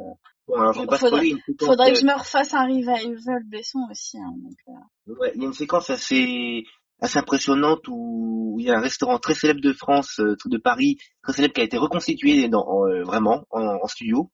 Bon, 0.47 0.55
alors 0.57 0.75
je 0.75 0.81
vais 0.81 0.87
pas 0.87 0.99
Faudrait- 0.99 1.25
spoiler. 1.31 1.43
Faudrait 1.61 1.93
que 1.93 1.99
je 1.99 2.05
me 2.07 2.13
refasse 2.19 2.53
un 2.55 2.65
revival 2.67 3.43
Besson 3.47 3.81
aussi, 3.91 4.19
hein, 4.19 4.33
donc, 4.37 4.55
euh. 4.69 5.15
Ouais, 5.19 5.33
il 5.35 5.41
y 5.41 5.45
a 5.45 5.49
une 5.49 5.55
séquence 5.55 5.89
assez 5.91 6.65
assez 7.01 7.19
impressionnante 7.19 7.81
où 7.89 8.57
il 8.59 8.67
y 8.67 8.71
a 8.71 8.77
un 8.79 8.81
restaurant 8.81 9.19
très 9.19 9.35
célèbre 9.35 9.61
de 9.61 9.73
France, 9.75 10.19
de 10.19 10.57
Paris, 10.59 10.97
très 11.23 11.33
célèbre 11.35 11.53
qui 11.55 11.61
a 11.61 11.65
été 11.65 11.77
reconstitué 11.77 12.49
dans, 12.49 12.65
euh, 12.87 13.03
vraiment 13.03 13.45
en, 13.51 13.87
studio. 13.87 14.31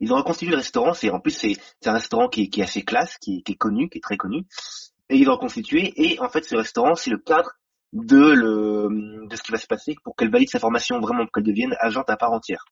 Ils 0.00 0.12
ont 0.12 0.16
reconstitué 0.16 0.52
le 0.52 0.58
restaurant, 0.58 0.94
c'est 0.94 1.10
en 1.10 1.20
plus 1.20 1.32
c'est 1.32 1.56
un 1.86 1.92
restaurant 1.92 2.28
qui 2.28 2.42
est, 2.42 2.48
qui 2.48 2.60
est 2.60 2.64
assez 2.64 2.82
classe, 2.82 3.18
qui 3.18 3.38
est, 3.38 3.42
qui 3.42 3.52
est 3.52 3.56
connu, 3.56 3.88
qui 3.88 3.98
est 3.98 4.02
très 4.02 4.16
connu, 4.16 4.46
et 5.08 5.16
ils 5.16 5.24
l'ont 5.24 5.34
reconstitué. 5.34 5.92
Et 5.96 6.20
en 6.20 6.28
fait, 6.28 6.44
ce 6.44 6.56
restaurant, 6.56 6.94
c'est 6.94 7.10
le 7.10 7.18
cadre 7.18 7.52
de 7.92 8.32
le 8.32 9.26
de 9.26 9.36
ce 9.36 9.42
qui 9.42 9.52
va 9.52 9.58
se 9.58 9.66
passer 9.66 9.96
pour 10.04 10.14
qu'elle 10.14 10.30
valide 10.30 10.50
sa 10.50 10.60
formation 10.60 11.00
vraiment, 11.00 11.24
pour 11.24 11.32
qu'elle 11.32 11.44
devienne 11.44 11.74
agente 11.80 12.10
à 12.10 12.16
part 12.16 12.32
entière. 12.32 12.64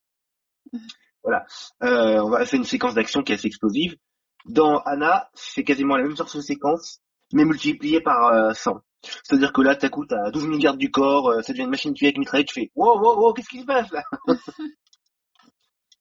Mmh. 0.71 0.79
Voilà. 1.23 1.45
Euh, 1.83 2.21
on 2.21 2.29
va 2.29 2.45
faire 2.45 2.57
une 2.57 2.65
séquence 2.65 2.93
d'action 2.93 3.23
qui 3.23 3.31
est 3.33 3.35
assez 3.35 3.47
explosive. 3.47 3.97
Dans 4.45 4.79
Anna, 4.79 5.29
c'est 5.33 5.63
quasiment 5.63 5.97
la 5.97 6.03
même 6.03 6.15
sorte 6.15 6.35
de 6.35 6.41
séquence, 6.41 7.01
mais 7.33 7.43
multipliée 7.43 7.99
par 7.99 8.55
100. 8.55 8.75
Euh, 8.75 8.79
C'est-à-dire 9.23 9.51
que 9.51 9.61
là, 9.61 9.75
t'as 9.75 9.89
coup, 9.89 10.05
t'as 10.05 10.31
12 10.31 10.43
000 10.43 10.57
gardes 10.57 10.77
du 10.77 10.89
corps, 10.89 11.29
euh, 11.29 11.41
ça 11.41 11.51
devient 11.51 11.63
une 11.63 11.71
machine 11.71 11.93
tuée 11.93 12.07
avec 12.07 12.17
mitraillette, 12.17 12.47
tu 12.47 12.61
fais 12.61 12.71
wow, 12.75 12.97
wow, 12.99 13.19
wow, 13.19 13.33
qu'est-ce 13.33 13.49
qui 13.49 13.59
se 13.59 13.65
passe 13.65 13.91
là? 13.91 14.03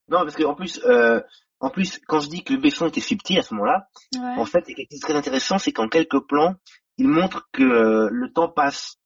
Non, 0.08 0.18
parce 0.18 0.34
que 0.34 0.44
en 0.44 0.54
plus, 0.54 0.80
euh, 0.84 1.20
en 1.60 1.70
plus, 1.70 2.00
quand 2.06 2.20
je 2.20 2.28
dis 2.28 2.44
que 2.44 2.52
le 2.52 2.60
Besson 2.60 2.86
était 2.86 3.00
subtil 3.00 3.38
à 3.38 3.42
ce 3.42 3.54
moment-là, 3.54 3.88
en 4.36 4.44
fait, 4.44 4.64
ce 4.66 4.74
qui 4.74 4.82
est 4.82 5.02
très 5.02 5.14
intéressant, 5.14 5.58
c'est 5.58 5.72
qu'en 5.72 5.88
quelques 5.88 6.20
plans, 6.26 6.54
il 6.98 7.08
montre 7.08 7.48
que 7.52 7.62
le 8.10 8.32
temps 8.32 8.48
passe. 8.48 8.96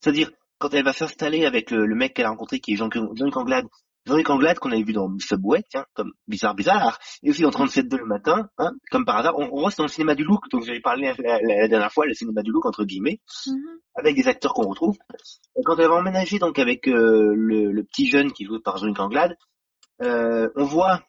C'est-à-dire, 0.00 0.30
quand 0.58 0.74
elle 0.74 0.84
va 0.84 0.92
s'installer 0.92 1.46
avec 1.46 1.70
le, 1.70 1.94
mec 1.94 2.14
qu'elle 2.14 2.26
a 2.26 2.30
rencontré, 2.30 2.60
qui 2.60 2.74
est 2.74 2.76
Jean-Luc 2.76 3.36
Anglade, 3.36 3.66
Jean-Luc 4.06 4.30
Anglade 4.30 4.58
qu'on 4.58 4.72
avait 4.72 4.82
vu 4.82 4.92
dans 4.92 5.10
Subway, 5.18 5.62
tiens, 5.68 5.84
comme 5.94 6.12
bizarre, 6.28 6.54
bizarre, 6.54 6.98
et 7.22 7.30
aussi 7.30 7.42
dans 7.42 7.50
37.2 7.50 7.96
le 7.96 8.06
matin, 8.06 8.48
hein, 8.58 8.72
comme 8.90 9.04
par 9.04 9.16
hasard. 9.16 9.38
On, 9.38 9.64
reste 9.64 9.78
dans 9.78 9.84
le 9.84 9.90
cinéma 9.90 10.14
du 10.14 10.24
look, 10.24 10.42
dont 10.50 10.60
j'avais 10.60 10.80
parlé 10.80 11.12
la, 11.18 11.68
dernière 11.68 11.92
fois, 11.92 12.06
le 12.06 12.14
cinéma 12.14 12.42
du 12.42 12.50
look 12.50 12.66
entre 12.66 12.84
guillemets, 12.84 13.20
mm-hmm. 13.46 13.78
avec 13.96 14.16
des 14.16 14.28
acteurs 14.28 14.54
qu'on 14.54 14.68
retrouve. 14.68 14.96
Et 15.56 15.62
quand 15.64 15.76
elle 15.78 15.88
va 15.88 15.94
emménager 15.94 16.38
donc 16.38 16.58
avec 16.58 16.88
euh, 16.88 17.34
le, 17.34 17.82
petit 17.84 18.06
jeune 18.06 18.32
qui 18.32 18.44
est 18.44 18.46
joué 18.46 18.58
par 18.60 18.76
Jean-Luc 18.76 19.00
Anglade, 19.00 19.32
euh, 19.32 19.36
on 20.00 20.64
voit 20.64 21.02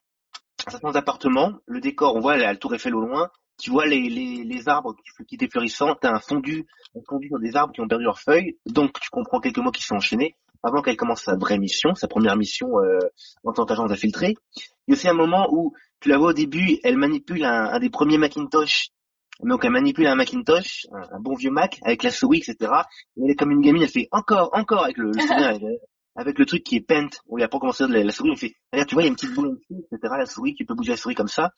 un 0.67 0.71
certain 0.71 0.95
appartement, 0.95 1.53
le 1.65 1.79
décor, 1.81 2.15
on 2.15 2.19
voit 2.19 2.37
la, 2.37 2.55
tour 2.55 2.73
Eiffel 2.75 2.95
au 2.95 3.01
loin, 3.01 3.29
tu 3.59 3.71
vois 3.71 3.85
les, 3.85 4.09
les, 4.09 4.43
les 4.43 4.69
arbres 4.69 4.95
qui, 4.95 5.25
qui 5.25 5.35
étaient 5.35 5.49
florissants, 5.49 5.95
t'as 5.95 6.13
un 6.13 6.19
fondu, 6.19 6.65
un 6.95 7.01
fondu 7.07 7.29
dans 7.29 7.39
des 7.39 7.55
arbres 7.55 7.73
qui 7.73 7.81
ont 7.81 7.87
perdu 7.87 8.03
leurs 8.03 8.19
feuilles, 8.19 8.57
donc 8.65 8.99
tu 8.99 9.09
comprends 9.09 9.39
quelques 9.39 9.59
mots 9.59 9.71
qui 9.71 9.83
sont 9.83 9.95
enchaînés 9.95 10.35
avant 10.63 10.81
qu'elle 10.81 10.97
commence 10.97 11.23
sa 11.23 11.35
vraie 11.35 11.57
mission, 11.57 11.95
sa 11.95 12.07
première 12.07 12.35
mission 12.37 12.67
euh, 12.79 12.99
en 13.43 13.51
tant 13.51 13.65
qu'agent 13.65 13.89
infiltré. 13.89 14.35
Il 14.87 14.91
y 14.91 14.91
a 14.91 14.93
aussi 14.93 15.07
un 15.07 15.13
moment 15.13 15.47
où 15.51 15.73
tu 15.99 16.09
la 16.09 16.17
vois 16.17 16.29
au 16.29 16.33
début, 16.33 16.79
elle 16.83 16.97
manipule 16.97 17.43
un, 17.45 17.79
des 17.79 17.89
premiers 17.89 18.17
Macintosh. 18.17 18.89
Donc 19.41 19.65
elle 19.65 19.71
manipule 19.71 20.05
un 20.05 20.15
Macintosh, 20.15 20.85
un, 20.91 21.19
bon 21.19 21.35
vieux 21.35 21.49
Mac, 21.49 21.79
avec 21.83 22.03
la 22.03 22.11
souris, 22.11 22.39
etc. 22.39 22.71
Et 23.17 23.23
elle 23.23 23.31
est 23.31 23.35
comme 23.35 23.51
une 23.51 23.61
gamine, 23.61 23.81
elle 23.81 23.89
fait 23.89 24.07
encore, 24.11 24.49
encore 24.53 24.83
avec 24.83 24.97
le, 24.97 25.11
le 25.11 25.77
avec, 26.15 26.37
le 26.37 26.45
truc 26.45 26.63
qui 26.63 26.75
est 26.75 26.81
Paint, 26.81 27.09
où 27.27 27.37
il 27.37 27.43
a 27.43 27.47
pas 27.47 27.59
commencé 27.59 27.85
la, 27.87 28.03
la 28.03 28.11
souris, 28.11 28.31
on 28.31 28.35
fait, 28.35 28.53
regarde, 28.71 28.89
tu 28.89 28.95
vois, 28.95 29.03
il 29.03 29.05
y 29.05 29.09
a 29.09 29.09
une 29.09 29.15
petite 29.15 29.33
boule 29.33 29.57
ici, 29.61 29.81
etc. 29.91 30.13
La 30.17 30.25
souris, 30.25 30.53
tu 30.55 30.65
peux 30.65 30.73
bouger 30.73 30.91
la 30.91 30.97
souris 30.97 31.15
comme 31.15 31.27
ça. 31.27 31.51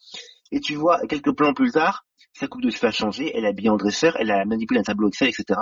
Et 0.51 0.59
tu 0.59 0.75
vois, 0.75 0.99
quelques 1.07 1.35
plans 1.35 1.53
plus 1.53 1.71
tard, 1.71 2.05
sa 2.33 2.47
coupe 2.47 2.61
de 2.61 2.69
cheveux 2.69 2.87
a 2.87 2.91
changé, 2.91 3.31
elle 3.35 3.45
est 3.45 3.49
habillée 3.49 3.69
en 3.69 3.77
dresseur, 3.77 4.15
elle 4.19 4.31
a 4.31 4.45
manipulé 4.45 4.79
un 4.79 4.83
tableau 4.83 5.07
Excel, 5.07 5.29
etc. 5.29 5.59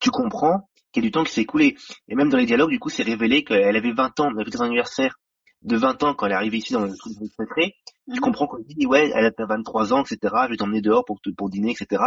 Tu 0.00 0.10
comprends 0.10 0.68
qu'il 0.92 1.02
y 1.02 1.06
a 1.06 1.08
du 1.08 1.12
temps 1.12 1.24
qui 1.24 1.32
s'est 1.32 1.42
écoulé. 1.42 1.76
Et 2.08 2.14
même 2.14 2.28
dans 2.28 2.38
les 2.38 2.46
dialogues, 2.46 2.70
du 2.70 2.78
coup, 2.78 2.90
c'est 2.90 3.02
révélé 3.02 3.44
qu'elle 3.44 3.76
avait 3.76 3.92
20 3.92 4.20
ans, 4.20 4.30
elle 4.30 4.40
avait 4.40 4.50
son 4.50 4.64
anniversaire 4.64 5.18
de 5.62 5.76
20 5.76 6.02
ans 6.02 6.14
quand 6.14 6.26
elle 6.26 6.32
est 6.32 6.36
arrivée 6.36 6.58
ici 6.58 6.72
dans 6.72 6.84
le 6.84 6.96
truc 6.96 7.12
secret. 7.38 7.74
Tu 8.06 8.14
mhm. 8.14 8.20
comprends 8.20 8.46
qu'on 8.46 8.58
dit, 8.58 8.86
ouais, 8.86 9.10
elle 9.14 9.26
a 9.26 9.46
23 9.46 9.92
ans, 9.92 10.02
etc., 10.02 10.18
je 10.44 10.50
vais 10.50 10.56
t'emmener 10.56 10.80
dehors 10.80 11.04
pour, 11.04 11.20
pour 11.36 11.50
dîner, 11.50 11.72
etc. 11.72 12.02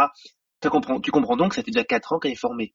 Tu 0.60 0.68
comprends, 0.70 1.00
tu 1.00 1.10
comprends 1.10 1.36
donc 1.36 1.50
que 1.50 1.56
ça 1.56 1.62
fait 1.62 1.70
déjà 1.70 1.84
4 1.84 2.12
ans 2.12 2.18
qu'elle 2.18 2.32
est 2.32 2.36
formée. 2.36 2.74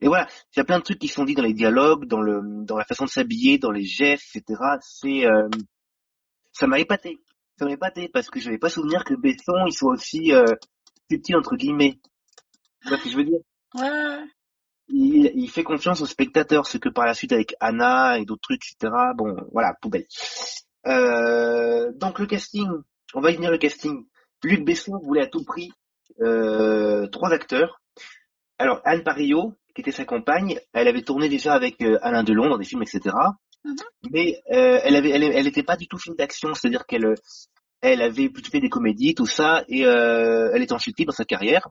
Et 0.00 0.08
voilà, 0.08 0.28
il 0.54 0.58
y 0.58 0.60
a 0.60 0.64
plein 0.64 0.78
de 0.78 0.84
trucs 0.84 0.98
qui 0.98 1.08
sont 1.08 1.24
dit 1.24 1.34
dans 1.34 1.42
les 1.42 1.54
dialogues, 1.54 2.06
dans 2.06 2.20
le, 2.20 2.40
dans 2.64 2.76
la 2.76 2.84
façon 2.84 3.04
de 3.04 3.10
s'habiller, 3.10 3.58
dans 3.58 3.70
les 3.70 3.84
gestes, 3.84 4.36
etc. 4.36 4.60
C'est, 4.80 5.26
euh, 5.26 5.48
ça 6.52 6.66
m'a 6.66 6.78
épaté. 6.78 7.18
Ça 7.58 7.64
m'a 7.64 7.72
épaté 7.72 8.08
parce 8.08 8.28
que 8.28 8.38
je 8.38 8.46
n'avais 8.46 8.58
pas 8.58 8.68
souvenir 8.68 9.04
que 9.04 9.14
Besson, 9.14 9.64
il 9.66 9.72
soit 9.72 9.92
aussi 9.94 10.32
euh, 10.32 10.44
subtil 11.10 11.36
entre 11.36 11.56
guillemets. 11.56 11.98
Tu 12.82 12.88
vois 12.88 12.98
ce 12.98 13.04
que 13.04 13.10
je 13.10 13.16
veux 13.16 13.24
dire? 13.24 13.40
Ouais 13.74 14.20
il, 14.88 15.32
il, 15.34 15.50
fait 15.50 15.64
confiance 15.64 16.00
aux 16.00 16.06
spectateurs, 16.06 16.66
ce 16.66 16.78
que 16.78 16.88
par 16.88 17.06
la 17.06 17.14
suite 17.14 17.32
avec 17.32 17.54
Anna 17.60 18.18
et 18.18 18.24
d'autres 18.24 18.42
trucs, 18.42 18.62
etc. 18.64 18.92
Bon, 19.16 19.36
voilà, 19.52 19.74
poubelle. 19.80 20.06
Euh, 20.86 21.90
donc 21.94 22.18
le 22.18 22.26
casting, 22.26 22.68
on 23.14 23.20
va 23.20 23.30
y 23.30 23.36
venir 23.36 23.50
le 23.50 23.58
casting. 23.58 24.06
Luc 24.44 24.64
Besson 24.64 24.98
voulait 25.02 25.22
à 25.22 25.26
tout 25.26 25.44
prix 25.44 25.72
euh, 26.20 27.06
trois 27.08 27.32
acteurs. 27.32 27.80
Alors 28.58 28.80
Anne 28.84 29.02
Parillo, 29.02 29.54
qui 29.76 29.82
était 29.82 29.92
sa 29.92 30.06
compagne, 30.06 30.58
elle 30.72 30.88
avait 30.88 31.02
tourné 31.02 31.28
déjà 31.28 31.52
avec 31.52 31.80
euh, 31.82 31.98
Alain 32.00 32.24
Delon 32.24 32.48
dans 32.48 32.56
des 32.56 32.64
films, 32.64 32.82
etc. 32.82 33.14
Mm-hmm. 33.64 33.76
Mais 34.10 34.40
euh, 34.50 34.80
elle 34.82 34.96
avait, 34.96 35.10
elle, 35.10 35.22
elle 35.22 35.46
était 35.46 35.62
pas 35.62 35.76
du 35.76 35.86
tout 35.86 35.98
film 35.98 36.16
d'action, 36.16 36.54
c'est-à-dire 36.54 36.86
qu'elle, 36.86 37.14
elle 37.82 38.00
avait 38.00 38.30
plutôt 38.30 38.50
fait 38.50 38.60
des 38.60 38.70
comédies, 38.70 39.14
tout 39.14 39.26
ça, 39.26 39.64
et 39.68 39.84
euh, 39.84 40.50
elle 40.54 40.62
était 40.62 40.72
en 40.72 40.78
chute 40.78 40.98
dans 41.04 41.12
sa 41.12 41.26
carrière. 41.26 41.68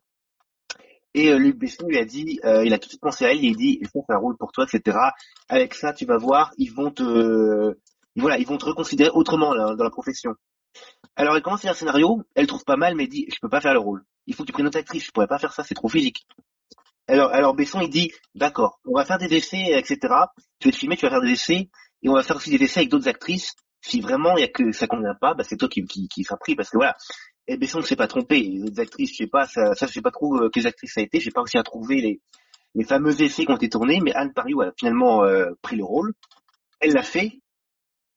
Et 1.16 1.30
euh, 1.30 1.38
Luc 1.38 1.58
Besson 1.58 1.88
lui 1.88 1.98
a 1.98 2.06
dit, 2.06 2.40
euh, 2.46 2.64
il 2.64 2.74
a 2.74 2.78
tout 2.78 2.86
de 2.86 2.90
suite 2.90 3.02
pensé 3.02 3.26
à 3.26 3.32
elle, 3.32 3.44
il 3.44 3.54
a 3.54 3.58
dit, 3.58 3.82
ça, 3.92 4.00
un 4.10 4.18
rôle 4.18 4.38
pour 4.38 4.52
toi, 4.52 4.66
etc. 4.72 4.98
Avec 5.50 5.74
ça, 5.74 5.94
tu 5.94 6.06
vas 6.06 6.18
voir, 6.18 6.52
ils 6.58 6.72
vont 6.72 6.92
te, 6.92 7.76
voilà, 8.16 8.38
ils 8.38 8.46
vont 8.46 8.58
te 8.58 8.66
reconsidérer 8.66 9.10
autrement 9.14 9.56
dans 9.56 9.84
la 9.84 9.90
profession. 9.90 10.36
Alors 11.16 11.36
elle 11.36 11.42
commence 11.42 11.62
à 11.62 11.64
faire 11.64 11.72
un 11.72 11.76
scénario, 11.76 12.22
elle 12.36 12.48
trouve 12.48 12.66
pas 12.66 12.76
mal, 12.76 12.96
mais 12.96 13.08
dit, 13.08 13.26
je 13.34 13.40
peux 13.42 13.50
pas 13.50 13.62
faire 13.62 13.74
le 13.74 13.80
rôle. 13.80 14.04
Il 14.28 14.36
faut 14.36 14.44
que 14.44 14.48
tu 14.48 14.54
prennes 14.54 14.66
une 14.66 14.68
autre 14.68 14.80
actrice, 14.80 15.06
je 15.06 15.12
pourrais 15.12 15.28
pas 15.28 15.40
faire 15.40 15.54
ça, 15.54 15.64
c'est 15.64 15.76
trop 15.76 15.88
physique. 15.88 16.28
Alors, 17.08 17.32
alors 17.32 17.54
Besson, 17.54 17.82
il 17.82 17.90
dit, 17.90 18.12
d'accord, 18.34 18.80
on 18.86 18.98
va 18.98 19.06
faire 19.06 19.18
des 19.18 19.34
essais, 19.36 19.78
etc. 19.78 19.98
Tu 20.60 20.68
vas 20.68 20.72
te 20.72 20.78
filmer, 20.78 20.98
tu 20.98 21.06
vas 21.06 21.12
faire 21.12 21.22
des 21.22 21.32
essais, 21.32 21.70
et 22.02 22.10
on 22.10 22.14
va 22.14 22.24
faire 22.24 22.38
aussi 22.38 22.50
des 22.50 22.64
essais 22.64 22.82
avec 22.82 22.90
d'autres 22.90 23.08
actrices. 23.08 23.54
Si 23.82 24.02
vraiment 24.02 24.36
il 24.38 24.42
y 24.42 24.44
a 24.44 24.48
que 24.48 24.72
ça 24.72 24.88
convient 24.88 25.14
pas, 25.22 25.36
bah 25.36 25.44
c'est 25.44 25.58
toi 25.58 25.70
qui, 25.70 25.84
qui, 25.86 26.08
qui 26.08 26.24
parce 26.56 26.72
que 26.72 26.78
voilà, 26.78 26.96
et 27.48 27.58
Besson 27.58 27.80
ne 27.80 27.84
s'est 27.84 27.96
pas 27.96 28.08
trompé. 28.08 28.42
Les 28.42 28.80
actrices, 28.80 29.12
je 29.12 29.18
sais 29.18 29.28
pas, 29.28 29.46
ça, 29.46 29.76
ça 29.76 29.86
je 29.86 29.92
sais 29.92 30.02
pas 30.02 30.12
trop 30.12 30.36
euh, 30.38 30.50
quelles 30.50 30.66
actrices 30.68 30.94
ça 30.94 31.02
a 31.02 31.04
été. 31.04 31.20
J'ai 31.20 31.32
pas 31.32 31.42
réussi 31.42 31.58
à 31.60 31.64
trouver 31.64 32.02
les, 32.02 32.22
les 32.76 32.84
fameux 32.84 33.22
essais 33.22 33.46
qui 33.46 33.52
ont 33.52 33.56
été 33.56 33.70
tournés, 33.70 34.00
mais 34.02 34.14
Anne 34.14 34.34
Pariou 34.34 34.62
a 34.62 34.72
finalement 34.78 35.24
euh, 35.24 35.52
pris 35.62 35.78
le 35.78 35.84
rôle. 35.84 36.14
Elle 36.80 36.94
l'a 36.94 37.04
fait. 37.04 37.40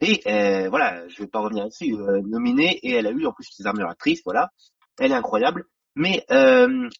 Et 0.01 0.20
euh, 0.27 0.68
voilà, 0.68 1.07
je 1.09 1.22
vais 1.22 1.29
pas 1.29 1.40
revenir 1.40 1.64
là-dessus, 1.64 1.94
euh, 1.94 2.20
nominée, 2.22 2.79
et 2.83 2.92
elle 2.92 3.07
a 3.07 3.11
eu 3.11 3.27
en 3.27 3.33
plus 3.33 3.48
ses 3.51 3.66
armures 3.66 3.88
actrices, 3.88 4.22
voilà. 4.24 4.51
Elle 4.98 5.12
est 5.12 5.16
incroyable. 5.16 5.64
Mais 5.94 6.24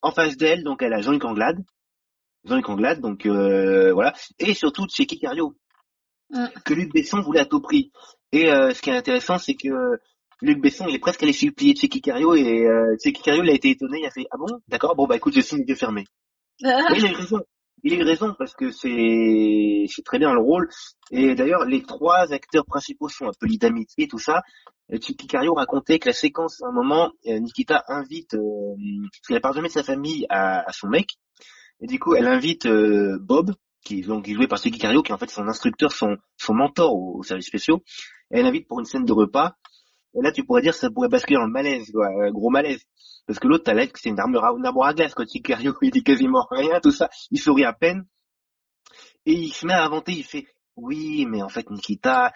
en 0.03 0.11
face 0.11 0.37
d'elle, 0.37 0.65
donc 0.65 0.83
elle 0.83 0.93
a 0.93 1.01
Jean-Luc 1.01 1.25
Anglade. 1.25 1.65
Jean-Luc 2.45 2.69
Anglade, 2.69 3.01
donc 3.01 3.27
voilà. 3.27 4.13
Et 4.39 4.55
surtout 4.55 4.87
chez 4.89 5.07
Cario, 5.07 5.55
mm. 6.31 6.47
que 6.65 6.75
Luc 6.75 6.93
Besson 6.93 7.21
voulait 7.21 7.41
à 7.41 7.47
tout 7.47 7.61
prix. 7.61 7.93
Et 8.33 8.47
ce 8.47 8.81
qui 8.81 8.91
est 8.91 8.97
intéressant, 8.97 9.39
c'est 9.39 9.55
que 9.55 9.99
Luc 10.41 10.61
Besson, 10.61 10.87
il 10.89 10.95
est 10.95 11.01
presque 11.01 11.23
allé 11.23 11.33
supplier 11.33 11.75
Checky 11.75 12.01
Cario 12.01 12.35
et 12.35 12.67
euh, 12.67 12.97
Checky 13.03 13.23
Cario, 13.23 13.43
il 13.43 13.51
a 13.51 13.55
été 13.55 13.71
étonné, 13.71 14.01
il 14.01 14.07
a 14.07 14.11
fait 14.11 14.27
ah 14.31 14.37
bon, 14.39 14.47
d'accord, 14.69 14.95
bon 14.95 15.07
bah 15.07 15.17
écoute, 15.17 15.35
je 15.35 15.41
signe 15.41 15.61
les 15.61 15.71
yeux 15.71 15.75
fermés. 15.75 16.05
il 16.61 16.69
a 16.69 17.11
eu 17.11 17.15
raison. 17.15 17.41
Il 17.85 17.93
a 17.95 17.97
eu 17.97 18.03
raison 18.03 18.35
parce 18.39 18.55
que 18.55 18.71
c'est 18.71 19.85
c'est 19.89 20.05
très 20.05 20.19
bien 20.19 20.33
le 20.33 20.41
rôle. 20.41 20.69
Et 21.11 21.35
d'ailleurs, 21.35 21.65
les 21.65 21.83
trois 21.83 22.33
acteurs 22.33 22.65
principaux 22.65 23.09
sont 23.09 23.27
un 23.27 23.33
peu 23.39 23.47
lits 23.47 23.59
d'amitié, 23.59 24.07
tout 24.07 24.19
ça. 24.19 24.43
Cario 25.29 25.55
racontait 25.55 25.99
que 25.99 26.09
la 26.09 26.15
séquence, 26.15 26.63
à 26.63 26.69
un 26.69 26.73
moment, 26.73 27.13
euh, 27.27 27.39
Nikita 27.41 27.85
invite, 27.89 28.35
euh, 28.35 28.41
parce 29.13 29.29
qu'elle 29.29 29.41
parle 29.41 29.55
jamais 29.57 29.69
de 29.69 29.75
sa 29.75 29.83
famille 29.83 30.25
à, 30.31 30.67
à, 30.67 30.73
son 30.73 30.89
mec, 30.89 31.11
et 31.81 31.87
du 31.87 31.99
coup, 31.99 32.15
elle 32.15 32.27
invite 32.27 32.67
euh, 32.67 33.19
Bob, 33.21 33.55
qui, 33.85 34.03
donc, 34.03 34.29
est 34.29 34.35
joué 34.35 34.49
par 34.49 34.59
Checky 34.59 34.79
Cario, 34.79 35.03
qui 35.03 35.13
est 35.13 35.15
en 35.15 35.19
fait 35.19 35.31
son 35.31 35.47
instructeur, 35.47 35.93
son, 35.93 36.17
son 36.37 36.55
mentor 36.55 36.93
au, 36.93 37.19
au 37.19 37.23
service 37.23 37.47
spéciaux. 37.47 37.83
elle 38.31 38.45
l'invite 38.45 38.67
pour 38.67 38.81
une 38.81 38.85
scène 38.85 39.05
de 39.05 39.13
repas. 39.13 39.55
Et 40.15 40.23
là, 40.23 40.33
tu 40.33 40.45
pourrais 40.45 40.63
dire 40.63 40.75
ça 40.75 40.91
pourrait 40.91 41.09
basculer 41.09 41.39
dans 41.39 41.47
le 41.47 41.53
malaise, 41.53 41.91
quoi, 41.93 42.09
un 42.09 42.31
gros 42.31 42.51
malaise. 42.51 42.85
Parce 43.27 43.39
que 43.39 43.47
l'autre, 43.47 43.65
t'as 43.65 43.75
l'air 43.75 43.93
que 43.93 44.01
c'est 44.01 44.09
une 44.09 44.19
arme, 44.19 44.35
une 44.35 44.67
arme 44.67 44.81
à 44.83 44.95
glace, 44.95 45.15
quand 45.15 45.27
Sicario, 45.27 45.75
il 45.83 45.91
dit 45.91 46.03
quasiment 46.03 46.47
rien, 46.51 46.81
tout 46.81 46.91
ça. 46.91 47.09
Il 47.31 47.39
sourit 47.39 47.65
à 47.65 47.73
peine. 47.73 48.07
Et 49.27 49.33
il 49.33 49.53
se 49.53 49.67
met 49.67 49.75
à 49.75 49.85
inventer, 49.85 50.13
il 50.13 50.25
fait, 50.25 50.47
oui, 50.81 51.27
mais 51.27 51.43
en 51.43 51.49
fait, 51.49 51.69
Nikita, 51.71 52.33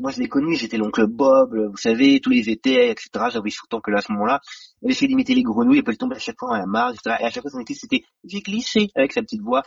moi 0.00 0.10
je 0.10 0.18
l'ai 0.18 0.28
connu, 0.28 0.56
j'étais 0.56 0.76
l'oncle 0.76 1.06
Bob, 1.06 1.54
vous 1.54 1.76
savez, 1.76 2.20
tous 2.20 2.30
les 2.30 2.50
étés, 2.50 2.90
etc. 2.90 3.10
J'avais 3.32 3.50
surtout 3.50 3.80
que 3.80 3.90
là, 3.90 3.98
à 3.98 4.00
ce 4.02 4.12
moment-là, 4.12 4.40
elle 4.82 4.90
essayait 4.90 5.08
d'imiter 5.08 5.34
les 5.34 5.44
grenouilles, 5.44 5.78
et 5.78 5.82
puis 5.82 5.92
elle 5.92 5.98
tombait 5.98 6.16
à 6.16 6.20
chaque 6.20 6.38
fois 6.38 6.50
dans 6.50 6.56
la 6.56 6.66
marge, 6.66 6.94
etc. 6.94 7.16
Et 7.20 7.24
à 7.24 7.30
chaque 7.30 7.42
fois, 7.42 7.50
son 7.50 7.60
équipe, 7.60 7.76
c'était, 7.76 8.02
j'ai 8.24 8.40
glissé 8.40 8.88
avec 8.96 9.12
sa 9.12 9.22
petite 9.22 9.42
voix. 9.42 9.62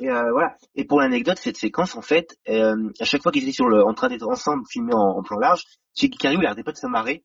Et 0.00 0.10
euh, 0.10 0.30
voilà. 0.32 0.56
Et 0.74 0.84
pour 0.84 1.00
l'anecdote, 1.00 1.38
cette 1.38 1.56
séquence, 1.56 1.96
en 1.96 2.02
fait, 2.02 2.36
euh, 2.48 2.90
à 3.00 3.04
chaque 3.04 3.22
fois 3.22 3.32
qu'ils 3.32 3.44
étaient 3.44 3.52
sur 3.52 3.68
le, 3.68 3.84
en 3.84 3.94
train 3.94 4.08
d'être 4.08 4.28
ensemble, 4.28 4.64
filmés 4.68 4.94
en, 4.94 5.22
plan 5.22 5.38
large, 5.38 5.62
Chicky 5.94 6.18
Cario, 6.18 6.40
il 6.40 6.46
arrêtait 6.46 6.62
pas 6.62 6.72
de 6.72 6.76
se 6.76 6.86
marrer. 6.86 7.24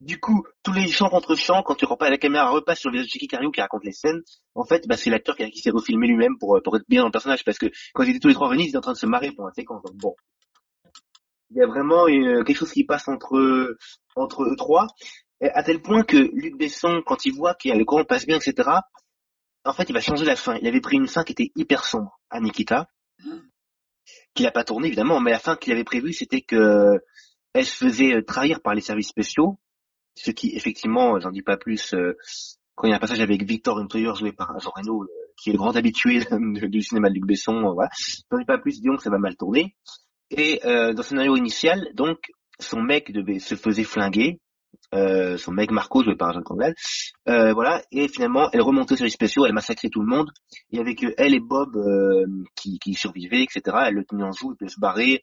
Du 0.00 0.20
coup, 0.20 0.44
tous 0.62 0.72
les 0.72 0.88
chants 0.88 1.08
contre 1.08 1.34
chants, 1.34 1.62
quand 1.62 1.74
tu 1.74 1.86
pas 1.98 2.10
la 2.10 2.18
caméra 2.18 2.50
repasse 2.50 2.80
sur 2.80 2.90
le 2.90 2.94
visage 2.98 3.06
de 3.06 3.10
Chicky 3.12 3.28
Cario 3.28 3.50
qui 3.50 3.60
raconte 3.60 3.84
les 3.84 3.92
scènes, 3.92 4.22
en 4.54 4.64
fait, 4.64 4.86
bah, 4.86 4.96
c'est 4.96 5.10
l'acteur 5.10 5.36
qui, 5.36 5.58
s'est 5.58 5.70
refilmé 5.70 6.06
lui-même 6.06 6.38
pour, 6.38 6.60
pour 6.62 6.76
être 6.76 6.84
bien 6.88 7.00
dans 7.00 7.06
le 7.06 7.12
personnage, 7.12 7.44
parce 7.44 7.58
que 7.58 7.66
quand 7.94 8.02
ils 8.02 8.10
étaient 8.10 8.18
tous 8.18 8.28
les 8.28 8.34
trois 8.34 8.48
venus, 8.48 8.66
ils 8.66 8.68
étaient 8.70 8.78
en 8.78 8.82
train 8.82 8.92
de 8.92 8.98
se 8.98 9.06
marrer 9.06 9.32
pour 9.32 9.46
la 9.46 9.52
séquence. 9.52 9.82
Donc 9.82 9.96
bon, 9.96 10.14
il 11.50 11.58
y 11.58 11.62
a 11.62 11.66
vraiment 11.66 12.06
quelque 12.06 12.54
chose 12.54 12.72
qui 12.72 12.84
passe 12.84 13.08
entre 13.08 13.76
entre 14.16 14.44
eux 14.44 14.56
trois, 14.56 14.86
à 15.40 15.62
tel 15.62 15.80
point 15.80 16.02
que 16.02 16.16
Luc 16.16 16.56
Besson, 16.58 17.02
quand 17.04 17.24
il 17.24 17.32
voit 17.32 17.54
qu'il 17.54 17.70
y 17.70 17.74
a 17.74 17.76
le 17.76 17.84
courant 17.84 18.04
passe 18.04 18.26
bien, 18.26 18.36
etc., 18.36 18.68
en 19.64 19.72
fait, 19.72 19.88
il 19.88 19.92
va 19.92 20.00
changer 20.00 20.24
la 20.24 20.36
fin. 20.36 20.56
Il 20.56 20.66
avait 20.66 20.80
pris 20.80 20.96
une 20.96 21.08
fin 21.08 21.22
qui 21.22 21.32
était 21.32 21.52
hyper 21.54 21.84
sombre 21.84 22.18
à 22.30 22.40
Nikita, 22.40 22.86
qu'il 24.34 24.46
a 24.46 24.50
pas 24.50 24.64
tourné 24.64 24.88
évidemment, 24.88 25.20
mais 25.20 25.30
la 25.30 25.38
fin 25.38 25.56
qu'il 25.56 25.72
avait 25.72 25.84
prévue, 25.84 26.12
c'était 26.12 26.40
que 26.40 26.98
elle 27.52 27.66
se 27.66 27.74
faisait 27.74 28.14
euh, 28.14 28.22
trahir 28.22 28.60
par 28.62 28.74
les 28.74 28.80
services 28.80 29.08
spéciaux, 29.08 29.58
ce 30.14 30.30
qui 30.30 30.54
effectivement, 30.56 31.18
j'en 31.20 31.30
dis 31.30 31.42
pas 31.42 31.56
plus. 31.56 31.94
euh, 31.94 32.16
quand 32.74 32.86
il 32.86 32.90
y 32.90 32.92
a 32.94 32.96
un 32.96 33.00
passage 33.00 33.20
avec 33.20 33.42
Victor 33.42 33.78
Hunter 33.78 34.12
joué 34.18 34.32
par 34.32 34.58
Jean 34.58 34.70
Reno, 34.74 35.02
euh, 35.02 35.06
qui 35.36 35.50
est 35.50 35.52
le 35.52 35.58
grand 35.58 35.76
habitué 35.76 36.20
du 36.68 36.82
cinéma 36.82 37.10
de 37.10 37.14
Luc 37.14 37.26
Besson, 37.26 37.56
euh, 37.56 37.72
voilà. 37.72 37.90
J'en 38.30 38.38
dis 38.38 38.44
pas 38.46 38.58
plus, 38.58 38.80
disons 38.80 38.96
que 38.96 39.02
ça 39.02 39.10
va 39.10 39.18
mal 39.18 39.36
tourner. 39.36 39.76
Et 40.30 40.60
euh, 40.64 40.92
dans 40.92 40.98
le 40.98 41.02
scénario 41.02 41.36
initial, 41.36 41.88
donc 41.94 42.18
son 42.58 42.80
mec 42.80 43.12
devait 43.12 43.38
se 43.38 43.54
faisait 43.54 43.84
flinguer, 43.84 44.38
euh, 44.94 45.36
son 45.36 45.52
mec 45.52 45.70
Marco 45.72 46.02
joué 46.02 46.16
par 46.16 46.32
Jean 46.32 46.42
Congal, 46.42 46.74
euh, 47.28 47.52
voilà. 47.52 47.82
Et 47.92 48.08
finalement, 48.08 48.48
elle 48.52 48.62
remontait 48.62 48.96
sur 48.96 49.04
les 49.04 49.10
spéciaux, 49.10 49.44
elle 49.44 49.52
massacrait 49.52 49.88
tout 49.88 50.00
le 50.00 50.06
monde. 50.06 50.30
Avait 50.76 50.94
que 50.94 51.12
elle 51.18 51.34
et 51.34 51.40
Bob 51.40 51.76
euh, 51.76 52.26
qui, 52.56 52.78
qui 52.78 52.94
survivaient, 52.94 53.42
etc. 53.42 53.76
Elle 53.88 53.94
le 53.94 54.04
tenait 54.04 54.24
en 54.24 54.32
joue, 54.32 54.52
elle 54.52 54.56
pouvait 54.56 54.70
se 54.70 54.80
barrer. 54.80 55.22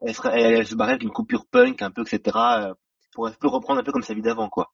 Elle 0.00 0.14
se 0.66 0.74
barrait 0.74 0.92
avec 0.92 1.02
une 1.02 1.10
coupure 1.10 1.46
punk, 1.50 1.82
un 1.82 1.90
peu, 1.90 2.02
etc. 2.02 2.36
pour 3.16 3.26
un 3.26 3.32
peu 3.32 3.48
reprendre 3.48 3.80
un 3.80 3.82
peu 3.82 3.90
comme 3.92 4.02
sa 4.02 4.14
vie 4.14 4.22
d'avant, 4.22 4.48
quoi 4.48 4.70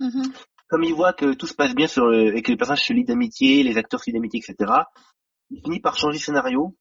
Mhm. 0.00 0.32
comme 0.68 0.84
il 0.84 0.94
voit 0.94 1.12
que 1.12 1.34
tout 1.34 1.46
se 1.46 1.54
passe 1.54 1.74
bien 1.74 1.86
sur 1.86 2.06
le, 2.06 2.34
et 2.34 2.42
que 2.42 2.50
les 2.50 2.56
personnages 2.56 2.84
se 2.86 2.92
lient 2.92 3.04
d'amitié, 3.04 3.62
les 3.62 3.76
acteurs 3.76 4.00
se 4.00 4.06
lient 4.06 4.14
d'amitié, 4.14 4.40
etc., 4.40 4.72
il 5.50 5.60
finit 5.62 5.80
par 5.80 5.96
changer 5.98 6.18
de 6.18 6.22
scénario. 6.22 6.74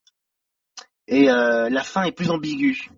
Et 1.08 1.30
euh, 1.30 1.70
la 1.70 1.84
fin 1.84 2.04
est 2.04 2.14
plus 2.14 2.30
ambiguë. 2.30 2.90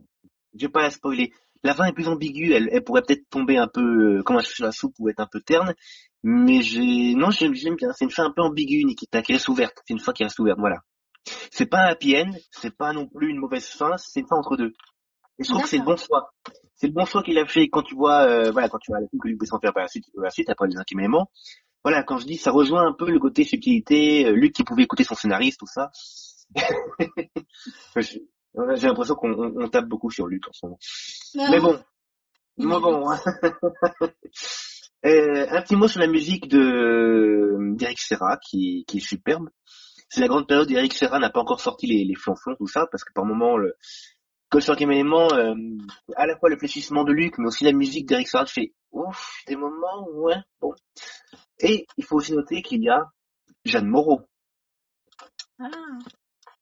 Je 0.54 0.66
vais 0.68 0.72
pas 0.72 0.84
la 0.84 0.92
spoiler. 0.92 1.34
La 1.64 1.74
fin 1.74 1.86
est 1.86 1.94
plus 1.94 2.08
ambiguë. 2.08 2.54
Elle, 2.54 2.70
elle 2.72 2.84
pourrait 2.84 3.02
peut-être 3.02 3.28
tomber 3.30 3.58
un 3.58 3.68
peu 3.68 3.82
euh, 4.20 4.24
comme 4.24 4.36
un 4.38 4.42
cheveu 4.42 4.54
sur 4.56 4.66
la 4.66 4.72
soupe 4.72 4.94
ou 5.00 5.10
être 5.10 5.20
un 5.20 5.28
peu 5.32 5.42
terne. 5.42 5.74
Mais 6.22 6.62
j'ai 6.62 7.16
non, 7.16 7.32
j'aime 7.32 7.56
j'aime 7.56 7.76
bien. 7.76 7.92
C'est 7.94 8.06
une 8.06 8.12
fin 8.12 8.26
un 8.26 8.32
peu 8.32 8.44
ambiguë, 8.44 8.86
Nikita, 8.86 9.22
qui 9.24 9.34
reste 9.34 9.50
ouverte. 9.50 9.82
C'est 9.86 9.94
une 9.94 10.00
fin 10.00 10.14
qui 10.14 10.24
reste 10.24 10.38
ouverte. 10.40 10.60
Voilà. 10.60 10.78
C'est 11.52 11.66
pas 11.66 11.80
un 11.86 11.88
happy 11.88 12.16
end. 12.18 12.32
C'est 12.52 12.76
pas 12.78 12.94
non 12.94 13.08
plus 13.08 13.30
une 13.32 13.40
mauvaise 13.40 13.66
fin. 13.68 13.98
C'est 13.98 14.20
une 14.20 14.28
fin 14.28 14.36
entre 14.38 14.58
deux. 14.58 14.74
Et 15.40 15.44
je 15.44 15.50
trouve 15.50 15.64
que 15.64 15.70
c'est 15.70 15.80
le 15.80 15.86
bon 15.86 15.98
choix. 15.98 16.30
C'est 16.84 16.88
le 16.88 16.94
bon 16.94 17.06
choix 17.06 17.24
qu'il 17.24 17.40
a 17.40 17.46
fait 17.46 17.70
quand 17.70 17.82
tu 17.82 17.96
vois, 17.96 18.24
euh, 18.28 18.52
voilà, 18.52 18.68
quand 18.68 18.78
tu 18.78 18.92
vois 18.92 19.00
la 19.00 19.08
film 19.08 19.22
que 19.22 19.30
Luc 19.30 19.40
Besson 19.40 19.58
faire 19.62 19.72
par 19.72 19.84
la 19.84 19.88
suite, 19.88 20.04
par 20.14 20.26
la 20.26 20.30
suite 20.32 20.50
après 20.50 20.68
les 20.68 20.76
élément. 21.00 21.32
Voilà, 21.82 22.04
quand 22.04 22.18
je 22.18 22.26
dis 22.26 22.36
ça 22.36 22.52
rejoint 22.52 22.86
un 22.86 22.92
peu 22.92 23.10
le 23.10 23.20
côté 23.20 23.46
subtilité, 23.46 24.26
euh, 24.26 24.34
Luc 24.34 24.52
qui 24.52 24.66
pouvait 24.66 24.84
écouter 24.84 25.06
son 25.06 25.16
scénariste, 25.16 25.62
tout 25.62 25.66
ça. 25.66 25.92
J'ai 27.96 28.88
l'impression 28.88 29.16
qu'on 29.16 29.32
on, 29.32 29.64
on 29.64 29.70
tape 29.70 29.88
beaucoup 29.88 30.12
sur 30.12 30.28
Luc 30.28 30.46
en 30.46 30.52
ce 30.52 30.66
moment. 30.66 30.78
Non, 31.36 31.52
Mais 31.52 31.62
bon, 31.62 31.80
mais 32.58 32.66
bon. 32.66 33.10
hein. 33.10 33.20
Euh, 35.06 35.48
un 35.50 35.62
petit 35.62 35.76
mot 35.76 35.90
sur 35.90 36.00
la 36.00 36.08
musique 36.08 36.48
de 36.48 37.76
d'Eric 37.76 38.00
Serra 38.00 38.38
qui, 38.38 38.86
qui 38.88 39.00
est 39.00 39.02
superbe. 39.02 39.50
C'est 40.08 40.22
la 40.22 40.30
grande 40.30 40.48
période 40.48 40.72
où 40.72 40.74
Eric 40.74 40.94
Serra 40.94 41.20
n'a 41.20 41.30
pas 41.30 41.42
encore 41.42 41.60
sorti 41.60 41.88
les, 41.88 42.06
les 42.06 42.16
flonflons, 42.16 42.56
tout 42.56 42.68
ça, 42.68 42.88
parce 42.90 43.04
que 43.04 43.12
par 43.14 43.26
moment, 43.26 43.58
le, 43.58 43.76
cinquième 44.62 44.92
élément, 44.92 45.32
euh, 45.34 45.54
à 46.16 46.26
la 46.26 46.38
fois 46.38 46.50
le 46.50 46.58
fléchissement 46.58 47.04
de 47.04 47.12
Luc, 47.12 47.38
mais 47.38 47.48
aussi 47.48 47.64
la 47.64 47.72
musique 47.72 48.08
d'Eric 48.08 48.28
fait 48.48 48.74
ouf, 48.92 49.44
des 49.48 49.56
moments, 49.56 50.08
ouais, 50.14 50.38
bon. 50.62 50.74
Et 51.60 51.86
il 51.98 52.04
faut 52.04 52.18
aussi 52.18 52.34
noter 52.34 52.62
qu'il 52.62 52.84
y 52.84 52.90
a 52.90 53.10
Jeanne 53.66 53.88
Moreau. 53.88 54.22
Ah. 55.60 55.68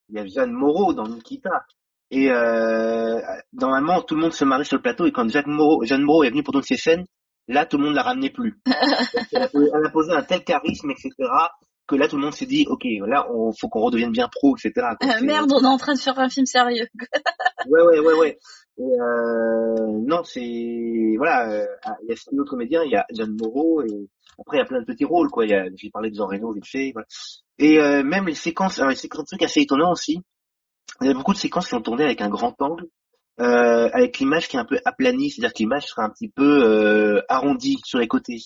Il 0.10 0.16
y 0.16 0.20
a 0.20 0.26
Jeanne 0.26 0.52
Moreau 0.52 0.94
dans 0.94 1.08
Nikita. 1.08 1.66
Et 2.10 2.30
euh, 2.30 3.22
normalement, 3.54 4.02
tout 4.02 4.16
le 4.16 4.22
monde 4.22 4.34
se 4.34 4.44
marie 4.44 4.66
sur 4.66 4.78
le 4.78 4.82
plateau, 4.82 5.06
et 5.06 5.12
quand 5.12 5.30
Jacques 5.30 5.48
Moreau, 5.48 5.86
Jeanne 5.86 6.04
Moreau 6.04 6.24
est 6.24 6.30
venue 6.30 6.44
pour 6.44 6.54
donner 6.54 6.66
ses 6.66 6.78
scènes, 6.78 7.06
là, 7.48 7.66
tout 7.66 7.78
le 7.78 7.86
monde 7.86 7.96
la 7.96 8.04
ramenait 8.04 8.30
plus. 8.30 8.60
A, 8.66 8.72
elle 9.34 9.86
a 9.86 9.90
posé 9.92 10.12
un 10.12 10.24
tel 10.24 10.44
charisme, 10.44 10.92
etc., 10.92 11.14
que 11.92 11.96
là, 11.98 12.08
tout 12.08 12.16
le 12.16 12.24
monde 12.24 12.34
s'est 12.34 12.46
dit, 12.46 12.66
ok, 12.68 12.84
là, 13.06 13.28
on 13.32 13.52
faut 13.52 13.68
qu'on 13.68 13.82
redevienne 13.82 14.12
bien 14.12 14.30
pro, 14.30 14.56
etc. 14.56 14.72
Euh, 14.78 14.96
C'est- 15.20 15.26
merde, 15.26 15.52
on 15.52 15.62
est 15.62 15.68
en 15.68 15.78
train 15.78 15.94
de 15.94 16.00
faire 16.00 16.18
un 16.20 16.30
film 16.30 16.46
sérieux. 16.46 16.88
Ouais, 17.70 17.82
ouais, 17.84 18.00
ouais, 18.00 18.14
ouais. 18.16 18.40
Et 18.80 18.82
euh, 18.82 20.00
non, 20.08 20.24
c'est 20.24 21.14
voilà, 21.18 21.52
euh, 21.52 21.68
ah, 21.84 21.96
il 22.02 22.10
y 22.10 22.12
a 22.12 22.16
six 22.16 22.36
autres 22.40 22.50
comédiens, 22.50 22.82
il 22.84 22.92
y 22.92 22.96
a 22.96 23.06
Jeanne 23.12 23.38
Moreau 23.40 23.84
et 23.84 24.10
après 24.40 24.58
il 24.58 24.60
y 24.62 24.64
a 24.64 24.66
plein 24.66 24.80
de 24.80 24.86
petits 24.86 25.06
rôles 25.06 25.30
quoi. 25.30 25.46
Il 25.46 25.52
y 25.52 25.54
a, 25.54 25.66
j'ai 25.76 25.92
parlé 25.92 26.10
de 26.10 26.16
Jean 26.16 26.26
Reno 26.26 26.52
vite 26.54 26.66
fait, 26.66 26.92
voilà. 26.92 27.06
Et 27.60 27.80
euh, 27.80 28.02
même 28.04 28.26
les 28.26 28.34
séquences, 28.34 28.80
alors 28.80 28.90
les 28.90 28.96
séquences, 28.96 29.26
trucs 29.26 29.44
assez 29.44 29.62
étonnants 29.62 29.92
aussi. 29.92 30.22
Il 31.02 31.08
y 31.08 31.12
a 31.12 31.14
beaucoup 31.14 31.34
de 31.34 31.38
séquences 31.38 31.68
qui 31.68 31.76
ont 31.76 31.82
tourné 31.82 32.04
avec 32.04 32.22
un 32.22 32.30
grand 32.30 32.60
angle, 32.60 32.88
euh, 33.40 33.90
avec 33.94 34.18
l'image 34.18 34.48
qui 34.48 34.56
est 34.58 34.60
un 34.60 34.66
peu 34.66 34.80
aplanie, 34.86 35.30
c'est-à-dire 35.30 35.54
que 35.54 35.60
l'image 35.60 35.86
sera 35.86 36.04
un 36.04 36.10
petit 36.10 36.30
peu 36.30 36.64
euh, 36.64 37.22
arrondie 37.30 37.80
sur 37.86 38.00
les 38.00 38.08
côtés. 38.08 38.40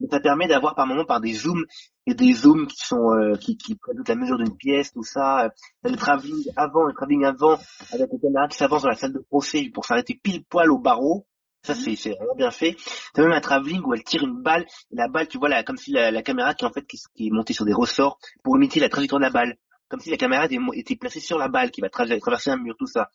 Mais 0.00 0.08
ça 0.10 0.20
permet 0.20 0.48
d'avoir 0.48 0.74
par 0.74 0.86
moment 0.86 1.04
par 1.04 1.20
des 1.20 1.32
zooms 1.32 1.64
et 2.06 2.14
des 2.14 2.32
zooms 2.32 2.66
qui 2.66 2.84
sont 2.84 3.10
euh, 3.12 3.34
qui, 3.36 3.56
qui 3.56 3.74
prennent 3.76 3.96
toute 3.96 4.08
la 4.08 4.14
mesure 4.14 4.38
d'une 4.38 4.56
pièce, 4.56 4.92
tout 4.92 5.02
ça. 5.02 5.46
Euh, 5.46 5.48
Le 5.84 5.96
travelling 5.96 6.44
avant, 6.56 6.84
le 6.84 6.94
travelling 6.94 7.24
avant, 7.24 7.58
avec 7.92 8.08
le 8.12 8.18
caméra 8.18 8.48
qui 8.48 8.56
s'avance 8.56 8.82
dans 8.82 8.90
la 8.90 8.96
salle 8.96 9.12
de 9.12 9.18
procès 9.18 9.70
pour 9.72 9.84
s'arrêter 9.84 10.18
pile 10.22 10.44
poil 10.44 10.70
au 10.70 10.78
barreau. 10.78 11.26
Ça 11.62 11.74
c'est 11.74 11.96
c'est 11.96 12.10
vraiment 12.10 12.36
bien 12.36 12.52
fait. 12.52 12.76
T'as 13.12 13.22
même 13.22 13.32
un 13.32 13.40
travelling 13.40 13.82
où 13.82 13.92
elle 13.92 14.04
tire 14.04 14.22
une 14.22 14.40
balle 14.40 14.64
et 14.92 14.96
la 14.96 15.08
balle, 15.08 15.26
tu 15.26 15.38
vois 15.38 15.48
là, 15.48 15.64
comme 15.64 15.76
si 15.76 15.90
la, 15.90 16.12
la 16.12 16.22
caméra 16.22 16.54
qui 16.54 16.64
en 16.64 16.70
fait 16.70 16.86
qui, 16.86 16.96
qui 17.14 17.26
est 17.26 17.30
montée 17.30 17.54
sur 17.54 17.64
des 17.64 17.72
ressorts 17.72 18.18
pour 18.44 18.56
imiter 18.56 18.78
la 18.78 18.88
trajectoire 18.88 19.18
de 19.18 19.24
la 19.24 19.30
balle, 19.32 19.56
comme 19.88 19.98
si 19.98 20.10
la 20.10 20.16
caméra 20.16 20.46
était, 20.74 20.94
placée 20.96 21.18
sur 21.18 21.38
la 21.38 21.48
balle 21.48 21.72
qui 21.72 21.80
va 21.80 21.88
tra- 21.88 22.20
traverser 22.20 22.50
un 22.50 22.56
mur, 22.56 22.76
tout 22.78 22.86
ça. 22.86 23.10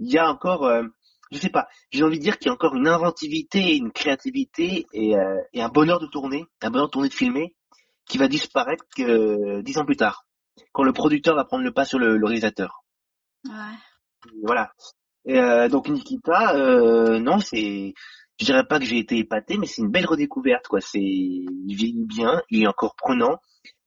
Il 0.00 0.12
y 0.12 0.18
a 0.18 0.28
encore, 0.28 0.66
euh, 0.66 0.82
je 1.34 1.40
sais 1.40 1.50
pas, 1.50 1.66
j'ai 1.90 2.04
envie 2.04 2.18
de 2.18 2.22
dire 2.22 2.38
qu'il 2.38 2.46
y 2.46 2.50
a 2.50 2.54
encore 2.54 2.74
une 2.74 2.88
inventivité, 2.88 3.76
une 3.76 3.92
créativité 3.92 4.86
et, 4.92 5.16
euh, 5.16 5.40
et 5.52 5.62
un 5.62 5.68
bonheur 5.68 6.00
de 6.00 6.06
tourner, 6.06 6.44
un 6.62 6.70
bonheur 6.70 6.86
de 6.86 6.92
tourner 6.92 7.08
de 7.08 7.14
filmer 7.14 7.54
qui 8.06 8.18
va 8.18 8.28
disparaître 8.28 8.84
que 8.96 9.02
euh, 9.02 9.62
dix 9.62 9.78
ans 9.78 9.84
plus 9.84 9.96
tard, 9.96 10.26
quand 10.72 10.84
le 10.84 10.92
producteur 10.92 11.34
va 11.34 11.44
prendre 11.44 11.64
le 11.64 11.72
pas 11.72 11.84
sur 11.84 11.98
le, 11.98 12.16
le 12.16 12.26
réalisateur. 12.26 12.84
Ouais. 13.46 13.52
Voilà. 14.42 14.72
Et, 15.26 15.38
euh, 15.38 15.68
donc 15.68 15.88
Nikita, 15.88 16.54
euh, 16.54 17.18
non, 17.18 17.38
c'est, 17.40 17.94
je 18.38 18.44
dirais 18.44 18.66
pas 18.66 18.78
que 18.78 18.84
j'ai 18.84 18.98
été 18.98 19.18
épaté, 19.18 19.58
mais 19.58 19.66
c'est 19.66 19.82
une 19.82 19.90
belle 19.90 20.06
redécouverte, 20.06 20.68
quoi. 20.68 20.80
C'est, 20.80 21.00
il 21.00 21.74
vieillit 21.74 22.06
bien, 22.06 22.42
il 22.50 22.62
est 22.62 22.66
encore 22.66 22.94
prenant. 22.94 23.38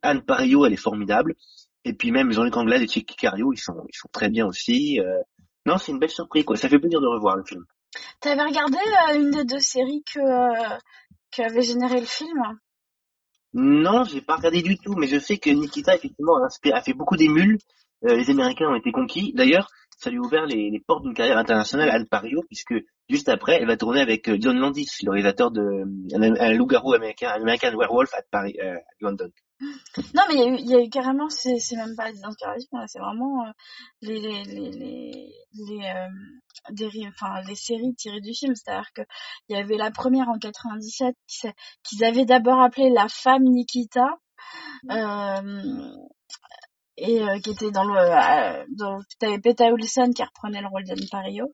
Anne 0.02 0.24
Parillo, 0.24 0.66
elle 0.66 0.74
est 0.74 0.78
formidable. 0.78 1.36
Et 1.84 1.94
puis 1.94 2.12
même 2.12 2.32
Jean-Luc 2.32 2.58
Anglade 2.58 2.82
et 2.82 2.88
Chicky 2.88 3.16
Cario, 3.16 3.54
ils 3.54 3.60
sont, 3.60 3.86
ils 3.88 3.96
sont 3.96 4.10
très 4.12 4.30
bien 4.30 4.46
aussi. 4.46 5.00
Euh, 5.00 5.22
non, 5.68 5.78
c'est 5.78 5.92
une 5.92 6.00
belle 6.00 6.10
surprise, 6.10 6.46
quoi. 6.46 6.56
Ça 6.56 6.70
fait 6.70 6.80
plaisir 6.80 7.02
de 7.02 7.08
revoir 7.08 7.36
le 7.36 7.44
film. 7.44 7.64
T'avais 8.22 8.44
regardé 8.44 8.78
euh, 8.78 9.20
une 9.20 9.32
des 9.32 9.44
deux 9.44 9.60
séries 9.60 10.04
que 10.14 10.20
euh, 10.20 10.78
qui 11.32 11.44
avait 11.44 11.62
généré 11.62 12.00
le 12.00 12.06
film? 12.06 12.42
Non, 13.54 14.04
j'ai 14.06 14.22
pas 14.22 14.38
regardé 14.38 14.62
du 14.62 14.78
tout, 14.78 14.96
mais 14.96 15.08
je 15.08 15.20
sais 15.20 15.38
que 15.38 15.50
Nikita 15.50 15.96
effectivement 15.96 16.38
a, 16.38 16.48
inspiré- 16.48 16.74
a 16.78 16.82
fait 16.82 16.94
beaucoup 16.94 17.18
d'émules. 17.18 17.58
Euh, 18.06 18.16
les 18.16 18.30
Américains 18.30 18.70
ont 18.70 18.76
été 18.76 18.92
conquis. 18.92 19.34
D'ailleurs, 19.34 19.68
ça 19.98 20.10
lui 20.10 20.20
a 20.20 20.22
ouvert 20.22 20.46
les, 20.46 20.70
les 20.70 20.80
portes 20.80 21.04
d'une 21.04 21.14
carrière 21.14 21.38
internationale 21.38 21.90
à 21.90 21.96
Anne 21.96 22.08
Parillo, 22.08 22.44
puisque 22.48 22.76
juste 23.10 23.30
après, 23.30 23.58
elle 23.60 23.68
va 23.68 23.76
tourner 23.76 24.02
avec 24.02 24.30
John 24.40 24.58
Landis, 24.58 24.88
le 25.04 25.12
réalisateur 25.12 25.52
de 25.52 25.62
un, 26.16 26.36
un 26.36 26.54
loup-garou 26.54 26.94
américain, 26.94 27.30
un 27.36 27.42
American 27.42 27.76
Werewolf 27.76 28.14
à 28.14 28.22
Paris, 28.32 28.58
à 28.60 28.80
London. 29.02 29.30
Non, 30.14 30.22
mais 30.30 30.36
il 30.36 30.40
y, 30.40 30.44
a 30.44 30.48
eu- 30.48 30.58
il 30.60 30.70
y 30.70 30.76
a 30.76 30.82
eu 30.84 30.90
carrément, 30.90 31.30
c'est 31.30 31.58
c'est 31.58 31.76
même 31.76 31.96
pas 31.96 32.12
des 32.12 32.24
inspirations, 32.24 32.68
là, 32.78 32.86
c'est 32.88 33.00
vraiment 33.00 33.46
euh, 33.46 33.52
les 34.02 34.20
les 34.20 34.44
les 34.44 34.72
les, 34.72 35.34
les, 35.54 35.86
euh, 35.86 36.08
des 36.72 36.90
enfin 37.08 37.42
les 37.48 37.56
séries 37.56 37.96
tirées 37.96 38.22
du 38.22 38.34
film. 38.36 38.54
C'est-à-dire 38.56 38.90
que 38.94 39.02
il 39.50 39.58
y 39.58 39.60
avait 39.60 39.78
la 39.78 39.90
première 39.92 40.30
en 40.30 40.38
97 40.38 41.16
qui 41.28 41.38
s'est- 41.40 41.56
qu'ils 41.84 42.04
avaient 42.04 42.26
d'abord 42.26 42.62
appelé 42.62 42.90
La 42.92 43.08
femme 43.10 43.44
Nikita. 43.44 44.08
Euh, 44.92 45.92
et 47.00 47.22
euh, 47.24 47.40
qui 47.40 47.52
était 47.52 47.72
dans 47.72 47.84
le 47.84 48.00
euh, 48.00 48.66
dans 48.76 49.00
t'avais 49.20 49.40
Peta 49.40 49.72
Wilson 49.72 50.12
qui 50.16 50.24
reprenait 50.24 50.62
le 50.62 50.68
rôle 50.68 50.84
d'Anne 50.84 51.06
Parillo 51.12 51.54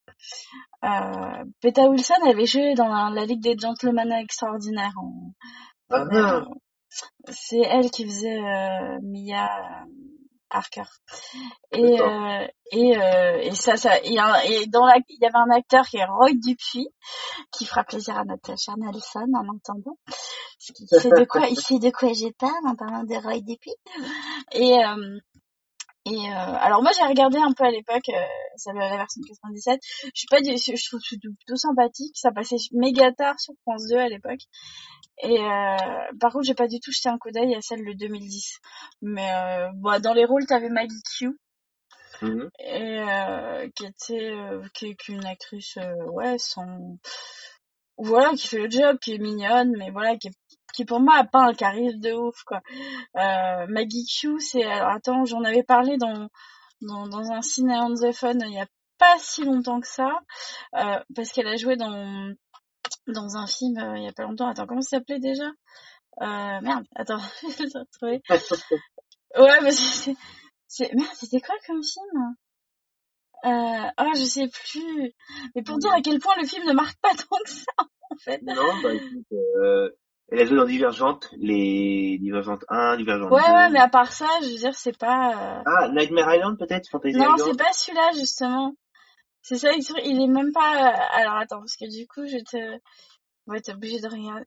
euh, 0.85 1.43
Peta 1.61 1.89
Wilson 1.89 2.13
avait 2.29 2.45
joué 2.45 2.75
dans 2.75 2.87
la, 2.87 3.09
la 3.09 3.25
Ligue 3.25 3.41
des 3.41 3.57
Gentlemen 3.57 4.11
Extraordinaires 4.11 4.93
en, 4.97 5.31
Ah, 5.89 6.45
c'est 7.31 7.59
elle 7.61 7.89
qui 7.91 8.05
faisait 8.05 8.39
euh, 8.39 8.99
Mia 9.01 9.45
euh, 9.45 9.85
Harker. 10.49 10.83
Et 11.71 11.99
euh, 11.99 12.47
et 12.71 12.97
euh, 12.97 13.37
et 13.41 13.55
ça 13.55 13.77
ça 13.77 13.99
et, 14.03 14.19
un- 14.19 14.39
et 14.41 14.67
dans 14.67 14.85
la 14.85 14.95
il 15.09 15.17
y 15.19 15.25
avait 15.25 15.37
un 15.37 15.49
acteur 15.55 15.85
qui 15.87 15.97
est 15.97 16.05
Roy 16.05 16.31
Dupuis 16.33 16.89
qui 17.51 17.65
fera 17.65 17.83
plaisir 17.83 18.17
à 18.17 18.23
Natasha 18.25 18.73
Nelson 18.77 19.31
en 19.35 19.47
entendant. 19.47 19.97
Qu'il 20.75 20.87
sait 20.87 21.09
de 21.09 21.25
quoi 21.25 21.47
il 21.47 21.55
sait 21.59 21.79
de 21.79 21.89
quoi 21.89 22.09
je 22.13 22.31
parle 22.33 22.65
en 22.67 22.75
parlant 22.75 23.03
de 23.03 23.15
Roy 23.15 23.41
Dupuis. 23.41 23.75
Et 24.53 24.73
euh, 24.85 25.17
et 26.05 26.15
euh, 26.15 26.35
alors 26.35 26.81
moi 26.81 26.91
j'ai 26.97 27.05
regardé 27.05 27.37
un 27.37 27.53
peu 27.53 27.63
à 27.63 27.71
l'époque 27.71 28.09
euh, 28.09 28.21
ça 28.57 28.73
la 28.73 28.97
version 28.97 29.21
de 29.21 29.27
97 29.27 29.79
je 30.03 30.09
suis 30.13 30.27
pas 30.27 30.39
je 30.39 30.87
trouve 30.87 30.99
que 30.99 31.05
c'est 31.09 31.17
plutôt 31.17 31.55
sympathique. 31.55 32.17
Ça 32.17 32.31
passait 32.31 32.57
méga 32.73 33.11
tard 33.13 33.39
sur 33.39 33.53
France 33.61 33.87
2 33.89 33.97
à 33.97 34.09
l'époque. 34.09 34.41
Et 35.21 35.39
euh, 35.39 35.77
par 36.19 36.33
contre 36.33 36.45
j'ai 36.45 36.55
pas 36.55 36.67
du 36.67 36.79
tout 36.79 36.91
jeté 36.91 37.07
un 37.07 37.17
coup 37.17 37.31
d'œil 37.31 37.55
à 37.55 37.61
celle 37.61 37.85
de 37.85 37.93
2010 37.93 38.59
mais 39.01 39.29
euh, 39.33 39.69
bon, 39.75 40.01
dans 40.01 40.13
les 40.13 40.25
rôles 40.25 40.45
t'avais 40.45 40.69
Maggie 40.69 41.01
Q. 41.17 41.37
Mhm. 42.21 42.49
et 42.59 42.99
euh, 42.99 43.69
qui 43.75 43.85
était 43.85 44.31
euh, 44.31 44.63
qui, 44.73 44.95
qui 44.95 45.11
est 45.11 45.15
une 45.15 45.25
actrice 45.25 45.77
euh, 45.77 46.05
ouais 46.11 46.37
sans 46.37 46.97
voilà 47.97 48.31
qui 48.33 48.47
fait 48.47 48.59
le 48.59 48.69
job 48.69 48.97
qui 49.01 49.13
est 49.13 49.17
mignonne 49.17 49.73
mais 49.77 49.89
voilà 49.89 50.15
qui 50.15 50.27
est 50.27 50.37
qui 50.74 50.86
pour 50.86 50.99
moi 50.99 51.15
a 51.15 51.24
pas 51.24 51.43
un 51.43 51.53
charisme 51.53 51.99
de 51.99 52.13
ouf 52.13 52.43
quoi. 52.43 52.61
Euh, 53.17 53.67
Maggie 53.67 54.05
Q, 54.05 54.39
c'est 54.39 54.63
alors 54.63 54.89
attends, 54.89 55.26
j'en 55.26 55.43
avais 55.43 55.63
parlé 55.63 55.97
dans 55.97 56.28
dans, 56.82 57.07
dans 57.07 57.32
un 57.32 57.41
ciné 57.41 57.76
on 57.80 57.93
the 57.93 58.11
fun 58.11 58.34
il 58.39 58.53
y 58.53 58.59
a 58.59 58.67
pas 58.97 59.17
si 59.19 59.43
longtemps 59.43 59.80
que 59.80 59.88
ça, 59.88 60.19
euh, 60.76 60.99
parce 61.15 61.32
qu'elle 61.32 61.47
a 61.47 61.57
joué 61.57 61.76
dans 61.76 62.34
dans 63.07 63.38
un 63.38 63.47
film 63.47 63.78
euh, 63.78 63.97
il 63.97 64.03
y 64.03 64.07
a 64.07 64.13
pas 64.13 64.24
longtemps. 64.24 64.47
Attends, 64.47 64.67
comment 64.67 64.82
ça 64.82 64.97
s'appelait 64.97 65.19
déjà? 65.19 65.47
Euh, 66.21 66.61
Merde, 66.61 66.86
attends, 66.95 67.19
je 67.41 67.63
vais 67.63 67.80
retrouver. 67.80 68.21
Ouais, 69.38 69.61
mais 69.61 69.71
c'est 69.71 70.15
c'est 70.67 70.93
merde, 70.93 71.09
c'était 71.13 71.41
quoi 71.41 71.55
comme 71.67 71.84
film? 71.84 72.36
Euh, 73.45 73.89
oh, 73.99 74.11
je 74.15 74.24
sais 74.24 74.47
plus. 74.47 75.13
Mais 75.55 75.63
pour 75.63 75.78
dire 75.78 75.91
à 75.91 76.01
quel 76.01 76.19
point 76.19 76.36
le 76.39 76.47
film 76.47 76.65
ne 76.65 76.74
marque 76.74 76.97
pas 77.01 77.13
tant 77.13 77.38
que 77.43 77.49
ça, 77.49 77.74
en 78.09 78.15
fait. 78.17 78.41
Non, 78.41 78.82
bah 78.82 78.93
écoute, 78.93 79.26
euh, 79.32 79.89
elle 80.30 80.39
a 80.39 80.45
joué 80.45 80.57
dans 80.57 80.65
Divergente, 80.65 81.30
les 81.38 82.17
Divergente 82.19 82.63
1, 82.69 82.97
Divergente 82.97 83.32
Ouais, 83.32 83.41
2. 83.47 83.53
ouais, 83.53 83.69
mais 83.69 83.80
à 83.80 83.89
part 83.89 84.11
ça, 84.11 84.28
je 84.41 84.47
veux 84.47 84.57
dire, 84.57 84.74
c'est 84.76 84.97
pas... 84.97 85.32
euh, 85.59 85.63
Ah, 85.65 85.89
Nightmare 85.89 86.36
Island 86.36 86.57
peut-être 86.57 86.89
Fantasy 86.89 87.15
Non, 87.17 87.36
Island 87.36 87.51
c'est 87.51 87.57
pas 87.57 87.74
celui-là, 87.74 88.11
justement. 88.13 88.74
C'est 89.41 89.57
ça, 89.57 89.71
il 89.74 89.84
il 90.05 90.21
est 90.24 90.28
même 90.28 90.51
pas... 90.53 90.91
euh, 90.91 91.19
Alors, 91.19 91.36
attends, 91.36 91.59
parce 91.59 91.76
que 91.76 91.89
du 91.89 92.07
coup, 92.07 92.26
je 92.26 92.38
te... 92.38 92.80
Ouais, 93.47 93.59
t'es 93.61 93.74
obligé 93.74 93.99
de 93.99 94.07
regarder. 94.07 94.45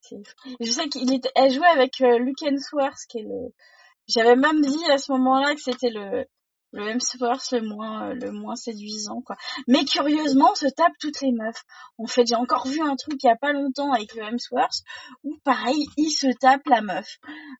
C'est- 0.00 0.22
Je 0.60 0.70
sais 0.70 0.88
qu'il 0.88 1.12
était... 1.12 1.30
Elle 1.34 1.52
jouait 1.52 1.66
avec 1.68 2.00
euh, 2.00 2.18
Luke 2.18 2.42
Hemsworth, 2.42 3.06
qui 3.08 3.18
est 3.20 3.22
le... 3.22 3.52
J'avais 4.08 4.36
même 4.36 4.60
dit 4.60 4.90
à 4.90 4.98
ce 4.98 5.12
moment-là 5.12 5.54
que 5.54 5.60
c'était 5.60 5.90
le... 5.90 6.26
Le 6.72 6.88
Hemsworth 6.88 7.50
le 7.52 7.62
moins, 7.62 8.10
euh, 8.10 8.14
le 8.14 8.30
moins 8.32 8.56
séduisant, 8.56 9.22
quoi. 9.22 9.36
Mais 9.66 9.84
curieusement, 9.84 10.50
on 10.52 10.54
se 10.54 10.66
tape 10.68 10.92
toutes 11.00 11.20
les 11.20 11.32
meufs. 11.32 11.62
En 11.98 12.06
fait, 12.06 12.26
j'ai 12.26 12.34
encore 12.36 12.66
vu 12.66 12.80
un 12.80 12.96
truc 12.96 13.22
il 13.22 13.26
y 13.26 13.30
a 13.30 13.36
pas 13.36 13.52
longtemps 13.52 13.92
avec 13.92 14.14
le 14.14 14.22
Hemsworth, 14.22 14.82
où 15.24 15.36
pareil, 15.44 15.86
il 15.96 16.10
se 16.10 16.26
tape 16.38 16.66
la 16.66 16.80
meuf. 16.80 17.18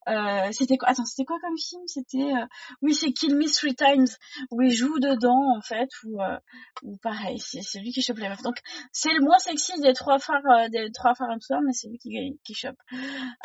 Euh, 0.08 0.48
c'était 0.52 0.76
quoi 0.76 0.88
Attends, 0.90 1.04
c'était 1.04 1.24
quoi 1.24 1.38
comme 1.40 1.56
film? 1.58 1.82
C'était 1.86 2.32
euh, 2.34 2.46
oui, 2.82 2.94
c'est 2.94 3.12
Kill 3.12 3.36
Me 3.36 3.46
Three 3.52 3.74
Times 3.74 4.06
où 4.50 4.62
il 4.62 4.70
joue 4.72 4.98
dedans 4.98 5.56
en 5.56 5.60
fait, 5.62 5.88
où 6.04 6.20
euh, 6.22 6.38
où 6.82 6.96
pareil, 6.98 7.38
c'est 7.38 7.62
c'est 7.62 7.80
lui 7.80 7.92
qui 7.92 8.02
chope 8.02 8.18
les 8.18 8.28
meufs. 8.28 8.42
Donc 8.42 8.56
c'est 8.92 9.12
le 9.12 9.20
moins 9.20 9.38
sexy 9.38 9.78
des 9.80 9.92
trois 9.92 10.18
frères 10.18 10.42
euh, 10.50 10.68
des 10.68 10.90
trois 10.92 11.14
frères 11.14 11.30
Hemsworth, 11.30 11.62
mais 11.66 11.72
c'est 11.72 11.88
lui 11.88 11.98
qui 11.98 12.38
qui 12.44 12.54
chope. 12.54 12.76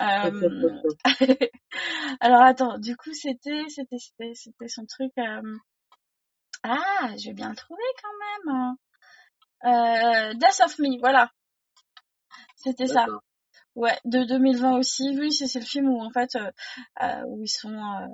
Euh, 0.01 0.49
alors 2.19 2.41
attends, 2.41 2.77
du 2.79 2.95
coup 2.95 3.13
c'était 3.13 3.63
c'était 3.69 3.97
c'était 3.97 4.31
c'était 4.35 4.67
son 4.67 4.85
truc. 4.85 5.11
euh, 5.17 5.41
Ah, 6.67 7.15
je 7.17 7.27
vais 7.27 7.33
bien 7.33 7.49
le 7.49 7.55
trouver 7.55 7.83
quand 8.01 8.49
même. 8.49 8.75
Euh, 9.65 10.33
Death 10.33 10.61
of 10.63 10.79
Me, 10.79 10.99
voilà. 10.99 11.31
C'était 12.55 12.87
ça. 12.87 13.05
Ouais, 13.75 13.97
de 14.05 14.23
2020 14.23 14.77
aussi. 14.77 15.15
Oui, 15.19 15.31
c'est 15.31 15.59
le 15.59 15.65
film 15.65 15.89
où 15.89 16.01
en 16.01 16.09
fait 16.09 16.35
euh, 16.35 16.51
euh, 17.03 17.23
où 17.27 17.43
ils 17.43 17.47
sont 17.47 17.73
euh, 17.75 18.07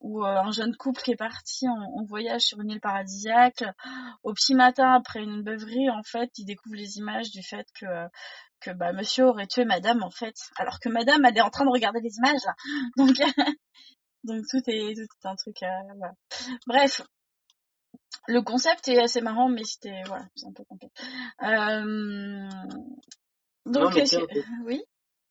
où 0.00 0.24
euh, 0.24 0.36
un 0.36 0.50
jeune 0.50 0.76
couple 0.76 1.00
qui 1.02 1.12
est 1.12 1.16
parti 1.16 1.68
en, 1.68 1.80
en 2.00 2.04
voyage 2.04 2.42
sur 2.42 2.60
une 2.60 2.70
île 2.70 2.80
paradisiaque. 2.80 3.64
Au 4.24 4.34
petit 4.34 4.54
matin 4.54 4.92
après 4.92 5.20
une 5.22 5.42
beuverie, 5.42 5.88
en 5.90 6.02
fait, 6.02 6.30
ils 6.38 6.44
découvrent 6.44 6.76
les 6.76 6.98
images 6.98 7.30
du 7.30 7.42
fait 7.42 7.66
que 7.80 7.86
que 8.60 8.70
bah 8.70 8.92
monsieur 8.92 9.26
aurait 9.26 9.46
tué 9.46 9.64
madame 9.64 10.02
en 10.02 10.10
fait, 10.10 10.36
alors 10.56 10.80
que 10.80 10.88
madame 10.88 11.24
elle 11.24 11.36
est 11.36 11.42
en 11.42 11.50
train 11.50 11.64
de 11.64 11.70
regarder 11.70 12.00
les 12.00 12.16
images 12.16 12.44
là. 12.44 12.54
Donc 12.96 13.16
donc 14.24 14.42
tout 14.50 14.62
est 14.66 14.94
tout 14.94 15.02
est 15.02 15.28
un 15.28 15.36
truc 15.36 15.62
euh, 15.62 15.94
voilà. 15.98 16.14
Bref, 16.66 17.02
le 18.28 18.40
concept 18.42 18.88
est 18.88 18.98
assez 19.00 19.20
marrant 19.20 19.48
mais 19.48 19.64
c'était 19.64 20.02
voilà, 20.06 20.24
c'est 20.34 20.46
un 20.46 20.52
peu 20.52 20.64
compliqué. 20.64 20.92
Euh, 21.42 22.48
Non, 23.66 23.80
donc 23.80 23.92
tiens, 24.04 24.20
que- 24.20 24.26
oui, 24.66 24.82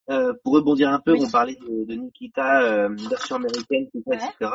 Euh, 0.10 0.34
pour 0.44 0.54
rebondir 0.56 0.90
un 0.90 1.00
peu, 1.00 1.14
Oui. 1.14 1.24
on 1.26 1.30
parlait 1.32 1.56
de, 1.56 1.86
de 1.86 1.94
Nikita, 1.96 2.62
euh, 2.64 2.90
version 3.10 3.38
américaine, 3.38 3.88
tout 3.94 4.04
ça, 4.06 4.12
Ouais. 4.12 4.18
etc. 4.18 4.52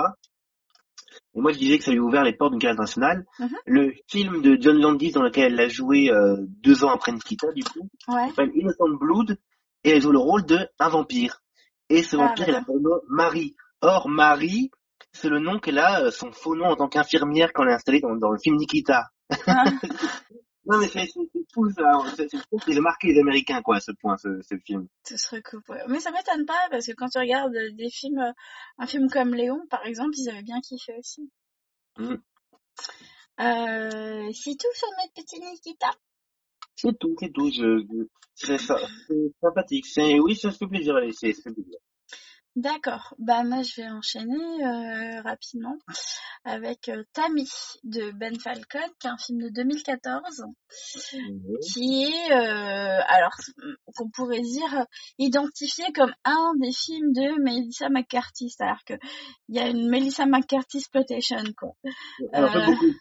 Et 1.34 1.40
moi, 1.40 1.52
je 1.52 1.58
disais 1.58 1.78
que 1.78 1.84
ça 1.84 1.90
lui 1.90 1.98
a 2.00 2.02
ouvert 2.02 2.22
les 2.24 2.34
portes 2.34 2.50
d'une 2.52 2.60
carrière 2.60 2.74
internationale. 2.80 3.24
Mhm. 3.38 3.56
Le 3.66 3.92
film 4.08 4.42
de 4.42 4.58
John 4.60 4.78
Landis 4.78 5.12
dans 5.12 5.22
lequel 5.22 5.54
elle 5.54 5.60
a 5.60 5.68
joué 5.68 6.10
euh, 6.10 6.36
deux 6.40 6.84
ans 6.84 6.90
après 6.90 7.12
Nikita, 7.12 7.50
du 7.52 7.64
coup, 7.64 7.88
ouais. 8.08 8.28
s'appelle 8.28 8.50
Innocent 8.54 8.88
Blood, 9.00 9.38
et 9.84 9.90
elle 9.90 10.02
joue 10.02 10.12
le 10.12 10.18
rôle 10.18 10.44
de 10.44 10.58
un 10.78 10.88
vampire. 10.90 11.40
Et 11.88 12.02
ce 12.02 12.16
Ah, 12.16 12.26
vampire, 12.28 12.48
il 12.48 12.54
a 12.54 12.62
pour 12.62 12.78
nom 12.80 13.00
Marie. 13.08 13.56
Or, 13.80 14.08
Marie, 14.08 14.70
c'est 15.12 15.28
le 15.28 15.38
nom 15.38 15.58
qu'elle 15.58 15.78
a, 15.78 16.02
euh, 16.02 16.10
son 16.10 16.32
faux 16.32 16.54
nom 16.54 16.66
en 16.66 16.76
tant 16.76 16.88
qu'infirmière 16.88 17.52
quand 17.52 17.64
elle 17.64 17.70
est 17.70 17.74
installée 17.74 18.00
dans, 18.00 18.14
dans 18.16 18.30
le 18.30 18.38
film 18.38 18.56
Nikita. 18.56 19.06
Ah, 19.46 19.64
Non, 20.70 20.76
mais 20.78 20.88
c'est 20.88 21.06
fou, 21.54 21.70
ça. 21.70 21.92
C'est 22.14 22.76
a 22.76 22.80
marqué 22.82 23.08
les 23.14 23.18
Américains, 23.20 23.62
quoi, 23.62 23.76
à 23.76 23.80
ce 23.80 23.90
point, 23.90 24.18
ce, 24.18 24.28
ce 24.42 24.54
film. 24.66 24.86
ce 25.02 25.16
serait 25.16 25.40
cool. 25.42 25.62
ouais. 25.70 25.80
Mais 25.88 25.98
ça 25.98 26.10
m'étonne 26.10 26.44
pas 26.44 26.68
parce 26.70 26.86
que 26.86 26.92
quand 26.92 27.08
tu 27.08 27.18
regardes 27.18 27.54
des 27.72 27.88
films, 27.88 28.18
euh, 28.18 28.32
un 28.76 28.86
film 28.86 29.08
comme 29.08 29.34
Léon 29.34 29.62
par 29.70 29.86
exemple, 29.86 30.10
ils 30.18 30.28
avaient 30.28 30.42
bien 30.42 30.60
kiffé 30.60 30.92
aussi. 30.98 31.30
Mhm. 31.96 32.20
Euh, 33.40 34.30
c'est 34.34 34.56
tout 34.58 34.74
sur 34.74 34.88
notre 34.98 35.14
petit 35.14 35.40
Nikita. 35.40 35.90
C'est 36.76 36.98
tout, 36.98 37.14
c'est 37.18 37.32
tout. 37.32 37.50
Je, 37.50 37.78
je- 37.78 38.06
c'est 38.34 38.58
sympathique. 39.40 39.86
C'est, 39.86 40.18
oui, 40.20 40.36
ça 40.36 40.50
se 40.50 40.58
fait 40.58 40.66
plaisir. 40.66 40.96
Allez, 40.96 41.12
c'est, 41.12 41.32
ça 41.32 41.42
fait 41.44 41.54
plaisir. 41.54 41.78
D'accord. 42.58 43.14
Bah 43.18 43.44
moi 43.44 43.62
je 43.62 43.80
vais 43.80 43.88
enchaîner 43.88 44.34
euh, 44.34 45.22
rapidement 45.22 45.76
avec 46.44 46.88
euh, 46.88 47.04
Tammy 47.12 47.48
de 47.84 48.10
Ben 48.10 48.36
Falcon, 48.40 48.80
qui 48.98 49.06
est 49.06 49.10
un 49.10 49.16
film 49.16 49.42
de 49.42 49.48
2014, 49.50 50.42
Mhm. 51.14 51.56
qui 51.72 52.02
est 52.04 52.32
euh, 52.32 53.00
alors 53.06 53.36
qu'on 53.94 54.10
pourrait 54.10 54.40
dire 54.40 54.86
identifié 55.18 55.84
comme 55.94 56.12
un 56.24 56.52
des 56.60 56.72
films 56.72 57.12
de 57.12 57.40
Melissa 57.44 57.88
McCarthy, 57.90 58.50
c'est-à-dire 58.50 58.82
que 58.84 58.94
il 59.48 59.54
y 59.54 59.60
a 59.60 59.68
une 59.68 59.88
Melissa 59.88 60.26
McCarthy 60.26 60.78
exploitation 60.78 61.38
quoi. 61.56 61.74
Beaucoup. 62.32 62.92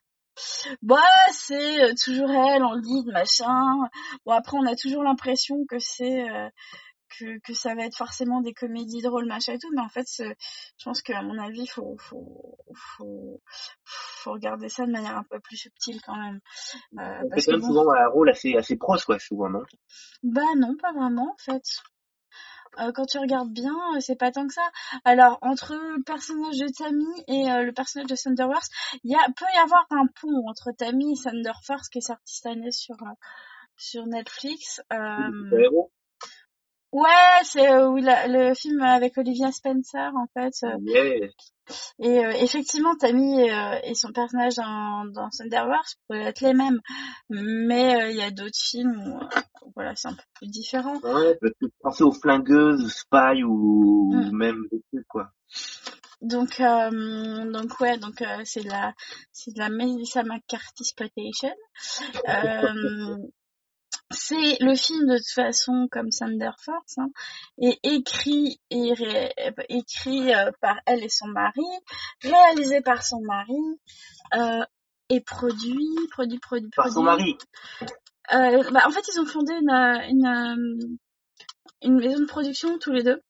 Bah, 0.84 1.02
c'est 1.32 1.96
toujours 2.04 2.30
elle 2.30 2.64
en 2.64 2.76
lead, 2.76 3.08
machin. 3.08 3.90
Bon, 4.24 4.34
après, 4.34 4.56
on 4.56 4.68
a 4.68 4.76
toujours 4.76 5.02
l'impression 5.02 5.66
que 5.68 5.80
c'est 5.80 6.28
que, 7.18 7.40
que 7.40 7.54
ça 7.54 7.76
va 7.76 7.86
être 7.86 7.96
forcément 7.98 8.42
des 8.42 8.54
comédies 8.54 9.02
drôles, 9.02 9.26
machin 9.28 9.54
et 9.54 9.60
tout, 9.60 9.70
mais 9.74 9.82
en 9.82 9.90
fait, 9.90 10.08
c'est- 10.08 10.36
je 10.78 10.84
pense 10.86 11.02
qu'à 11.02 11.22
mon 11.22 11.38
avis, 11.38 11.68
faut, 11.68 11.96
faut, 12.00 12.58
faut, 12.76 13.42
faut 13.86 14.32
regarder 14.32 14.70
ça 14.70 14.86
de 14.86 14.92
manière 14.92 15.18
un 15.18 15.24
peu 15.24 15.40
plus 15.40 15.58
subtile 15.58 16.02
quand 16.06 16.16
même. 16.16 16.40
Euh, 17.00 17.24
parce 17.30 17.46
quand 17.46 17.52
que 17.54 17.58
même 17.58 17.62
bon, 17.62 17.68
souvent 17.68 17.92
un 17.94 18.08
rôle 18.08 18.30
assez, 18.30 18.56
assez 18.56 18.76
proche, 18.76 19.06
quoi, 19.06 19.20
souvent, 19.20 19.50
non? 19.50 19.64
bah 20.24 20.42
non, 20.58 20.76
pas 20.76 20.92
vraiment 20.94 21.34
en 21.34 21.38
fait. 21.38 21.64
Euh, 22.80 22.92
quand 22.92 23.06
tu 23.06 23.18
regardes 23.18 23.52
bien, 23.52 23.74
euh, 23.96 24.00
c'est 24.00 24.18
pas 24.18 24.32
tant 24.32 24.46
que 24.46 24.54
ça. 24.54 24.70
Alors, 25.04 25.40
entre 25.42 25.74
le 25.74 26.04
personnage 26.04 26.58
de 26.58 26.68
Tammy 26.68 27.24
et 27.28 27.50
euh, 27.52 27.64
le 27.64 27.72
personnage 27.72 28.08
de 28.08 28.16
Thunderworth, 28.16 28.70
il 29.04 29.12
y 29.12 29.16
a, 29.16 29.26
peut 29.36 29.46
y 29.56 29.58
avoir 29.58 29.86
un 29.90 30.06
pont 30.22 30.48
entre 30.48 30.72
Tammy 30.78 31.14
et 31.14 31.24
Thunderforce 31.24 31.90
qui 31.90 32.00
est 32.00 32.02
sorti 32.02 32.36
cette 32.36 32.46
année 32.52 32.72
sur, 32.72 32.96
euh, 33.02 33.14
sur 33.78 34.06
Netflix. 34.06 34.82
C'est 34.92 34.96
Euh. 34.96 35.32
Ouais, 37.02 37.44
c'est 37.44 37.70
euh, 37.72 38.00
la- 38.02 38.28
le 38.28 38.54
film 38.56 38.82
avec 38.82 39.18
Olivia 39.18 39.52
Spencer 39.52 40.12
en 40.16 40.28
fait. 40.34 40.54
euh, 40.64 40.78
Yeah. 40.82 41.28
et 42.00 42.26
euh, 42.26 42.32
effectivement, 42.42 42.96
Tammy 42.96 43.42
et, 43.42 43.52
euh, 43.54 43.80
et 43.84 43.94
son 43.96 44.12
personnage 44.14 44.56
dans, 44.56 45.06
dans 45.06 45.30
Thunderworth 45.30 45.96
peuvent 46.08 46.22
être 46.22 46.42
les 46.42 46.54
mêmes. 46.54 46.80
Mais 47.30 48.04
euh, 48.04 48.10
il 48.12 48.18
y 48.18 48.22
a 48.22 48.32
d'autres 48.32 48.58
films 48.58 48.96
où, 49.06 49.22
euh, 49.22 49.42
voilà, 49.76 49.94
c'est 49.96 50.08
un 50.08 50.14
peu 50.14 50.24
plus 50.36 50.48
différent. 50.48 50.96
Ouais, 51.04 51.38
parce 51.42 51.54
que 51.60 51.66
penser 51.82 52.04
aux 52.04 52.14
flingueuses, 52.14 52.90
Spy 52.94 53.44
ou, 53.44 54.14
Mm. 54.14 54.30
ou 54.30 54.32
même 54.36 54.64
des 54.72 54.82
trucs, 54.94 55.08
quoi. 55.08 55.30
Donc, 56.22 56.60
euh, 56.62 57.52
donc 57.52 57.80
ouais, 57.80 57.98
donc 57.98 58.22
euh, 58.22 58.42
c'est 58.44 58.64
de 58.64 58.70
la, 58.70 58.94
c'est 59.32 59.54
de 59.54 59.60
la 59.60 59.70
Melissa 59.70 60.24
McCarthy 60.24 60.84
exploitation. 60.84 61.54
Euh, 62.28 63.16
c'est 64.12 64.58
le 64.62 64.76
film 64.76 65.06
de 65.08 65.18
toute 65.18 65.34
façon 65.34 65.88
comme 65.92 66.10
Thunder 66.10 66.52
Force, 66.64 66.98
hein, 66.98 67.10
est 67.62 67.80
écrit 67.84 68.60
et 68.70 68.94
ré- 68.94 69.34
écrit 69.70 70.34
euh, 70.34 70.52
par 70.62 70.78
elle 70.86 71.04
et 71.04 71.10
son 71.10 71.28
mari, 71.28 71.66
réalisé 72.22 72.82
par 72.82 73.04
son 73.04 73.20
mari 73.22 73.80
euh, 74.36 74.64
et 75.10 75.22
produit, 75.22 75.88
produit, 76.12 76.40
produit, 76.40 76.70
Par 76.76 76.88
son 76.88 77.04
produit. 77.04 77.38
mari. 78.32 78.58
Euh, 78.62 78.72
bah, 78.72 78.84
en 78.86 78.92
fait, 78.92 79.04
ils 79.14 79.20
ont 79.20 79.26
fondé 79.26 79.54
une, 79.54 79.72
une, 79.72 80.98
une 81.82 81.96
maison 81.98 82.20
de 82.20 82.26
production 82.26 82.78
tous 82.80 82.92
les 82.92 83.04
deux. 83.04 83.22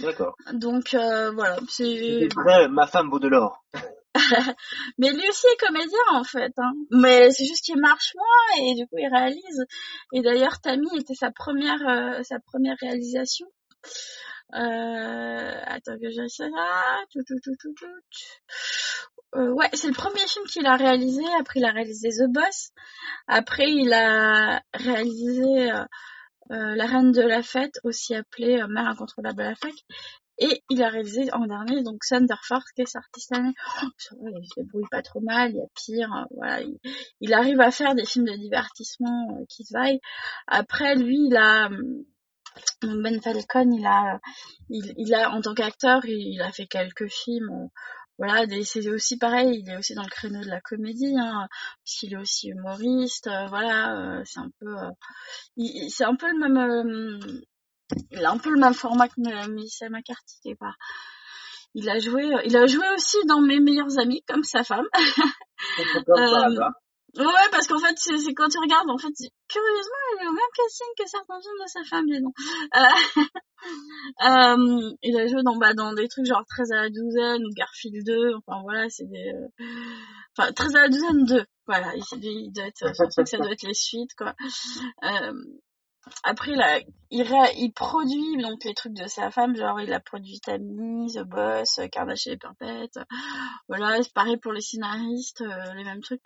D'accord. 0.00 0.36
Donc 0.52 0.94
voilà, 0.94 1.56
c'est 1.68 2.28
ma 2.68 2.86
femme 2.86 3.08
vaut 3.10 3.20
de 3.20 3.28
l'or. 3.28 3.64
Mais 4.98 5.10
lui 5.10 5.28
aussi 5.28 5.46
est 5.46 5.60
comédien 5.60 5.98
en 6.12 6.24
fait. 6.24 6.52
Hein. 6.58 6.72
Mais 6.90 7.30
c'est 7.30 7.44
juste 7.44 7.64
qu'il 7.64 7.80
marche 7.80 8.14
moins 8.14 8.66
et 8.66 8.74
du 8.74 8.86
coup 8.86 8.98
il 8.98 9.08
réalise. 9.08 9.64
Et 10.12 10.22
d'ailleurs 10.22 10.60
Tammy 10.60 10.88
était 10.98 11.14
sa 11.14 11.30
première 11.30 11.86
euh, 11.88 12.22
sa 12.22 12.38
première 12.40 12.76
réalisation. 12.80 13.46
Euh, 14.54 15.60
attends 15.66 15.98
que 15.98 16.10
j'ai 16.10 16.28
ça. 16.28 16.44
Euh, 19.34 19.50
ouais, 19.50 19.68
c'est 19.72 19.88
le 19.88 19.94
premier 19.94 20.26
film 20.26 20.46
qu'il 20.46 20.66
a 20.66 20.76
réalisé. 20.76 21.22
Après 21.40 21.60
il 21.60 21.64
a 21.64 21.72
réalisé 21.72 22.10
The 22.10 22.30
Boss. 22.30 22.70
Après 23.26 23.68
il 23.68 23.92
a 23.92 24.62
réalisé 24.72 25.70
euh, 25.72 26.74
La 26.76 26.86
Reine 26.86 27.12
de 27.12 27.22
la 27.22 27.42
Fête, 27.42 27.78
aussi 27.82 28.14
appelée 28.14 28.62
Mère 28.68 28.86
incontrôlable 28.86 29.42
à 29.42 29.50
la 29.50 29.56
fac. 29.56 29.74
Et 30.38 30.62
il 30.68 30.82
a 30.82 30.88
réalisé 30.88 31.32
en 31.32 31.46
dernier 31.46 31.82
donc 31.82 32.02
Force 32.42 32.72
qui 32.72 32.82
est 32.82 32.96
artiste 32.96 33.32
année. 33.32 33.54
Oh, 33.82 34.28
il 34.40 34.46
se 34.46 34.60
débrouille 34.60 34.88
pas 34.90 35.02
trop 35.02 35.20
mal, 35.20 35.50
il 35.50 35.56
y 35.56 35.60
a 35.60 35.66
pire. 35.74 36.12
Hein, 36.12 36.26
voilà, 36.30 36.60
il, 37.20 37.34
arrive 37.34 37.60
à 37.60 37.70
faire 37.70 37.94
des 37.94 38.04
films 38.04 38.26
de 38.26 38.36
divertissement 38.36 39.44
qui 39.48 39.64
se 39.64 39.72
vaillent. 39.72 40.00
Après, 40.46 40.94
lui, 40.94 41.26
il 41.28 41.36
a 41.36 41.70
Ben 42.82 43.20
Falcon, 43.22 43.70
il 43.72 43.86
a, 43.86 44.20
il, 44.68 45.14
a 45.14 45.30
en 45.30 45.40
tant 45.40 45.54
qu'acteur, 45.54 46.04
il, 46.04 46.40
a 46.42 46.52
fait 46.52 46.66
quelques 46.66 47.08
films. 47.08 47.70
voilà, 48.18 48.44
c'est 48.64 48.88
aussi 48.88 49.18
pareil, 49.18 49.60
il 49.62 49.70
est 49.70 49.76
aussi 49.76 49.94
dans 49.94 50.02
le 50.02 50.10
créneau 50.10 50.40
de 50.40 50.48
la 50.48 50.60
comédie, 50.60 51.14
hein, 51.18 51.48
puisqu'il 51.84 52.14
est 52.14 52.18
aussi 52.18 52.48
humoriste. 52.48 53.26
Euh, 53.26 53.46
voilà, 53.46 54.18
euh, 54.18 54.22
c'est 54.24 54.40
un 54.40 54.50
peu, 54.60 54.76
euh, 54.76 55.88
c'est 55.88 56.04
un 56.04 56.16
peu 56.16 56.28
le 56.28 56.38
même, 56.38 57.40
il 58.10 58.24
a 58.24 58.30
un 58.30 58.38
peu 58.38 58.50
le 58.50 58.60
même 58.60 58.74
format 58.74 59.08
que 59.08 59.20
Melissa 59.48 59.88
McCarthy 59.88 60.40
quelque 60.42 60.58
part. 60.58 60.76
Il 61.74 61.88
a 61.90 61.98
joué, 61.98 62.24
il 62.44 62.56
a 62.56 62.66
joué 62.66 62.86
aussi 62.94 63.18
dans 63.26 63.40
Mes 63.40 63.60
meilleurs 63.60 63.98
amis 63.98 64.22
comme 64.26 64.42
sa 64.42 64.64
femme. 64.64 64.86
euh, 65.78 66.70
ouais, 67.18 67.48
parce 67.50 67.66
qu'en 67.66 67.78
fait, 67.78 67.94
c'est 67.96 68.34
quand 68.34 68.48
tu 68.48 68.58
regardes, 68.58 68.90
en 68.90 68.98
fait, 68.98 69.12
curieusement, 69.48 70.04
il 70.14 70.24
est 70.24 70.28
au 70.28 70.32
même 70.32 70.52
casting 70.56 70.86
que 70.98 71.06
certains 71.06 71.40
films 71.40 71.62
de 71.62 71.68
sa 71.68 71.84
femme, 71.84 72.06
dis 72.06 72.20
donc. 72.20 72.34
Euh, 72.76 72.80
euh, 74.26 74.90
il 75.02 75.18
a 75.18 75.26
joué 75.26 75.42
dans, 75.42 75.56
bah, 75.56 75.74
dans 75.74 75.92
des 75.92 76.08
trucs 76.08 76.26
genre 76.26 76.44
13 76.48 76.72
à 76.72 76.76
la 76.82 76.90
douzaine 76.90 77.44
ou 77.44 77.50
Garfield 77.54 78.04
2, 78.06 78.34
enfin 78.36 78.62
voilà, 78.62 78.88
c'est 78.88 79.06
des... 79.06 79.32
Euh, 79.34 79.64
enfin, 80.36 80.52
13 80.52 80.76
à 80.76 80.80
la 80.82 80.88
douzaine 80.88 81.24
2, 81.24 81.44
voilà, 81.66 81.92
il, 81.94 82.24
il 82.24 82.52
doit 82.52 82.66
être, 82.66 82.94
ça 83.26 83.38
doit 83.38 83.52
être 83.52 83.62
les 83.62 83.74
suites, 83.74 84.14
quoi. 84.16 84.34
Euh, 85.02 85.32
après 86.22 86.54
là, 86.54 86.78
il, 87.10 87.24
il 87.56 87.72
produit 87.72 88.42
donc 88.42 88.64
les 88.64 88.74
trucs 88.74 88.92
de 88.92 89.06
sa 89.06 89.30
femme, 89.30 89.56
genre 89.56 89.80
il 89.80 89.92
a 89.92 90.00
produit 90.00 90.40
Tammy, 90.40 91.12
The 91.12 91.22
Boss, 91.22 91.80
Kardashian 91.90 92.32
et 92.32 92.36
Perpète. 92.36 92.98
Voilà, 93.68 94.02
c'est 94.02 94.12
pareil 94.12 94.36
pour 94.36 94.52
les 94.52 94.60
scénaristes, 94.60 95.40
euh, 95.40 95.74
les 95.74 95.84
mêmes 95.84 96.00
trucs. 96.00 96.22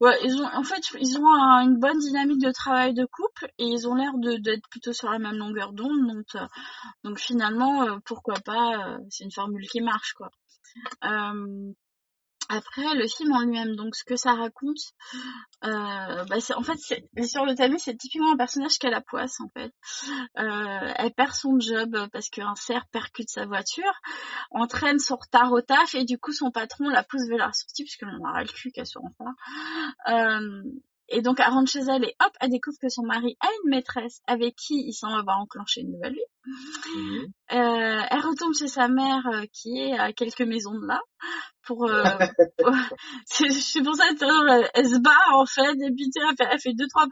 Ouais, 0.00 0.16
ils 0.24 0.40
ont 0.40 0.46
en 0.46 0.62
fait 0.62 0.82
ils 1.00 1.18
ont 1.18 1.26
une 1.62 1.78
bonne 1.78 1.98
dynamique 1.98 2.42
de 2.42 2.52
travail 2.52 2.94
de 2.94 3.04
couple 3.04 3.50
et 3.58 3.64
ils 3.64 3.88
ont 3.88 3.94
l'air 3.94 4.12
d'être 4.18 4.68
plutôt 4.68 4.92
sur 4.92 5.10
la 5.10 5.18
même 5.18 5.36
longueur 5.36 5.72
d'onde 5.72 6.06
donc 6.06 6.26
euh, 6.36 6.46
donc 7.04 7.18
finalement 7.18 7.82
euh, 7.82 7.98
pourquoi 8.04 8.34
pas 8.44 8.98
c'est 9.10 9.24
une 9.24 9.32
formule 9.32 9.66
qui 9.68 9.80
marche 9.80 10.12
quoi. 10.14 10.30
Après, 12.48 12.94
le 12.94 13.06
film 13.06 13.32
en 13.32 13.40
lui-même, 13.40 13.74
donc 13.74 13.96
ce 13.96 14.04
que 14.04 14.16
ça 14.16 14.34
raconte, 14.34 14.92
euh, 15.64 16.24
bah 16.24 16.36
en 16.56 16.62
fait, 16.62 16.78
sur 16.78 17.46
le 17.46 17.54
Tammy, 17.54 17.80
c'est 17.80 17.96
typiquement 17.96 18.32
un 18.32 18.36
personnage 18.36 18.78
qui 18.78 18.86
a 18.86 18.90
la 18.90 19.00
poisse, 19.00 19.40
en 19.40 19.48
fait. 19.48 19.72
Euh, 20.38 20.92
elle 20.96 21.12
perd 21.14 21.32
son 21.32 21.58
job 21.58 21.96
parce 22.12 22.28
qu'un 22.28 22.54
cerf 22.54 22.86
percute 22.92 23.30
sa 23.30 23.46
voiture, 23.46 23.92
entraîne 24.50 24.98
son 24.98 25.16
retard 25.16 25.52
au 25.52 25.62
taf, 25.62 25.94
et 25.94 26.04
du 26.04 26.18
coup, 26.18 26.32
son 26.32 26.50
patron 26.50 26.88
la 26.88 27.02
pousse 27.02 27.26
vers 27.28 27.38
la 27.38 27.52
sortie, 27.52 27.84
puisque 27.84 28.02
l'on 28.02 28.18
aura 28.20 28.42
le 28.42 28.48
cul 28.48 28.72
qu'elle 28.72 28.86
soit 28.86 29.02
en 29.02 29.08
retard. 29.08 29.34
Euh, 30.08 30.62
et 31.08 31.20
donc, 31.20 31.38
elle 31.40 31.52
rentre 31.52 31.70
chez 31.70 31.80
elle 31.80 32.04
et 32.04 32.16
hop, 32.24 32.32
elle 32.40 32.50
découvre 32.50 32.78
que 32.80 32.88
son 32.88 33.04
mari 33.04 33.36
a 33.40 33.48
une 33.62 33.70
maîtresse 33.70 34.22
avec 34.26 34.56
qui 34.56 34.74
il 34.86 34.94
s'en 34.94 35.22
va 35.22 35.36
enclencher 35.36 35.82
une 35.82 35.92
nouvelle 35.92 36.14
vie. 36.14 36.20
Mmh. 36.46 37.26
Euh, 37.52 38.00
elle 38.10 38.20
retombe 38.20 38.54
chez 38.54 38.68
sa 38.68 38.88
mère 38.88 39.26
euh, 39.32 39.44
qui 39.52 39.78
est 39.78 39.98
à 39.98 40.12
quelques 40.12 40.40
maisons 40.40 40.74
de 40.78 40.86
là 40.86 41.00
pour, 41.66 41.84
euh, 41.88 42.04
c'est 43.26 43.82
pour 43.82 43.94
ça 43.94 44.08
que 44.08 44.70
elle 44.74 44.88
se 44.88 44.98
bat 44.98 45.10
en 45.32 45.46
fait 45.46 45.74
et 45.80 45.90
puis 45.92 46.10
elle 46.16 46.36
fait, 46.36 46.48
elle 46.50 46.60
fait 46.60 46.74
deux 46.74 46.86
trois 46.88 47.06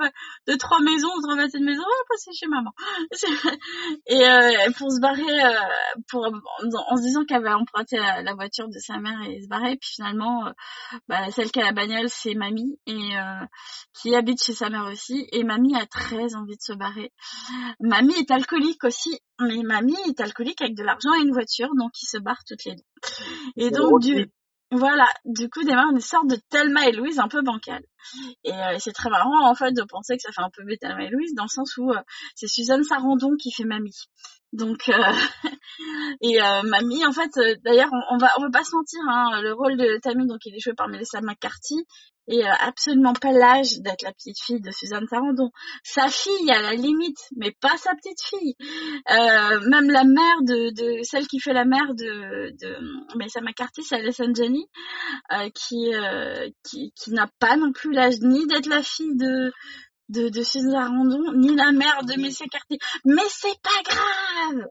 deux 0.46 0.56
trois 0.56 0.80
maisons 0.80 1.08
trois 1.22 1.36
maisons 1.36 1.58
de 1.58 1.64
maison 1.64 1.82
oh, 1.86 2.14
c'est 2.16 2.32
chez 2.32 2.46
maman. 2.46 2.70
Et 4.06 4.24
euh, 4.24 4.70
pour 4.76 4.90
se 4.90 5.00
barrer 5.00 5.44
euh, 5.44 5.96
pour 6.08 6.26
en, 6.26 6.96
se 6.96 7.02
disant 7.02 7.24
qu'elle 7.24 7.42
va 7.42 7.58
emprunter 7.58 7.96
la, 7.96 8.34
voiture 8.34 8.68
de 8.68 8.78
sa 8.78 8.98
mère 8.98 9.20
et 9.28 9.42
se 9.42 9.48
barrer 9.48 9.76
puis 9.76 9.90
finalement 9.94 10.46
euh, 10.46 10.50
bah, 11.08 11.30
celle 11.30 11.50
qui 11.50 11.60
a 11.60 11.64
la 11.64 11.72
bagnole 11.72 12.08
c'est 12.08 12.34
mamie 12.34 12.78
et 12.86 13.10
qui 13.94 14.14
habite 14.14 14.42
chez 14.42 14.54
sa 14.54 14.70
mère 14.70 14.86
aussi 14.90 15.26
et 15.32 15.44
mamie 15.44 15.76
a 15.76 15.86
très 15.86 16.34
envie 16.34 16.56
de 16.56 16.62
se 16.62 16.72
barrer. 16.72 17.12
Mamie 17.80 18.14
est 18.14 18.30
alcoolique 18.30 18.84
aussi 18.84 19.20
mais 19.40 19.62
mamie 19.62 19.96
est 20.06 20.20
alcoolique 20.22 20.60
avec 20.62 20.74
de 20.74 20.82
l'argent 20.82 21.14
et 21.14 21.22
une 21.22 21.32
voiture 21.32 21.70
donc 21.76 21.92
ils 22.00 22.06
se 22.06 22.18
barrent 22.18 22.44
toutes 22.46 22.64
les 22.64 22.76
deux 22.76 22.84
et 23.56 23.70
donc 23.70 24.00
du 24.00 24.30
voilà, 24.72 25.06
du 25.26 25.50
coup 25.50 25.62
démarre 25.64 25.90
une 25.90 26.00
sorte 26.00 26.28
de 26.28 26.36
Thelma 26.48 26.88
et 26.88 26.92
Louise 26.92 27.18
un 27.18 27.28
peu 27.28 27.42
bancale. 27.42 27.84
Et 28.42 28.52
euh, 28.52 28.78
c'est 28.78 28.92
très 28.92 29.10
marrant 29.10 29.46
en 29.46 29.54
fait 29.54 29.72
de 29.72 29.82
penser 29.82 30.16
que 30.16 30.22
ça 30.22 30.32
fait 30.32 30.40
un 30.40 30.48
peu 30.48 30.64
Thelma 30.80 31.04
et 31.04 31.10
Louise 31.10 31.34
dans 31.34 31.44
le 31.44 31.48
sens 31.50 31.76
où 31.76 31.90
euh, 31.90 32.00
c'est 32.34 32.46
Suzanne 32.46 32.82
Sarandon 32.82 33.36
qui 33.36 33.52
fait 33.52 33.64
mamie. 33.64 34.08
Donc 34.52 34.88
euh, 34.88 34.92
et 36.20 36.38
mamie 36.64 37.04
en 37.06 37.12
fait 37.12 37.30
d'ailleurs 37.64 37.90
on, 38.10 38.18
va 38.18 38.30
on 38.38 38.42
va 38.42 38.50
pas 38.50 38.64
se 38.64 38.74
mentir 38.76 39.00
hein, 39.08 39.40
le 39.40 39.54
rôle 39.54 39.76
de 39.76 39.98
Tammy 40.02 40.26
donc 40.26 40.40
il 40.44 40.54
est 40.54 40.60
joué 40.60 40.74
par 40.74 40.88
Melissa 40.88 41.20
McCarthy 41.22 41.86
et 42.28 42.44
absolument 42.44 43.14
pas 43.14 43.32
l'âge 43.32 43.80
d'être 43.80 44.02
la 44.02 44.12
petite 44.12 44.40
fille 44.40 44.60
de 44.60 44.70
Suzanne 44.70 45.06
Sarandon. 45.08 45.50
Sa 45.82 46.08
fille 46.08 46.50
à 46.50 46.60
la 46.60 46.74
limite, 46.74 47.18
mais 47.36 47.52
pas 47.60 47.76
sa 47.76 47.94
petite 47.94 48.22
fille. 48.22 48.54
Euh, 49.10 49.60
même 49.68 49.90
la 49.90 50.04
mère 50.04 50.42
de, 50.42 50.70
de 50.70 51.02
celle 51.02 51.26
qui 51.26 51.40
fait 51.40 51.52
la 51.52 51.64
mère 51.64 51.94
de, 51.94 52.50
de 52.60 53.16
Melissa 53.16 53.40
McCarthy, 53.40 53.82
c'est 53.82 53.96
Alison 53.96 54.32
Jenny, 54.34 54.66
euh, 55.32 55.48
qui, 55.50 55.94
euh, 55.94 56.48
qui 56.62 56.92
qui 56.94 57.10
n'a 57.12 57.28
pas 57.40 57.56
non 57.56 57.72
plus 57.72 57.92
l'âge 57.92 58.20
ni 58.20 58.46
d'être 58.46 58.68
la 58.68 58.82
fille 58.82 59.16
de 59.16 59.52
de, 60.12 60.28
de 60.28 60.42
Suzanne 60.42 60.70
Sarandon, 60.72 61.32
ni 61.34 61.54
la 61.54 61.72
mère 61.72 62.04
de 62.04 62.20
Melissa 62.20 62.44
McCarthy. 62.44 62.78
Mais 63.04 63.22
c'est 63.28 63.60
pas 63.62 63.82
grave. 63.84 64.66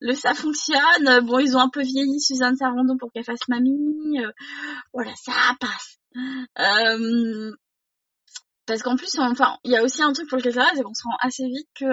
Le 0.00 0.14
ça 0.14 0.34
fonctionne. 0.34 1.20
Bon, 1.24 1.38
ils 1.38 1.56
ont 1.56 1.60
un 1.60 1.68
peu 1.68 1.82
vieilli 1.82 2.20
Suzanne 2.20 2.56
Sarandon 2.56 2.96
pour 2.98 3.12
qu'elle 3.12 3.24
fasse 3.24 3.48
mamie. 3.48 4.20
voilà, 4.92 5.12
ça 5.16 5.32
passe. 5.60 5.98
Euh, 6.58 7.52
parce 8.68 8.82
qu'en 8.82 8.96
plus, 8.96 9.18
enfin, 9.18 9.56
il 9.64 9.72
y 9.72 9.76
a 9.76 9.82
aussi 9.82 10.02
un 10.02 10.12
truc 10.12 10.28
pour 10.28 10.36
lequel 10.36 10.52
ça 10.52 10.60
va, 10.60 10.70
c'est 10.74 10.82
qu'on 10.82 10.92
se 10.92 11.02
rend 11.02 11.16
assez 11.20 11.46
vite 11.46 11.68
que, 11.74 11.86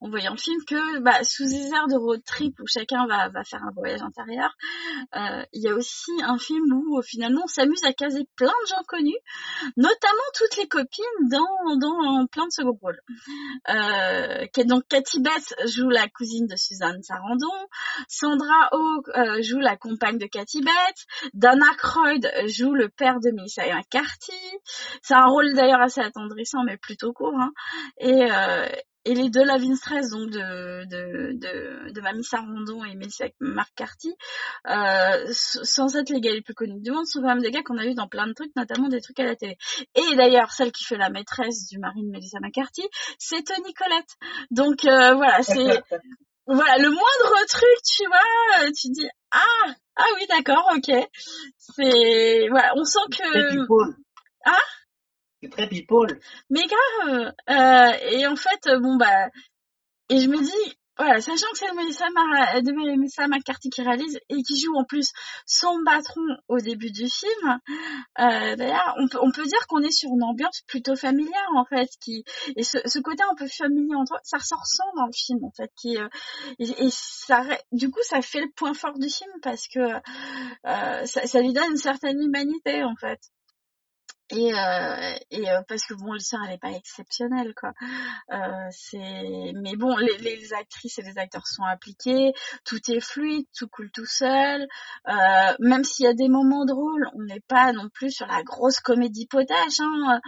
en 0.00 0.08
voyant 0.08 0.30
le 0.30 0.38
film, 0.38 0.56
que 0.66 1.00
bah, 1.00 1.24
sous 1.24 1.44
des 1.44 1.70
airs 1.72 1.88
de 1.88 1.96
road 1.96 2.22
trip 2.24 2.54
où 2.60 2.66
chacun 2.66 3.06
va, 3.08 3.28
va 3.30 3.42
faire 3.42 3.62
un 3.64 3.72
voyage 3.74 4.00
intérieur, 4.00 4.54
euh, 5.16 5.42
il 5.52 5.62
y 5.62 5.68
a 5.68 5.74
aussi 5.74 6.12
un 6.22 6.38
film 6.38 6.72
où 6.72 7.02
finalement 7.02 7.42
on 7.44 7.48
s'amuse 7.48 7.82
à 7.84 7.92
caser 7.92 8.28
plein 8.36 8.46
de 8.46 8.68
gens 8.68 8.82
connus, 8.86 9.18
notamment 9.76 10.28
toutes 10.34 10.56
les 10.56 10.68
copines 10.68 11.28
dans, 11.30 11.76
dans 11.80 12.26
plein 12.30 12.46
de 12.46 12.52
second 12.52 12.78
rôles. 12.80 13.00
Euh, 13.70 14.46
donc 14.66 14.84
Cathy 14.88 15.20
Beth 15.20 15.54
joue 15.66 15.90
la 15.90 16.08
cousine 16.08 16.46
de 16.46 16.56
Suzanne 16.56 17.02
Sarandon, 17.02 17.48
Sandra 18.08 18.68
Oh 18.72 19.02
euh, 19.16 19.42
joue 19.42 19.58
la 19.58 19.76
compagne 19.76 20.18
de 20.18 20.26
Cathy 20.26 20.60
Beth, 20.60 21.32
Dana 21.32 21.74
Croyd 21.76 22.30
joue 22.46 22.72
le 22.72 22.88
père 22.88 23.18
de 23.20 23.30
Melissa 23.32 23.62
McCarthy. 23.66 24.32
C'est 25.02 25.14
un 25.14 25.26
rôle 25.26 25.54
d'ailleurs 25.54 25.80
assez 25.80 26.03
attendrissant 26.04 26.64
mais 26.64 26.76
plutôt 26.76 27.12
court 27.12 27.34
hein. 27.38 27.52
et 27.98 28.30
euh, 28.30 28.66
et 29.06 29.14
les 29.14 29.28
deux 29.28 29.44
Lavin 29.44 29.74
Stress 29.76 30.10
donc 30.10 30.30
de 30.30 30.84
de 30.86 31.32
de, 31.34 31.92
de 31.92 32.00
Mamie 32.00 32.24
Sarandon 32.24 32.84
et 32.84 32.94
Melissa 32.94 33.26
McCarthy 33.40 34.14
euh, 34.68 35.26
sans 35.30 35.96
être 35.96 36.10
les 36.10 36.20
gars 36.20 36.32
les 36.32 36.42
plus 36.42 36.54
connus 36.54 36.80
du 36.80 36.90
monde 36.90 37.06
sont 37.06 37.20
quand 37.20 37.28
même 37.28 37.42
des 37.42 37.50
gars 37.50 37.62
qu'on 37.62 37.76
a 37.76 37.84
vu 37.84 37.94
dans 37.94 38.08
plein 38.08 38.26
de 38.26 38.32
trucs 38.32 38.54
notamment 38.56 38.88
des 38.88 39.00
trucs 39.00 39.20
à 39.20 39.24
la 39.24 39.36
télé. 39.36 39.56
Et 39.94 40.16
d'ailleurs 40.16 40.52
celle 40.52 40.72
qui 40.72 40.84
fait 40.84 40.96
la 40.96 41.10
maîtresse 41.10 41.66
du 41.68 41.78
mari 41.78 42.02
de 42.02 42.10
Melissa 42.10 42.38
McCarthy 42.40 42.88
c'est 43.18 43.42
Tony 43.42 43.74
Colette 43.74 44.16
donc 44.50 44.84
euh, 44.84 45.14
voilà 45.14 45.42
c'est 45.42 45.82
voilà 46.46 46.78
le 46.78 46.88
moindre 46.88 47.46
truc 47.48 47.78
tu 47.84 48.06
vois 48.06 48.70
tu 48.70 48.88
dis 48.88 49.08
ah 49.30 49.74
ah 49.96 50.06
oui 50.14 50.26
d'accord 50.28 50.72
ok. 50.76 51.08
C'est 51.58 52.48
voilà 52.48 52.72
on 52.76 52.84
sent 52.84 52.98
que 53.10 53.66
ah 54.46 54.58
c'est 55.44 55.50
très 55.50 55.68
people. 55.68 56.18
Mais 56.50 56.62
grave. 56.66 57.32
Euh, 57.50 57.92
et 58.10 58.26
en 58.26 58.36
fait, 58.36 58.68
bon 58.80 58.96
bah, 58.96 59.28
et 60.10 60.20
je 60.20 60.28
me 60.28 60.38
dis, 60.38 60.76
voilà, 60.96 61.20
sachant 61.20 61.46
que 61.52 61.58
c'est 61.58 61.70
de 61.70 62.72
Melissa 62.72 63.26
McCarthy 63.26 63.68
qui 63.68 63.82
réalise 63.82 64.16
et 64.28 64.42
qui 64.42 64.60
joue 64.60 64.76
en 64.76 64.84
plus 64.84 65.10
son 65.44 65.82
patron 65.84 66.20
au 66.46 66.58
début 66.58 66.92
du 66.92 67.08
film, 67.08 67.58
euh, 68.20 68.54
d'ailleurs, 68.54 68.94
on 68.98 69.32
peut, 69.32 69.44
dire 69.44 69.66
qu'on 69.66 69.82
est 69.82 69.90
sur 69.90 70.10
une 70.10 70.22
ambiance 70.22 70.62
plutôt 70.68 70.94
familière 70.94 71.48
en 71.56 71.64
fait, 71.64 71.88
qui 72.00 72.24
et 72.54 72.62
ce, 72.62 72.98
côté 73.00 73.24
un 73.28 73.34
peu 73.34 73.48
familier 73.48 73.96
entre 73.96 74.20
ça 74.22 74.38
ressort 74.38 74.66
sans 74.66 74.84
dans 74.96 75.06
le 75.06 75.12
film 75.12 75.42
en 75.42 75.50
fait, 75.56 75.70
qui 75.76 75.98
euh, 75.98 76.08
et, 76.60 76.90
ça, 76.90 77.42
du 77.72 77.90
coup, 77.90 78.00
ça 78.02 78.22
fait 78.22 78.40
le 78.40 78.50
point 78.54 78.74
fort 78.74 78.98
du 78.98 79.08
film 79.08 79.32
parce 79.42 79.66
que 79.66 79.80
euh, 79.80 81.06
ça, 81.06 81.26
ça 81.26 81.40
lui 81.40 81.52
donne 81.52 81.72
une 81.72 81.76
certaine 81.76 82.20
humanité 82.22 82.84
en 82.84 82.94
fait 82.94 83.18
et 84.30 84.54
euh, 84.54 85.14
et 85.30 85.50
euh, 85.50 85.62
parce 85.68 85.84
que 85.84 85.94
bon 85.94 86.12
l'histoire 86.12 86.42
elle 86.46 86.54
est 86.54 86.58
pas 86.58 86.72
exceptionnelle 86.72 87.54
quoi. 87.54 87.72
Euh, 88.32 88.68
c'est 88.70 89.52
mais 89.54 89.76
bon 89.76 89.96
les, 89.96 90.16
les 90.18 90.52
actrices 90.54 90.98
et 90.98 91.02
les 91.02 91.18
acteurs 91.18 91.46
sont 91.46 91.64
appliqués. 91.64 92.32
Tout 92.64 92.80
est 92.90 93.00
fluide 93.00 93.46
tout 93.56 93.68
coule 93.68 93.90
tout 93.90 94.06
seul. 94.06 94.66
Euh, 95.08 95.54
même 95.60 95.84
s'il 95.84 96.06
y 96.06 96.08
a 96.08 96.14
des 96.14 96.28
moments 96.28 96.64
drôles 96.64 97.08
on 97.14 97.22
n'est 97.22 97.44
pas 97.48 97.72
non 97.72 97.88
plus 97.90 98.10
sur 98.10 98.26
la 98.26 98.42
grosse 98.42 98.80
comédie 98.80 99.26
potache 99.26 99.80
hein, 99.80 100.20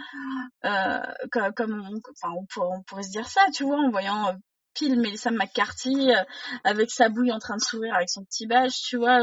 euh, 0.65 0.99
comme, 1.31 1.53
comme 1.53 1.89
on, 1.91 2.01
enfin 2.11 2.33
on 2.37 2.45
pourrait, 2.45 2.77
on 2.77 2.83
pourrait 2.83 3.03
se 3.03 3.11
dire 3.11 3.27
ça 3.27 3.41
tu 3.53 3.63
vois 3.63 3.79
en 3.79 3.89
voyant 3.89 4.35
pile 4.77 4.99
Melissa 4.99 5.31
McCarthy 5.31 6.11
euh, 6.11 6.23
avec 6.63 6.91
sa 6.91 7.09
bouille 7.09 7.31
en 7.31 7.39
train 7.39 7.57
de 7.57 7.61
sourire 7.61 7.95
avec 7.95 8.09
son 8.09 8.23
petit 8.23 8.45
badge, 8.45 8.75
tu 8.87 8.97
vois. 8.97 9.19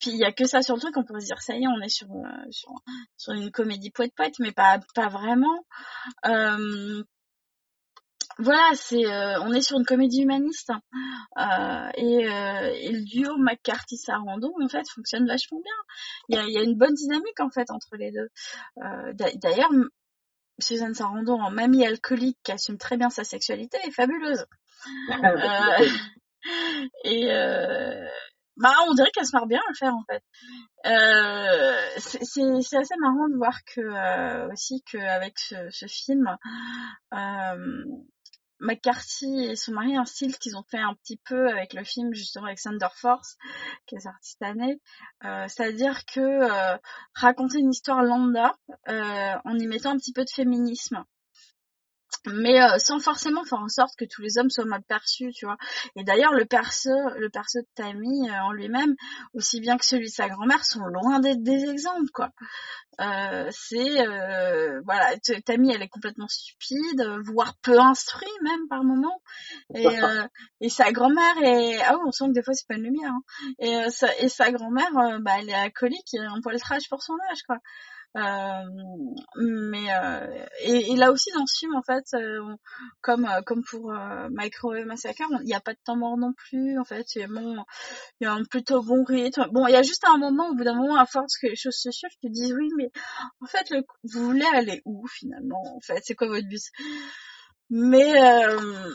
Puis 0.00 0.10
il 0.10 0.16
y 0.18 0.24
a 0.24 0.32
que 0.32 0.46
ça 0.46 0.62
sur 0.62 0.74
le 0.74 0.80
truc, 0.80 0.96
on 0.96 1.04
pourrait 1.04 1.20
se 1.20 1.26
dire 1.26 1.40
ça 1.40 1.54
y 1.56 1.64
est, 1.64 1.68
on 1.68 1.80
est 1.80 1.88
sur 1.88 2.08
euh, 2.10 2.50
sur, 2.50 2.70
sur 3.16 3.32
une 3.32 3.50
comédie 3.50 3.90
poète 3.90 4.14
poète, 4.14 4.34
mais 4.38 4.52
pas 4.52 4.78
pas 4.94 5.08
vraiment. 5.08 5.64
Euh, 6.26 7.02
voilà, 8.40 8.70
c'est 8.74 9.04
euh, 9.04 9.40
on 9.42 9.52
est 9.52 9.60
sur 9.62 9.78
une 9.78 9.84
comédie 9.84 10.22
humaniste 10.22 10.70
hein. 10.70 10.80
Euh, 11.38 11.90
et, 11.96 12.28
euh, 12.28 12.72
et 12.74 12.92
le 12.92 13.04
duo 13.04 13.36
McCarthy 13.36 13.96
Sarandon 13.96 14.52
en 14.62 14.68
fait 14.68 14.88
fonctionne 14.94 15.26
vachement 15.26 15.60
bien. 15.60 15.72
Il 16.28 16.36
y 16.36 16.38
a, 16.38 16.44
il 16.44 16.52
y 16.52 16.58
a 16.58 16.62
une 16.62 16.76
bonne 16.76 16.94
dynamique 16.94 17.40
en 17.40 17.50
fait 17.50 17.70
entre 17.70 17.96
les 17.96 18.12
deux. 18.12 18.28
D'a- 19.14 19.32
D'ailleurs, 19.34 19.70
Suzanne 20.60 20.94
Sarandon 20.94 21.40
en 21.40 21.50
mamie 21.50 21.84
alcoolique 21.84 22.38
qui 22.44 22.52
assume 22.52 22.78
très 22.78 22.96
bien 22.96 23.10
sa 23.10 23.24
sexualité 23.24 23.78
est 23.84 23.90
fabuleuse. 23.90 24.44
Et 27.04 27.32
euh, 27.32 28.06
bah 28.58 28.74
on 28.88 28.94
dirait 28.94 29.10
qu'elle 29.12 29.26
se 29.26 29.34
marre 29.34 29.46
bien 29.46 29.60
à 29.60 29.70
le 29.70 29.74
faire 29.74 29.94
en 29.94 30.04
fait. 30.04 30.22
Euh, 30.86 31.98
c'est 31.98 32.76
assez 32.76 32.96
marrant 33.00 33.28
de 33.28 33.36
voir 33.36 33.58
que 33.64 33.80
euh, 33.80 34.52
aussi 34.52 34.82
qu'avec 34.82 35.38
ce, 35.38 35.70
ce 35.70 35.86
film, 35.86 36.36
euh, 37.14 37.84
McCarthy 38.60 39.44
et 39.44 39.56
son 39.56 39.72
mari 39.72 39.96
un 39.96 40.04
style 40.04 40.36
qu'ils 40.36 40.56
ont 40.56 40.64
fait 40.68 40.78
un 40.78 40.94
petit 40.94 41.20
peu 41.24 41.48
avec 41.48 41.74
le 41.74 41.84
film 41.84 42.12
justement 42.12 42.46
avec 42.46 42.60
Thunder 42.60 42.88
Force 42.92 43.36
qui 43.86 43.94
est 43.94 44.00
sorti 44.00 44.36
euh, 45.24 45.46
c'est-à-dire 45.46 46.04
que 46.06 46.20
euh, 46.20 46.76
raconter 47.14 47.58
une 47.58 47.70
histoire 47.70 48.02
lambda 48.02 48.56
en 48.88 49.58
y 49.58 49.66
mettant 49.68 49.90
un 49.90 49.96
petit 49.96 50.12
peu 50.12 50.24
de 50.24 50.30
féminisme 50.30 51.04
mais 52.32 52.62
euh, 52.62 52.78
sans 52.78 52.98
forcément 53.00 53.44
faire 53.44 53.60
en 53.60 53.68
sorte 53.68 53.96
que 53.96 54.04
tous 54.04 54.22
les 54.22 54.38
hommes 54.38 54.50
soient 54.50 54.64
mal 54.64 54.82
perçus, 54.82 55.32
tu 55.32 55.46
vois. 55.46 55.56
Et 55.96 56.04
d'ailleurs, 56.04 56.32
le 56.32 56.44
perso, 56.44 56.90
le 57.16 57.28
perso 57.30 57.60
de 57.60 57.66
Tammy 57.74 58.28
euh, 58.28 58.42
en 58.42 58.52
lui-même, 58.52 58.94
aussi 59.34 59.60
bien 59.60 59.76
que 59.76 59.84
celui 59.84 60.06
de 60.06 60.12
sa 60.12 60.28
grand-mère, 60.28 60.64
sont 60.64 60.84
loin 60.86 61.20
d'être 61.20 61.42
des 61.42 61.64
exemples, 61.64 62.10
quoi. 62.12 62.30
Euh, 63.00 63.48
c'est 63.52 64.06
euh, 64.06 64.80
voilà, 64.84 65.16
Tammy, 65.44 65.72
elle 65.72 65.82
est 65.82 65.88
complètement 65.88 66.26
stupide, 66.26 67.00
euh, 67.00 67.22
voire 67.24 67.54
peu 67.62 67.78
instruite 67.78 68.28
même 68.42 68.66
par 68.68 68.82
moment. 68.82 69.22
Et, 69.74 69.86
euh, 69.86 70.26
et 70.60 70.68
sa 70.68 70.90
grand-mère 70.90 71.36
est 71.42 71.80
ah 71.82 71.96
oui, 71.96 72.02
on 72.06 72.10
sent 72.10 72.24
que 72.28 72.32
des 72.32 72.42
fois 72.42 72.54
c'est 72.54 72.66
pas 72.66 72.74
une 72.74 72.84
lumière. 72.84 73.12
Hein. 73.12 73.22
Et, 73.60 73.76
euh, 73.76 73.90
sa, 73.90 74.16
et 74.18 74.28
sa 74.28 74.50
grand-mère, 74.50 74.90
bah, 75.20 75.32
elle 75.38 75.48
est 75.48 75.54
alcoolique, 75.54 76.12
et 76.14 76.18
un 76.18 76.40
poil 76.42 76.58
trash 76.58 76.88
pour 76.88 77.02
son 77.02 77.14
âge, 77.30 77.42
quoi. 77.46 77.58
Euh, 78.16 78.64
mais 79.36 79.92
euh, 79.92 80.44
et, 80.62 80.92
et 80.92 80.96
là 80.96 81.12
aussi 81.12 81.30
dans 81.36 81.44
ce 81.46 81.58
film 81.58 81.76
en 81.76 81.82
fait 81.82 82.04
euh, 82.14 82.40
on- 82.42 82.56
comme 83.02 83.28
comme 83.44 83.62
pour 83.62 83.92
Microwave 84.30 84.86
Massacre 84.86 85.24
il 85.40 85.44
n'y 85.44 85.54
a 85.54 85.60
pas 85.60 85.74
de 85.74 85.78
temps 85.84 85.94
mort 85.96 86.16
non 86.16 86.32
plus 86.32 86.78
en 86.78 86.84
fait 86.84 87.04
c'est 87.06 87.26
bon 87.26 87.62
il 88.20 88.24
y 88.24 88.26
a 88.26 88.32
un 88.32 88.44
plutôt 88.44 88.82
bon 88.82 89.04
rythme. 89.04 89.46
Bon 89.52 89.66
il 89.66 89.72
y 89.72 89.76
a 89.76 89.82
juste 89.82 90.04
un 90.08 90.16
moment 90.16 90.48
au 90.48 90.54
bout 90.54 90.64
d'un 90.64 90.74
moment 90.74 90.96
à 90.96 91.04
force 91.06 91.36
que 91.38 91.48
les 91.48 91.56
choses 91.56 91.76
se 91.76 91.90
suivent 91.90 92.10
tu 92.22 92.28
te 92.28 92.32
dis 92.32 92.52
oui 92.54 92.70
mais 92.78 92.90
en 93.42 93.46
fait 93.46 93.68
le, 93.70 93.82
vous 94.04 94.24
voulez 94.24 94.46
aller 94.54 94.80
où 94.86 95.06
finalement 95.08 95.62
en 95.76 95.80
fait? 95.80 96.00
C'est 96.04 96.14
quoi 96.14 96.28
votre 96.28 96.48
but? 96.48 96.62
Mais 97.70 98.20
euh, 98.22 98.90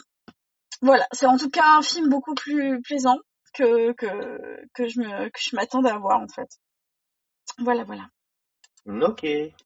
voilà 0.81 1.07
c'est 1.11 1.27
en 1.27 1.37
tout 1.37 1.49
cas 1.49 1.77
un 1.77 1.81
film 1.83 2.09
beaucoup 2.09 2.33
plus 2.35 2.81
plaisant 2.81 3.17
que 3.53 3.93
que 3.93 4.07
que 4.73 4.87
je 4.87 4.99
me 4.99 5.29
que 5.29 5.39
je 5.39 5.55
m'attendais 5.55 5.91
à 5.91 5.97
voir 5.99 6.19
en 6.21 6.27
fait. 6.27 6.49
Voilà 7.59 7.83
voilà 7.83 8.07
Ok. 8.85 9.25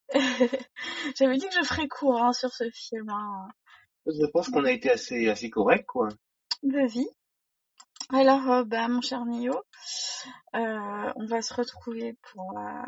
J'avais 1.15 1.37
dit 1.37 1.47
que 1.47 1.55
je 1.55 1.63
ferais 1.63 1.87
court 1.87 2.21
hein, 2.21 2.33
sur 2.33 2.53
ce 2.53 2.69
film. 2.71 3.09
Hein. 3.09 3.47
Je 4.05 4.25
pense 4.31 4.49
qu'on 4.49 4.65
a 4.65 4.71
été 4.71 4.91
assez, 4.91 5.27
assez 5.27 5.49
correct, 5.49 5.85
quoi. 5.87 6.09
de 6.63 6.87
vie. 6.87 7.09
Alors, 8.13 8.49
euh, 8.51 8.63
bah, 8.63 8.87
mon 8.87 9.01
cher 9.01 9.25
Nio, 9.25 9.53
euh, 10.55 11.11
on 11.15 11.25
va 11.25 11.41
se 11.41 11.53
retrouver 11.53 12.15
pour 12.31 12.53
la, 12.53 12.85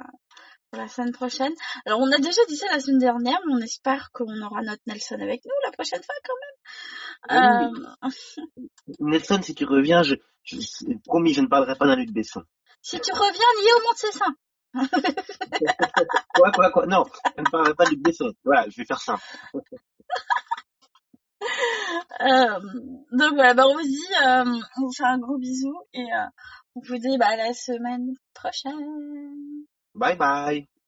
pour 0.69 0.79
la 0.79 0.87
semaine 0.87 1.11
prochaine. 1.11 1.51
Alors, 1.85 1.99
on 1.99 2.11
a 2.11 2.17
déjà 2.19 2.41
dit 2.47 2.55
ça 2.55 2.67
la 2.71 2.79
semaine 2.79 2.99
dernière, 2.99 3.39
mais 3.45 3.53
on 3.55 3.59
espère 3.61 4.11
qu'on 4.13 4.41
aura 4.41 4.61
notre 4.61 4.81
Nelson 4.87 5.15
avec 5.19 5.43
nous 5.43 5.51
la 5.65 5.71
prochaine 5.71 6.01
fois 6.03 6.15
quand 6.23 6.33
même. 6.41 7.73
Oui, 7.73 7.79
Euh, 8.05 8.45
Nelson, 8.99 9.41
si 9.41 9.55
tu 9.55 9.65
reviens, 9.65 10.03
je, 10.03 10.15
je, 10.43 10.55
promis, 11.03 11.33
je 11.33 11.41
ne 11.41 11.47
parlerai 11.47 11.75
pas 11.75 11.85
d'un 11.87 11.95
Luc 11.97 12.11
Besson. 12.13 12.43
si 12.81 12.99
tu 13.01 13.11
reviens, 13.11 13.63
Nio 13.63 13.87
monte 13.87 13.97
ses 13.97 14.11
seins. 14.11 14.35
Quoi, 16.33 16.51
quoi, 16.51 16.71
quoi 16.71 16.85
Non, 16.85 17.05
ne 17.37 17.43
parlerai 17.49 17.73
pas 17.73 17.85
de 17.85 17.89
Luc 17.91 18.01
Besson. 18.01 18.31
Voilà, 18.45 18.69
je 18.69 18.77
vais 18.77 18.85
faire 18.85 18.99
simple. 19.01 19.23
Euh, 22.21 22.59
donc 23.13 23.33
voilà, 23.33 23.53
bah, 23.53 23.63
on 23.65 23.73
vous 23.73 23.81
dit, 23.81 24.13
euh, 24.25 24.43
on 24.77 24.81
vous 24.81 24.91
fait 24.91 25.05
un 25.05 25.17
gros 25.17 25.37
bisou 25.37 25.73
et 25.93 26.01
euh, 26.01 26.27
on 26.75 26.81
vous 26.81 26.97
dit 26.97 27.17
bah, 27.17 27.27
à 27.29 27.37
la 27.37 27.53
semaine 27.53 28.13
prochaine. 28.33 29.65
Bye 29.95 30.17
bye. 30.17 30.69